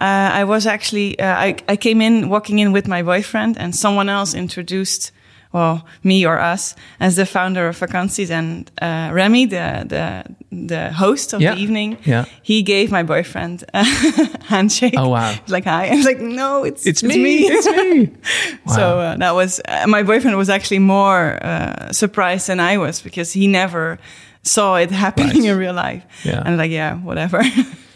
uh, 0.00 0.40
I 0.40 0.44
was 0.44 0.66
actually 0.66 1.18
uh, 1.18 1.46
I, 1.46 1.56
I 1.72 1.76
came 1.76 2.00
in 2.04 2.28
walking 2.28 2.58
in 2.60 2.72
with 2.72 2.86
my 2.86 3.02
boyfriend 3.02 3.56
and 3.58 3.74
someone 3.74 4.08
else 4.12 4.34
introduced 4.38 5.12
well 5.52 5.86
me 6.02 6.26
or 6.26 6.38
us 6.52 6.74
as 7.00 7.14
the 7.16 7.24
founder 7.24 7.68
of 7.68 7.78
Vakanties 7.78 8.30
and 8.30 8.70
uh, 8.82 9.10
Remy 9.14 9.46
the 9.46 9.84
the 9.88 10.24
the 10.66 10.92
host 10.92 11.32
of 11.32 11.40
Yeah. 11.40 11.54
the 11.54 11.62
evening 11.62 11.96
Yeah. 12.04 12.24
he 12.42 12.62
gave 12.62 12.90
my 12.90 13.02
boyfriend 13.04 13.64
a 13.72 13.84
handshake 14.48 14.94
Oh, 14.98 15.08
wow. 15.08 15.32
Like 15.48 15.64
hi 15.64 15.86
I 15.92 15.96
was 15.96 16.04
like 16.04 16.20
no 16.20 16.64
it's 16.66 16.84
It's, 16.86 17.02
me. 17.02 17.46
It's 17.48 17.66
me. 17.66 18.10
so 18.74 18.80
Wow. 18.80 18.98
uh, 18.98 19.16
that 19.18 19.34
was 19.34 19.60
uh, 19.68 19.86
my 19.86 20.02
boyfriend 20.02 20.36
was 20.36 20.48
actually 20.50 20.80
more 20.80 21.38
uh, 21.42 21.92
surprised 21.92 22.46
than 22.48 22.60
I 22.60 22.76
was 22.78 23.00
because 23.02 23.32
he 23.32 23.46
never 23.46 23.98
saw 24.42 24.76
it 24.76 24.90
happening 25.04 25.42
Right. 25.42 25.50
in 25.52 25.58
real 25.58 25.74
life 25.74 26.02
Yeah. 26.24 26.42
and 26.44 26.58
like 26.58 26.72
yeah 26.74 26.96
whatever 27.06 27.40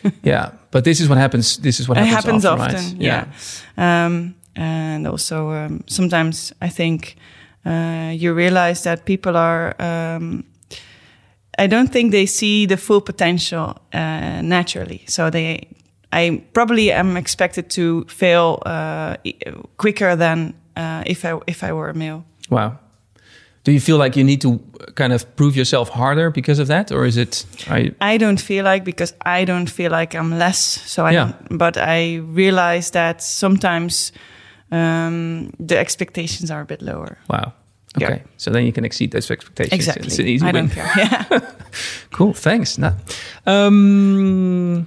yeah. 0.23 0.53
But 0.71 0.85
this 0.85 1.01
is 1.01 1.09
what 1.09 1.19
happens. 1.19 1.57
This 1.59 1.81
is 1.81 1.89
what 1.89 1.99
it 1.99 2.05
happens, 2.05 2.45
happens 2.45 2.45
often, 2.45 2.77
often, 2.77 2.99
right? 2.99 3.27
yeah. 3.77 4.07
Um, 4.07 4.35
and 4.57 5.07
also 5.07 5.51
um, 5.51 5.85
sometimes 5.87 6.53
I 6.61 6.69
think 6.69 7.17
uh, 7.65 8.13
you 8.15 8.35
realize 8.35 8.83
that 8.85 9.05
people 9.05 9.37
are. 9.37 9.75
Um, 9.81 10.45
I 11.59 11.67
don't 11.67 11.93
think 11.93 12.13
they 12.13 12.27
see 12.27 12.67
the 12.67 12.77
full 12.77 13.01
potential 13.01 13.77
uh, 13.93 14.43
naturally, 14.43 15.05
so 15.07 15.31
they. 15.31 15.69
I 16.13 16.43
probably 16.53 16.91
am 16.91 17.17
expected 17.17 17.71
to 17.71 18.05
fail 18.05 18.63
uh, 18.67 19.17
quicker 19.77 20.17
than 20.17 20.55
uh, 20.77 21.05
if 21.07 21.25
I 21.25 21.39
if 21.47 21.63
I 21.63 21.73
were 21.73 21.91
a 21.91 21.95
male. 21.95 22.25
Wow. 22.51 22.79
Do 23.65 23.73
you 23.73 23.81
feel 23.81 23.99
like 23.99 24.17
you 24.19 24.25
need 24.25 24.41
to 24.41 24.59
kind 24.95 25.13
of 25.13 25.25
prove 25.37 25.55
yourself 25.57 25.89
harder 25.91 26.31
because 26.31 26.59
of 26.63 26.67
that, 26.69 26.91
or 26.93 27.05
is 27.07 27.17
it? 27.17 27.45
I 27.71 27.91
I 28.15 28.19
don't 28.19 28.41
feel 28.41 28.65
like 28.65 28.85
because 28.85 29.15
I 29.27 29.45
don't 29.45 29.69
feel 29.71 29.91
like 29.91 30.15
I'm 30.19 30.39
less. 30.39 30.59
So 30.87 31.07
I 31.07 31.13
Yeah. 31.13 31.25
don't, 31.25 31.59
but 31.59 31.77
I 31.77 32.17
realize 32.35 32.91
that 32.93 33.23
sometimes 33.23 34.13
um, 34.73 35.51
the 35.69 35.79
expectations 35.79 36.51
are 36.51 36.61
a 36.61 36.65
bit 36.65 36.81
lower. 36.83 37.17
wow. 37.29 37.53
Yeah. 37.99 38.07
Okay, 38.07 38.23
so 38.37 38.51
then 38.53 38.65
you 38.65 38.73
can 38.73 38.85
exceed 38.85 39.11
those 39.11 39.33
expectations. 39.33 39.75
Exactly. 39.75 40.07
It's 40.07 40.19
an 40.21 40.27
easy 40.27 40.47
I 40.47 40.53
win. 40.53 40.67
don't 40.69 40.75
care. 40.75 40.93
Yeah. 40.97 41.41
Cool. 42.13 42.35
Thanks. 42.35 42.79
No. 42.79 42.93
Um, 43.47 44.87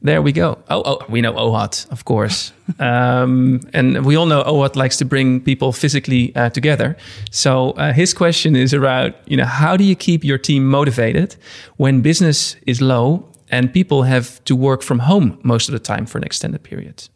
there 0.00 0.22
we 0.22 0.32
go. 0.32 0.58
Oh, 0.70 0.82
oh, 0.84 0.98
we 1.08 1.20
know 1.20 1.32
OHAT, 1.32 1.90
of 1.90 2.04
course. 2.04 2.52
um, 2.78 3.60
and 3.72 4.04
we 4.04 4.16
all 4.16 4.26
know 4.26 4.42
OHAT 4.44 4.76
likes 4.76 4.96
to 4.98 5.04
bring 5.04 5.40
people 5.40 5.72
physically 5.72 6.34
uh, 6.36 6.50
together. 6.50 6.96
So 7.30 7.70
uh, 7.72 7.92
his 7.92 8.14
question 8.14 8.54
is 8.54 8.72
about, 8.72 9.14
you 9.26 9.36
know, 9.36 9.44
how 9.44 9.76
do 9.76 9.84
you 9.84 9.96
keep 9.96 10.24
your 10.24 10.38
team 10.38 10.66
motivated 10.66 11.36
when 11.76 12.00
business 12.00 12.56
is 12.66 12.80
low 12.80 13.28
and 13.50 13.72
people 13.72 14.02
have 14.02 14.42
to 14.44 14.54
work 14.54 14.82
from 14.82 15.00
home 15.00 15.38
most 15.42 15.68
of 15.68 15.72
the 15.72 15.80
time 15.80 16.06
for 16.06 16.18
an 16.18 16.24
extended 16.24 16.62
period? 16.62 17.08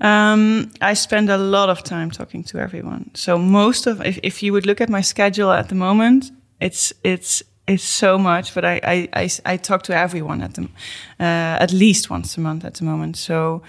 Um, 0.00 0.70
I 0.80 0.94
spend 0.94 1.30
a 1.30 1.38
lot 1.38 1.70
of 1.70 1.82
time 1.82 2.10
talking 2.10 2.44
to 2.44 2.58
everyone. 2.58 3.10
So 3.14 3.38
most 3.38 3.86
of, 3.86 4.00
if, 4.04 4.18
if 4.22 4.42
you 4.42 4.52
would 4.52 4.66
look 4.66 4.80
at 4.80 4.88
my 4.88 5.00
schedule 5.00 5.50
at 5.50 5.68
the 5.68 5.74
moment, 5.74 6.30
it's 6.60 6.92
it's 7.04 7.42
it's 7.68 7.84
so 7.84 8.18
much. 8.18 8.54
But 8.54 8.64
I 8.64 8.80
I, 8.84 9.08
I, 9.24 9.28
I 9.54 9.56
talk 9.58 9.82
to 9.82 9.92
everyone 9.92 10.42
at 10.44 10.54
them, 10.54 10.68
uh, 11.20 11.62
at 11.64 11.72
least 11.72 12.10
once 12.10 12.36
a 12.36 12.40
month 12.40 12.64
at 12.64 12.74
the 12.74 12.84
moment. 12.84 13.16
So 13.16 13.62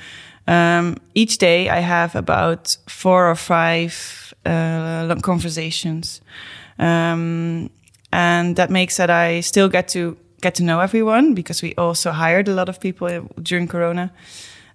um, 0.47 0.95
each 1.13 1.37
day 1.37 1.69
I 1.69 1.81
have 1.81 2.15
about 2.15 2.77
four 2.87 3.29
or 3.29 3.35
five 3.35 4.33
uh, 4.45 5.05
long 5.07 5.21
conversations, 5.21 6.21
um, 6.79 7.69
and 8.11 8.55
that 8.55 8.69
makes 8.69 8.97
that 8.97 9.09
I 9.09 9.41
still 9.41 9.69
get 9.69 9.87
to 9.89 10.15
get 10.41 10.55
to 10.55 10.63
know 10.63 10.79
everyone 10.79 11.33
because 11.33 11.61
we 11.61 11.73
also 11.77 12.11
hired 12.11 12.47
a 12.47 12.53
lot 12.53 12.69
of 12.69 12.79
people 12.79 13.07
during 13.41 13.67
Corona 13.67 14.11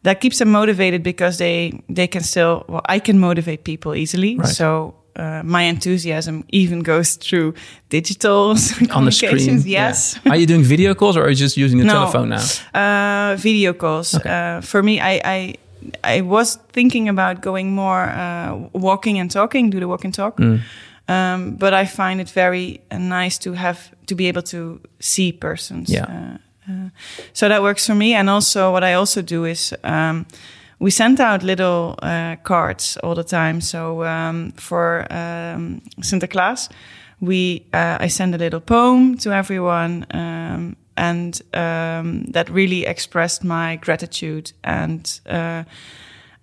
that 0.02 0.20
keeps 0.20 0.38
them 0.38 0.50
motivated 0.50 1.02
because 1.02 1.38
they 1.38 1.72
they 1.88 2.06
can 2.06 2.22
still 2.22 2.64
well 2.68 2.82
i 2.96 2.98
can 3.00 3.18
motivate 3.18 3.64
people 3.64 3.94
easily 3.94 4.36
Right. 4.36 4.46
so 4.48 4.94
uh, 5.16 5.42
my 5.44 5.62
enthusiasm 5.68 6.42
even 6.48 6.82
goes 6.82 7.16
through 7.16 7.54
digital 7.88 8.50
On 8.90 9.04
the 9.04 9.12
screen. 9.12 9.30
communications. 9.30 9.66
yeah. 9.66 9.86
yes 9.88 10.18
Are 10.26 10.36
you 10.36 10.46
doing 10.46 10.62
video 10.64 10.94
calls 10.94 11.16
or 11.16 11.22
are 11.22 11.28
you 11.30 11.36
just 11.36 11.56
using 11.56 11.78
the 11.78 11.84
No. 11.86 11.92
telephone 11.92 12.28
now? 12.28 12.42
uh, 12.74 13.36
video 13.42 13.72
calls 13.72 14.14
Okay. 14.14 14.30
uh, 14.30 14.60
for 14.62 14.82
me 14.82 15.00
I, 15.00 15.20
I 15.24 15.54
i 16.18 16.20
was 16.22 16.58
thinking 16.72 17.08
about 17.08 17.42
going 17.42 17.74
more 17.74 18.04
uh, 18.08 18.56
walking 18.72 19.20
and 19.20 19.30
talking 19.30 19.70
do 19.70 19.78
the 19.80 19.86
walk 19.86 20.04
and 20.04 20.14
talk 20.14 20.36
Mm. 20.38 20.60
um, 21.08 21.56
but 21.58 21.72
i 21.72 21.86
find 21.86 22.20
it 22.20 22.30
very 22.34 22.80
uh, 22.90 22.98
nice 22.98 23.38
to 23.38 23.52
have 23.54 23.78
to 24.06 24.14
be 24.14 24.28
able 24.28 24.42
to 24.42 24.80
see 25.00 25.32
persons 25.32 25.88
Yeah. 25.90 26.06
uh, 26.08 26.72
uh, 26.72 26.88
so 27.32 27.48
that 27.48 27.60
works 27.62 27.86
for 27.86 27.94
me 27.94 28.14
and 28.18 28.28
also 28.30 28.72
what 28.72 28.82
i 28.82 28.94
also 28.94 29.22
do 29.22 29.44
is 29.44 29.74
um, 29.84 30.24
we 30.84 30.90
sent 30.90 31.18
out 31.18 31.42
little 31.42 31.94
uh, 32.02 32.36
cards 32.42 32.98
all 33.02 33.14
the 33.14 33.24
time 33.24 33.60
so 33.60 34.04
um, 34.04 34.52
for 34.56 35.06
um, 35.10 35.80
sinterklaas 36.00 36.68
we 37.20 37.66
uh, 37.72 37.96
i 38.04 38.08
send 38.08 38.34
a 38.34 38.38
little 38.38 38.60
poem 38.60 39.16
to 39.16 39.30
everyone 39.32 40.04
um, 40.10 40.76
and 40.96 41.40
um, 41.54 42.24
that 42.32 42.50
really 42.50 42.84
expressed 42.86 43.42
my 43.44 43.76
gratitude 43.76 44.52
and 44.62 45.20
uh, 45.26 45.64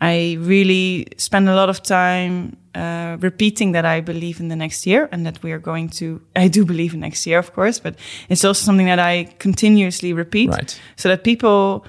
I 0.04 0.38
really 0.39 1.06
spend 1.18 1.48
a 1.48 1.54
lot 1.54 1.70
of 1.70 1.84
time 1.84 2.58
uh, 2.74 3.18
repeating 3.20 3.74
that 3.74 3.86
I 3.86 4.02
believe 4.02 4.39
in 4.39 4.48
the 4.48 4.56
next 4.56 4.88
year 4.88 5.08
and 5.12 5.26
that 5.28 5.44
we 5.44 5.52
are 5.52 5.60
going 5.60 5.89
to. 6.00 6.20
I 6.36 6.48
do 6.48 6.66
believe 6.66 6.96
in 6.96 7.02
next 7.02 7.28
year, 7.28 7.38
of 7.38 7.54
course, 7.54 7.80
but 7.80 7.94
it's 8.28 8.44
also 8.44 8.66
something 8.66 8.88
that 8.88 8.98
I 8.98 9.26
continuously 9.38 10.12
repeat 10.12 10.50
Right. 10.50 10.82
so 10.96 11.08
that 11.10 11.24
people 11.24 11.86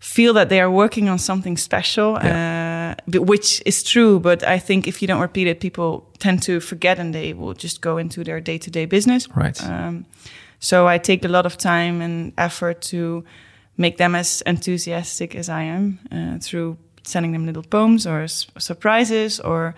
feel 0.00 0.34
that 0.34 0.48
they 0.48 0.60
are 0.60 0.70
working 0.70 1.08
on 1.08 1.18
something 1.18 1.56
special 1.56 2.16
uh, 2.16 2.94
which 3.08 3.62
is 3.64 3.82
true. 3.82 4.20
But 4.20 4.42
I 4.46 4.58
think 4.58 4.86
if 4.86 5.00
you 5.02 5.08
don't 5.08 5.20
repeat 5.20 5.46
it, 5.46 5.60
people 5.60 6.06
tend 6.18 6.42
to 6.42 6.60
forget 6.60 6.98
and 6.98 7.14
they 7.14 7.32
will 7.32 7.54
just 7.54 7.80
go 7.80 7.98
into 7.98 8.24
their 8.24 8.40
day 8.40 8.58
to 8.58 8.70
day 8.70 8.86
business. 8.86 9.28
Right. 9.34 9.62
Um, 9.62 10.06
so 10.58 10.86
I 10.86 10.98
take 10.98 11.24
a 11.24 11.28
lot 11.28 11.46
of 11.46 11.56
time 11.56 12.00
and 12.00 12.32
effort 12.38 12.80
to 12.82 13.24
make 13.76 13.96
them 13.98 14.14
as 14.14 14.42
enthusiastic 14.46 15.34
as 15.34 15.48
I 15.48 15.62
am 15.62 15.98
uh, 16.10 16.38
through 16.40 16.78
sending 17.02 17.32
them 17.32 17.46
little 17.46 17.62
poems 17.62 18.06
or 18.06 18.26
surprises 18.26 19.40
or 19.40 19.74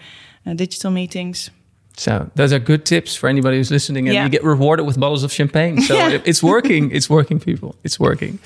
uh, 0.47 0.55
digital 0.55 0.91
meetings. 0.91 1.51
So 1.99 2.31
those 2.37 2.53
are 2.53 2.61
good 2.61 2.85
tips 2.85 3.17
for 3.17 3.29
anybody 3.29 3.57
who's 3.57 3.71
listening, 3.73 4.07
and 4.09 4.15
Yeah. 4.15 4.23
you 4.25 4.31
get 4.31 4.45
rewarded 4.45 4.87
with 4.87 4.97
bottles 5.01 5.25
of 5.25 5.33
champagne. 5.33 5.81
So 5.83 5.95
Yeah. 5.95 6.21
it's 6.25 6.43
working. 6.43 6.91
It's 6.97 7.11
working, 7.11 7.41
people. 7.41 7.75
It's 7.85 7.99
working. 7.99 8.39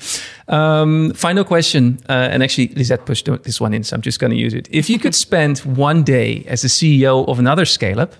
Um, 0.47 1.13
final 1.13 1.43
question, 1.43 1.99
uh, 2.09 2.31
and 2.33 2.41
actually 2.43 2.69
Lisette 2.75 3.05
pushed 3.05 3.25
this 3.43 3.61
one 3.61 3.73
in, 3.75 3.83
so 3.83 3.95
I'm 3.95 4.01
just 4.01 4.19
going 4.19 4.31
to 4.31 4.37
use 4.45 4.55
it. 4.55 4.67
If 4.71 4.89
you 4.89 4.97
could 4.99 5.13
spend 5.27 5.59
one 5.59 6.03
day 6.03 6.43
as 6.47 6.61
the 6.61 6.67
CEO 6.69 7.23
of 7.27 7.37
another 7.39 7.65
scale 7.65 7.99
up, 7.99 8.13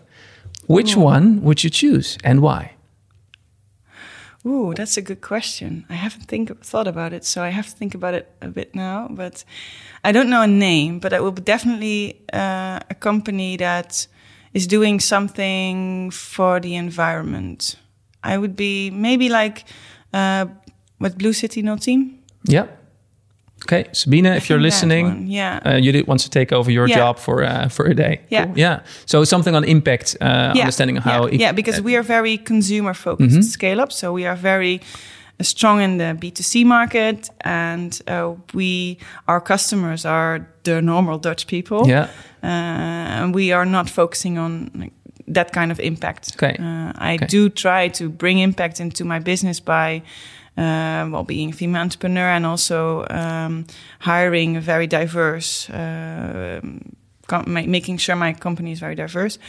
which 0.68 0.96
one 0.96 1.42
would 1.42 1.64
you 1.64 1.70
choose 1.72 2.18
and 2.24 2.40
why? 2.40 2.72
Ooh, 4.46 4.74
that's 4.76 4.98
a 4.98 5.02
good 5.02 5.22
question. 5.22 5.86
I 5.90 5.94
haven't 5.96 6.28
think 6.28 6.50
thought 6.66 6.88
about 6.88 7.14
it, 7.14 7.24
so 7.26 7.42
I 7.42 7.50
have 7.50 7.66
to 7.70 7.72
think 7.78 7.96
about 7.96 8.14
it 8.14 8.26
a 8.42 8.48
bit 8.48 8.76
now. 8.76 9.08
But 9.10 9.46
I 10.04 10.12
don't 10.12 10.30
know 10.30 10.42
a 10.42 10.48
name, 10.48 11.00
but 11.00 11.14
it 11.14 11.22
will 11.24 11.32
be 11.32 11.42
definitely 11.42 12.22
uh, 12.34 12.80
a 12.90 12.96
company 13.00 13.58
that 13.58 14.08
is 14.54 14.68
doing 14.68 15.00
something 15.02 16.12
for 16.12 16.60
the 16.60 16.76
environment. 16.76 17.78
I 18.24 18.38
would 18.38 18.56
be 18.56 18.90
maybe 18.92 19.30
like 19.30 19.66
uh, 20.14 20.46
what 21.00 21.18
Blue 21.18 21.34
City 21.34 21.62
No 21.62 21.78
Team. 21.78 22.20
Yeah. 22.50 22.68
Okay, 23.66 23.86
Sabine, 23.94 24.26
if 24.36 24.50
you're 24.50 24.60
listening, 24.62 25.28
yeah. 25.28 25.60
uh, 25.66 25.80
Judith 25.80 26.06
wants 26.06 26.24
to 26.26 26.30
take 26.30 26.52
over 26.56 26.70
your 26.72 26.86
Yeah. 26.90 26.98
job 26.98 27.18
for 27.18 27.44
uh, 27.44 27.70
for 27.70 27.86
a 27.86 27.94
day. 27.94 28.20
Yeah. 28.30 28.46
Cool. 28.46 28.58
yeah. 28.58 28.80
So 29.06 29.24
something 29.24 29.56
on 29.56 29.64
impact, 29.64 30.18
uh, 30.22 30.26
understanding 30.60 30.98
how. 30.98 31.28
yeah, 31.28 31.40
yeah 31.40 31.54
because 31.56 31.82
we 31.82 31.96
are 31.98 32.04
very 32.04 32.38
consumer 32.38 32.94
focused 32.94 33.36
Mhm. 33.38 33.44
scale 33.44 33.82
up 33.82 33.92
so 33.92 34.12
we 34.16 34.28
are 34.28 34.36
very 34.42 34.80
uh, 35.40 35.44
strong 35.44 35.82
in 35.82 35.98
the 35.98 36.14
b2c 36.20 36.66
market 36.66 37.30
and 37.46 38.02
uh, 38.08 38.34
we 38.54 38.98
our 39.28 39.42
customers 39.42 40.06
are 40.06 40.40
the 40.64 40.82
normal 40.82 41.18
dutch 41.20 41.46
people 41.48 41.88
Yeah. 41.90 42.08
Uh, 42.44 43.24
and 43.24 43.36
we 43.36 43.54
are 43.54 43.66
not 43.66 43.90
focusing 43.90 44.38
on 44.40 44.70
like, 44.76 44.92
that 45.36 45.52
kind 45.54 45.72
of 45.72 45.80
impact 45.80 46.32
Okay. 46.36 46.56
uh, 46.60 46.92
i 47.12 47.16
Okay. 47.16 47.28
do 47.28 47.50
try 47.50 47.90
to 47.90 48.10
bring 48.10 48.40
impact 48.40 48.80
into 48.80 49.06
my 49.06 49.20
business 49.20 49.60
by 49.62 50.02
uh, 50.58 51.08
well, 51.12 51.24
being 51.24 51.50
a 51.50 51.54
female 51.54 51.82
entrepreneur 51.82 52.30
and 52.36 52.46
also 52.46 53.06
um, 53.10 53.66
hiring 54.00 54.56
a 54.58 54.62
very 54.62 54.86
diverse, 54.86 55.68
uh, 55.74 56.62
com- 57.28 57.46
ma- 57.48 57.66
making 57.66 57.98
sure 57.98 58.16
my 58.16 58.34
company 58.34 58.72
is 58.72 58.80
very 58.80 58.94
diverse. 58.96 59.40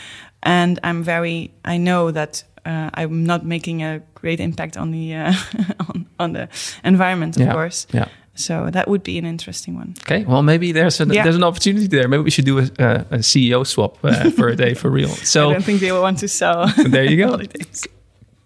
And 0.43 0.79
I'm 0.83 1.03
very, 1.03 1.51
I 1.65 1.77
know 1.77 2.11
that 2.11 2.45
uh, 2.65 2.89
I'm 2.95 3.25
not 3.27 3.45
making 3.45 3.83
a 3.83 4.01
great 4.15 4.41
impact 4.41 4.77
on 4.79 4.93
the 4.93 5.15
uh, 5.15 5.35
on, 5.89 6.07
on 6.19 6.33
the 6.33 6.49
environment, 6.85 7.37
of 7.37 7.43
Yeah. 7.43 7.53
course. 7.53 7.87
Yeah. 7.93 8.09
So 8.37 8.69
that 8.71 8.89
would 8.89 9.03
be 9.05 9.17
an 9.19 9.25
interesting 9.25 9.77
one. 9.77 9.95
Okay, 10.03 10.25
well, 10.25 10.43
maybe 10.43 10.73
there's 10.73 11.01
a, 11.01 11.07
Yeah. 11.07 11.23
there's 11.23 11.37
an 11.37 11.45
opportunity 11.45 11.87
there. 11.87 12.09
Maybe 12.09 12.23
we 12.25 12.31
should 12.31 12.45
do 12.45 12.59
a, 12.59 12.63
a, 12.79 12.91
a 13.11 13.19
CEO 13.19 13.65
swap 13.65 13.97
uh, 14.05 14.31
for 14.31 14.49
a 14.49 14.57
day 14.57 14.75
for 14.75 14.91
real. 14.91 15.09
So 15.25 15.51
I 15.51 15.53
don't 15.53 15.65
think 15.65 15.81
they 15.81 15.93
will 15.93 16.03
want 16.03 16.19
to 16.19 16.29
sell. 16.29 16.67
There 16.89 17.05
you 17.05 17.17
go. 17.17 17.39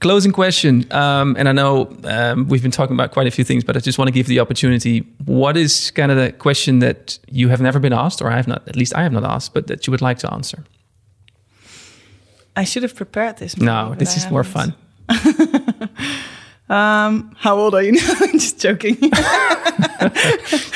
closing 0.01 0.33
question, 0.33 0.85
um, 0.93 1.35
and 1.39 1.49
I 1.49 1.53
know 1.53 1.89
um, 2.05 2.49
we've 2.49 2.63
been 2.63 2.71
talking 2.71 2.95
about 2.95 3.13
quite 3.13 3.27
a 3.27 3.31
few 3.31 3.45
things, 3.45 3.65
but 3.65 3.77
I 3.77 3.81
just 3.81 3.99
want 3.99 4.09
to 4.09 4.13
give 4.13 4.27
the 4.27 4.41
opportunity. 4.41 5.01
What 5.25 5.57
is 5.57 5.91
kind 5.91 6.11
of 6.13 6.19
the 6.19 6.33
question 6.33 6.81
that 6.81 7.19
you 7.31 7.49
have 7.49 7.63
never 7.63 7.79
been 7.81 7.93
asked, 7.95 8.21
or 8.23 8.31
I 8.31 8.37
have 8.37 8.47
not, 8.47 8.69
at 8.69 8.77
least 8.77 8.95
I 8.95 9.03
have 9.03 9.13
not 9.13 9.25
asked, 9.25 9.55
but 9.55 9.67
that 9.67 9.87
you 9.87 9.91
would 9.91 10.03
like 10.03 10.19
to 10.19 10.33
answer? 10.33 10.65
I 12.57 12.65
should 12.65 12.83
have 12.83 12.95
prepared 12.95 13.37
this. 13.39 13.57
No, 13.57 13.65
maybe, 13.65 13.89
but 13.91 13.99
this 13.99 14.15
I 14.15 14.27
is 14.27 14.31
more 14.31 14.45
fun. 14.45 14.75
Um, 16.69 17.35
how 17.39 17.57
old 17.57 17.75
are 17.75 17.83
you 17.83 17.93
now? 17.93 18.15
I'm 18.21 18.33
just 18.39 18.61
joking. 18.61 18.97
You 19.01 19.11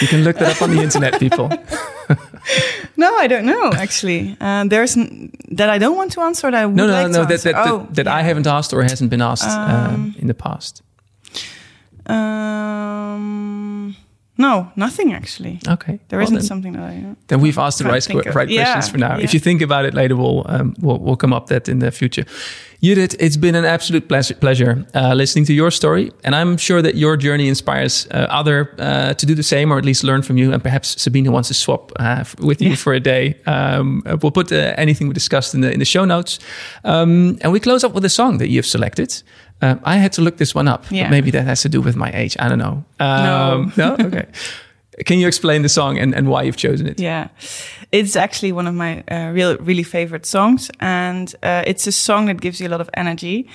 can 0.08 0.24
look 0.24 0.38
that 0.38 0.54
up 0.56 0.62
on 0.62 0.70
the 0.70 0.80
internet, 0.82 1.18
people. 1.20 1.48
no, 2.96 3.14
I 3.16 3.26
don't 3.26 3.44
know 3.44 3.72
actually. 3.74 4.36
Uh, 4.40 4.64
there's 4.64 4.96
n- 4.96 5.32
that 5.50 5.68
I 5.68 5.78
don't 5.78 5.96
want 5.96 6.12
to 6.12 6.20
answer. 6.22 6.50
That 6.50 6.62
I 6.62 6.66
would 6.66 6.74
No, 6.76 6.86
no, 6.86 6.92
like 6.92 7.10
no, 7.10 7.22
to 7.22 7.28
that 7.28 7.28
that, 7.28 7.32
answer. 7.32 7.52
that, 7.52 7.68
oh, 7.68 7.86
that 7.92 8.08
I 8.08 8.20
yeah. 8.20 8.26
haven't 8.26 8.46
asked 8.46 8.72
or 8.72 8.82
hasn't 8.82 9.10
been 9.10 9.22
asked 9.22 9.46
um, 9.48 9.94
Um, 9.94 10.14
in 10.18 10.26
the 10.28 10.34
past. 10.34 10.82
Um, 12.06 13.96
no, 14.46 14.54
nothing 14.76 15.08
actually. 15.18 15.54
Okay, 15.74 15.94
There 16.08 16.18
well 16.18 16.30
not 16.30 16.38
then- 16.40 16.46
something 16.52 16.72
that 16.76 16.84
I. 16.92 16.94
Then 17.28 17.40
we've 17.44 17.60
asked 17.66 17.78
the 17.78 17.84
right, 17.92 18.06
right 18.34 18.48
Yeah, 18.50 18.64
questions 18.64 18.88
for 18.92 18.98
now. 18.98 19.14
yeah. 19.16 19.24
If 19.26 19.32
you 19.34 19.40
think 19.40 19.62
about 19.62 19.84
it 19.88 19.94
later, 19.94 20.14
we'll, 20.16 20.42
um, 20.54 20.74
we'll 20.84 20.98
we'll 21.04 21.16
come 21.24 21.32
up 21.36 21.46
that 21.46 21.68
in 21.68 21.78
the 21.78 21.90
future. 21.90 22.24
Judith, 22.84 23.14
it's 23.20 23.36
been 23.38 23.54
an 23.54 23.64
absolute 23.64 24.04
pleasure, 24.08 24.34
pleasure 24.34 24.72
uh, 24.94 25.14
listening 25.14 25.46
to 25.46 25.52
your 25.52 25.70
story, 25.70 26.10
and 26.24 26.34
I'm 26.34 26.56
sure 26.58 26.82
that 26.82 26.94
your 26.94 27.16
journey 27.16 27.46
inspires 27.48 28.06
uh, 28.10 28.26
other 28.40 28.58
uh, 28.78 29.14
to 29.14 29.26
do 29.26 29.34
the 29.34 29.42
same, 29.42 29.72
or 29.72 29.78
at 29.78 29.84
least 29.84 30.02
learn 30.04 30.22
from 30.22 30.36
you. 30.36 30.52
And 30.52 30.60
perhaps 30.62 31.00
Sabina 31.02 31.30
wants 31.30 31.48
to 31.48 31.54
swap 31.54 31.92
uh, 32.00 32.16
f- 32.20 32.34
with 32.40 32.60
you 32.60 32.70
Yeah. 32.70 32.76
for 32.84 32.92
a 32.94 33.00
day. 33.00 33.34
Um, 33.46 34.02
uh, 34.06 34.16
we'll 34.20 34.32
put 34.32 34.50
uh, 34.52 34.56
anything 34.76 35.08
we 35.08 35.14
discussed 35.14 35.54
in 35.54 35.60
the 35.62 35.70
in 35.72 35.78
the 35.78 35.84
show 35.84 36.04
notes, 36.06 36.38
um, 36.84 37.38
and 37.42 37.52
we 37.52 37.60
close 37.60 37.86
up 37.86 37.94
with 37.94 38.04
a 38.04 38.08
song 38.08 38.38
that 38.38 38.48
you've 38.48 38.66
selected. 38.66 39.22
Um, 39.62 39.80
I 39.84 39.96
had 39.96 40.12
to 40.12 40.22
look 40.22 40.36
this 40.36 40.54
one 40.54 40.68
up. 40.68 40.82
but 40.82 40.92
Yeah. 40.92 41.10
maybe 41.10 41.30
that 41.30 41.44
has 41.46 41.62
to 41.62 41.68
do 41.68 41.80
with 41.80 41.96
my 41.96 42.10
age. 42.12 42.36
I 42.38 42.48
don't 42.48 42.58
know. 42.58 42.84
Um, 43.00 43.72
no, 43.76 43.96
okay. 44.06 44.26
Can 45.06 45.18
you 45.18 45.26
explain 45.28 45.62
the 45.62 45.68
song 45.68 45.98
and, 45.98 46.14
and 46.14 46.28
why 46.28 46.42
you've 46.42 46.56
chosen 46.56 46.86
it? 46.86 47.00
Yeah, 47.00 47.28
it's 47.92 48.16
actually 48.16 48.52
one 48.52 48.66
of 48.68 48.74
my 48.74 49.02
uh, 49.10 49.32
real, 49.34 49.56
really 49.58 49.82
favorite 49.84 50.26
songs, 50.26 50.70
and 50.80 51.34
uh, 51.42 51.62
it's 51.66 51.86
a 51.86 51.92
song 51.92 52.26
that 52.26 52.40
gives 52.40 52.60
you 52.60 52.68
a 52.68 52.70
lot 52.70 52.80
of 52.80 52.90
energy. 52.94 53.46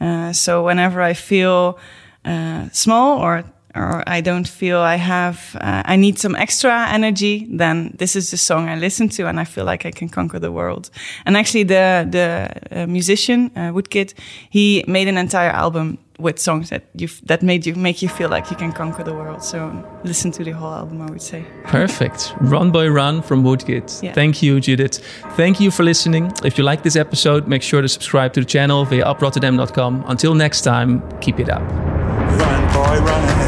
Uh, 0.00 0.32
so 0.32 0.64
whenever 0.64 1.00
I 1.00 1.14
feel 1.14 1.78
uh, 2.24 2.68
small 2.72 3.18
or 3.20 3.44
or 3.74 4.02
I 4.06 4.20
don't 4.20 4.46
feel 4.46 4.78
I 4.78 4.96
have, 4.96 5.56
uh, 5.60 5.82
I 5.84 5.96
need 5.96 6.18
some 6.18 6.36
extra 6.36 6.88
energy, 6.88 7.46
then 7.50 7.94
this 7.98 8.16
is 8.16 8.30
the 8.30 8.36
song 8.36 8.68
I 8.68 8.76
listen 8.76 9.08
to, 9.10 9.28
and 9.28 9.40
I 9.40 9.44
feel 9.44 9.64
like 9.64 9.86
I 9.86 9.90
can 9.90 10.08
conquer 10.08 10.38
the 10.38 10.52
world. 10.52 10.90
And 11.26 11.36
actually, 11.36 11.64
the 11.64 12.06
the 12.10 12.50
uh, 12.70 12.86
musician 12.86 13.50
uh, 13.56 13.72
Woodkid, 13.72 14.14
he 14.50 14.84
made 14.86 15.08
an 15.08 15.16
entire 15.16 15.50
album 15.50 15.98
with 16.18 16.38
songs 16.38 16.70
that 16.70 16.82
you 16.94 17.08
that 17.26 17.42
made 17.42 17.66
you 17.66 17.74
make 17.74 18.02
you 18.02 18.08
feel 18.08 18.28
like 18.28 18.50
you 18.50 18.56
can 18.56 18.72
conquer 18.72 19.02
the 19.02 19.12
world. 19.12 19.42
So 19.42 19.72
listen 20.04 20.30
to 20.32 20.44
the 20.44 20.52
whole 20.52 20.72
album, 20.72 21.02
I 21.02 21.10
would 21.10 21.22
say. 21.22 21.44
Perfect. 21.64 22.34
Run 22.40 22.70
Boy 22.70 22.88
Run 22.88 23.22
from 23.22 23.42
Woodkid. 23.42 24.02
Yeah. 24.02 24.12
Thank 24.12 24.42
you, 24.42 24.60
Judith. 24.60 24.98
Thank 25.36 25.60
you 25.60 25.70
for 25.70 25.82
listening. 25.82 26.32
If 26.44 26.58
you 26.58 26.64
like 26.64 26.82
this 26.82 26.96
episode, 26.96 27.48
make 27.48 27.62
sure 27.62 27.82
to 27.82 27.88
subscribe 27.88 28.32
to 28.34 28.40
the 28.40 28.46
channel 28.46 28.84
via 28.84 29.04
uprotterdam.com. 29.04 30.04
Until 30.06 30.34
next 30.34 30.62
time, 30.62 31.02
keep 31.20 31.40
it 31.40 31.48
up. 31.48 31.62
Run, 31.62 32.72
boy, 32.72 33.00
run. 33.04 33.41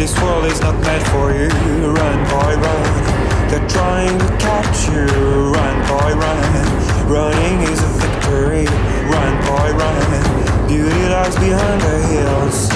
This 0.00 0.18
world 0.22 0.46
is 0.46 0.58
not 0.62 0.80
meant 0.80 1.06
for 1.08 1.30
you. 1.30 1.48
Run, 1.92 2.18
boy, 2.30 2.56
run. 2.56 3.50
They're 3.50 3.68
trying 3.68 4.18
to 4.18 4.28
catch 4.38 4.88
you. 4.88 5.04
Run, 5.52 5.76
boy, 5.92 6.14
run. 6.16 7.06
Running 7.06 7.60
is 7.68 7.82
a 7.84 7.92
victory. 8.00 8.64
Run, 9.12 9.34
boy, 9.44 9.68
run. 9.76 10.68
Beauty 10.68 11.02
lies 11.04 11.36
behind 11.36 11.82
the 11.82 11.98
hills. 12.08 12.70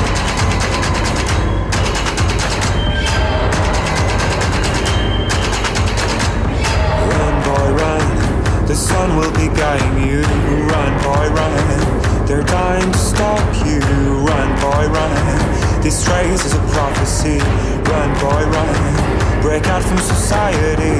Run, 7.08 7.34
boy, 7.48 7.68
run. 7.72 8.66
The 8.66 8.76
sun 8.76 9.16
will 9.16 9.32
be 9.32 9.48
guiding 9.56 10.06
you. 10.06 10.20
Run, 10.68 10.92
boy, 11.02 11.30
run. 11.30 12.26
They're 12.26 12.42
dying 12.42 12.92
to 12.92 12.98
stop 12.98 13.66
you. 13.66 13.80
Run, 13.80 14.60
boy, 14.60 14.92
run. 14.92 15.63
This 15.84 16.08
race 16.08 16.46
is 16.46 16.54
a 16.54 16.64
prophecy. 16.72 17.38
Run, 17.90 18.10
boy, 18.18 18.42
run. 18.56 19.42
Break 19.42 19.66
out 19.66 19.82
from 19.82 19.98
society. 19.98 20.96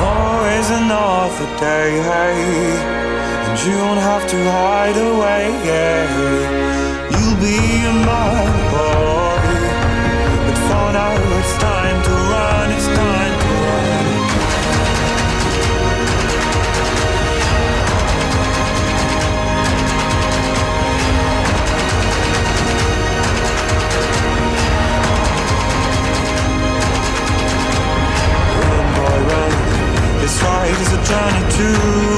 Oh, 0.00 0.40
Always 0.40 0.70
another 0.70 1.48
day, 1.60 1.90
and 3.44 3.58
you 3.66 3.76
don't 3.84 4.02
have 4.10 4.24
to 4.32 4.38
hide 4.56 4.96
away. 4.96 5.42
You'll 7.12 7.36
be 7.36 7.58
a 7.84 7.94
my 8.08 8.44
boy, 8.72 9.29
This 30.30 30.42
ride 30.44 30.80
is 30.86 30.92
a 30.92 31.02
journey 31.10 31.44
to 31.58 31.66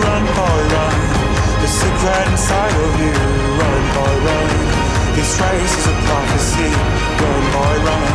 run, 0.04 0.24
boy, 0.36 0.60
run. 0.76 0.96
The 1.62 1.66
secret 1.66 2.28
inside 2.28 2.76
of 2.84 2.92
you, 3.00 3.14
run, 3.56 3.84
boy, 3.96 4.16
run. 4.28 4.50
This 5.16 5.32
race 5.40 5.74
is 5.80 5.86
a 5.86 5.96
prophecy. 6.04 6.70
Run, 7.24 7.44
boy, 7.56 7.76
run, 7.88 8.12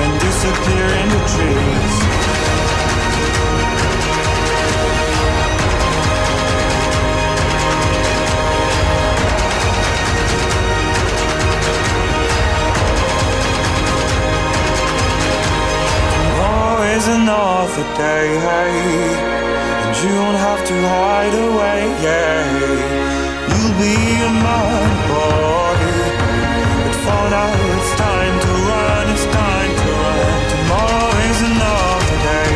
and 0.00 0.12
disappear 0.24 0.88
in 1.02 1.08
the 1.12 1.20
trees. 1.28 1.96
Another 17.08 17.85
day. 17.96 18.28
And 19.84 19.96
you 20.02 20.10
don't 20.10 20.38
have 20.48 20.62
to 20.66 20.74
hide 20.74 21.34
away. 21.48 21.80
You'll 23.48 23.76
be 23.80 23.96
mine, 24.44 24.96
boy. 25.08 25.80
But 26.84 26.96
for 27.04 27.24
now, 27.34 27.50
it's 27.76 27.92
time 27.96 28.36
to 28.44 28.52
run. 28.68 29.04
It's 29.14 29.26
time 29.42 29.72
to 29.82 29.88
run. 30.02 30.40
Tomorrow 30.52 31.10
is 31.30 31.40
another 31.50 32.18
day. 32.28 32.52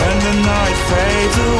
When 0.00 0.16
the 0.26 0.34
night 0.50 0.78
fades 0.90 1.38
away. 1.38 1.59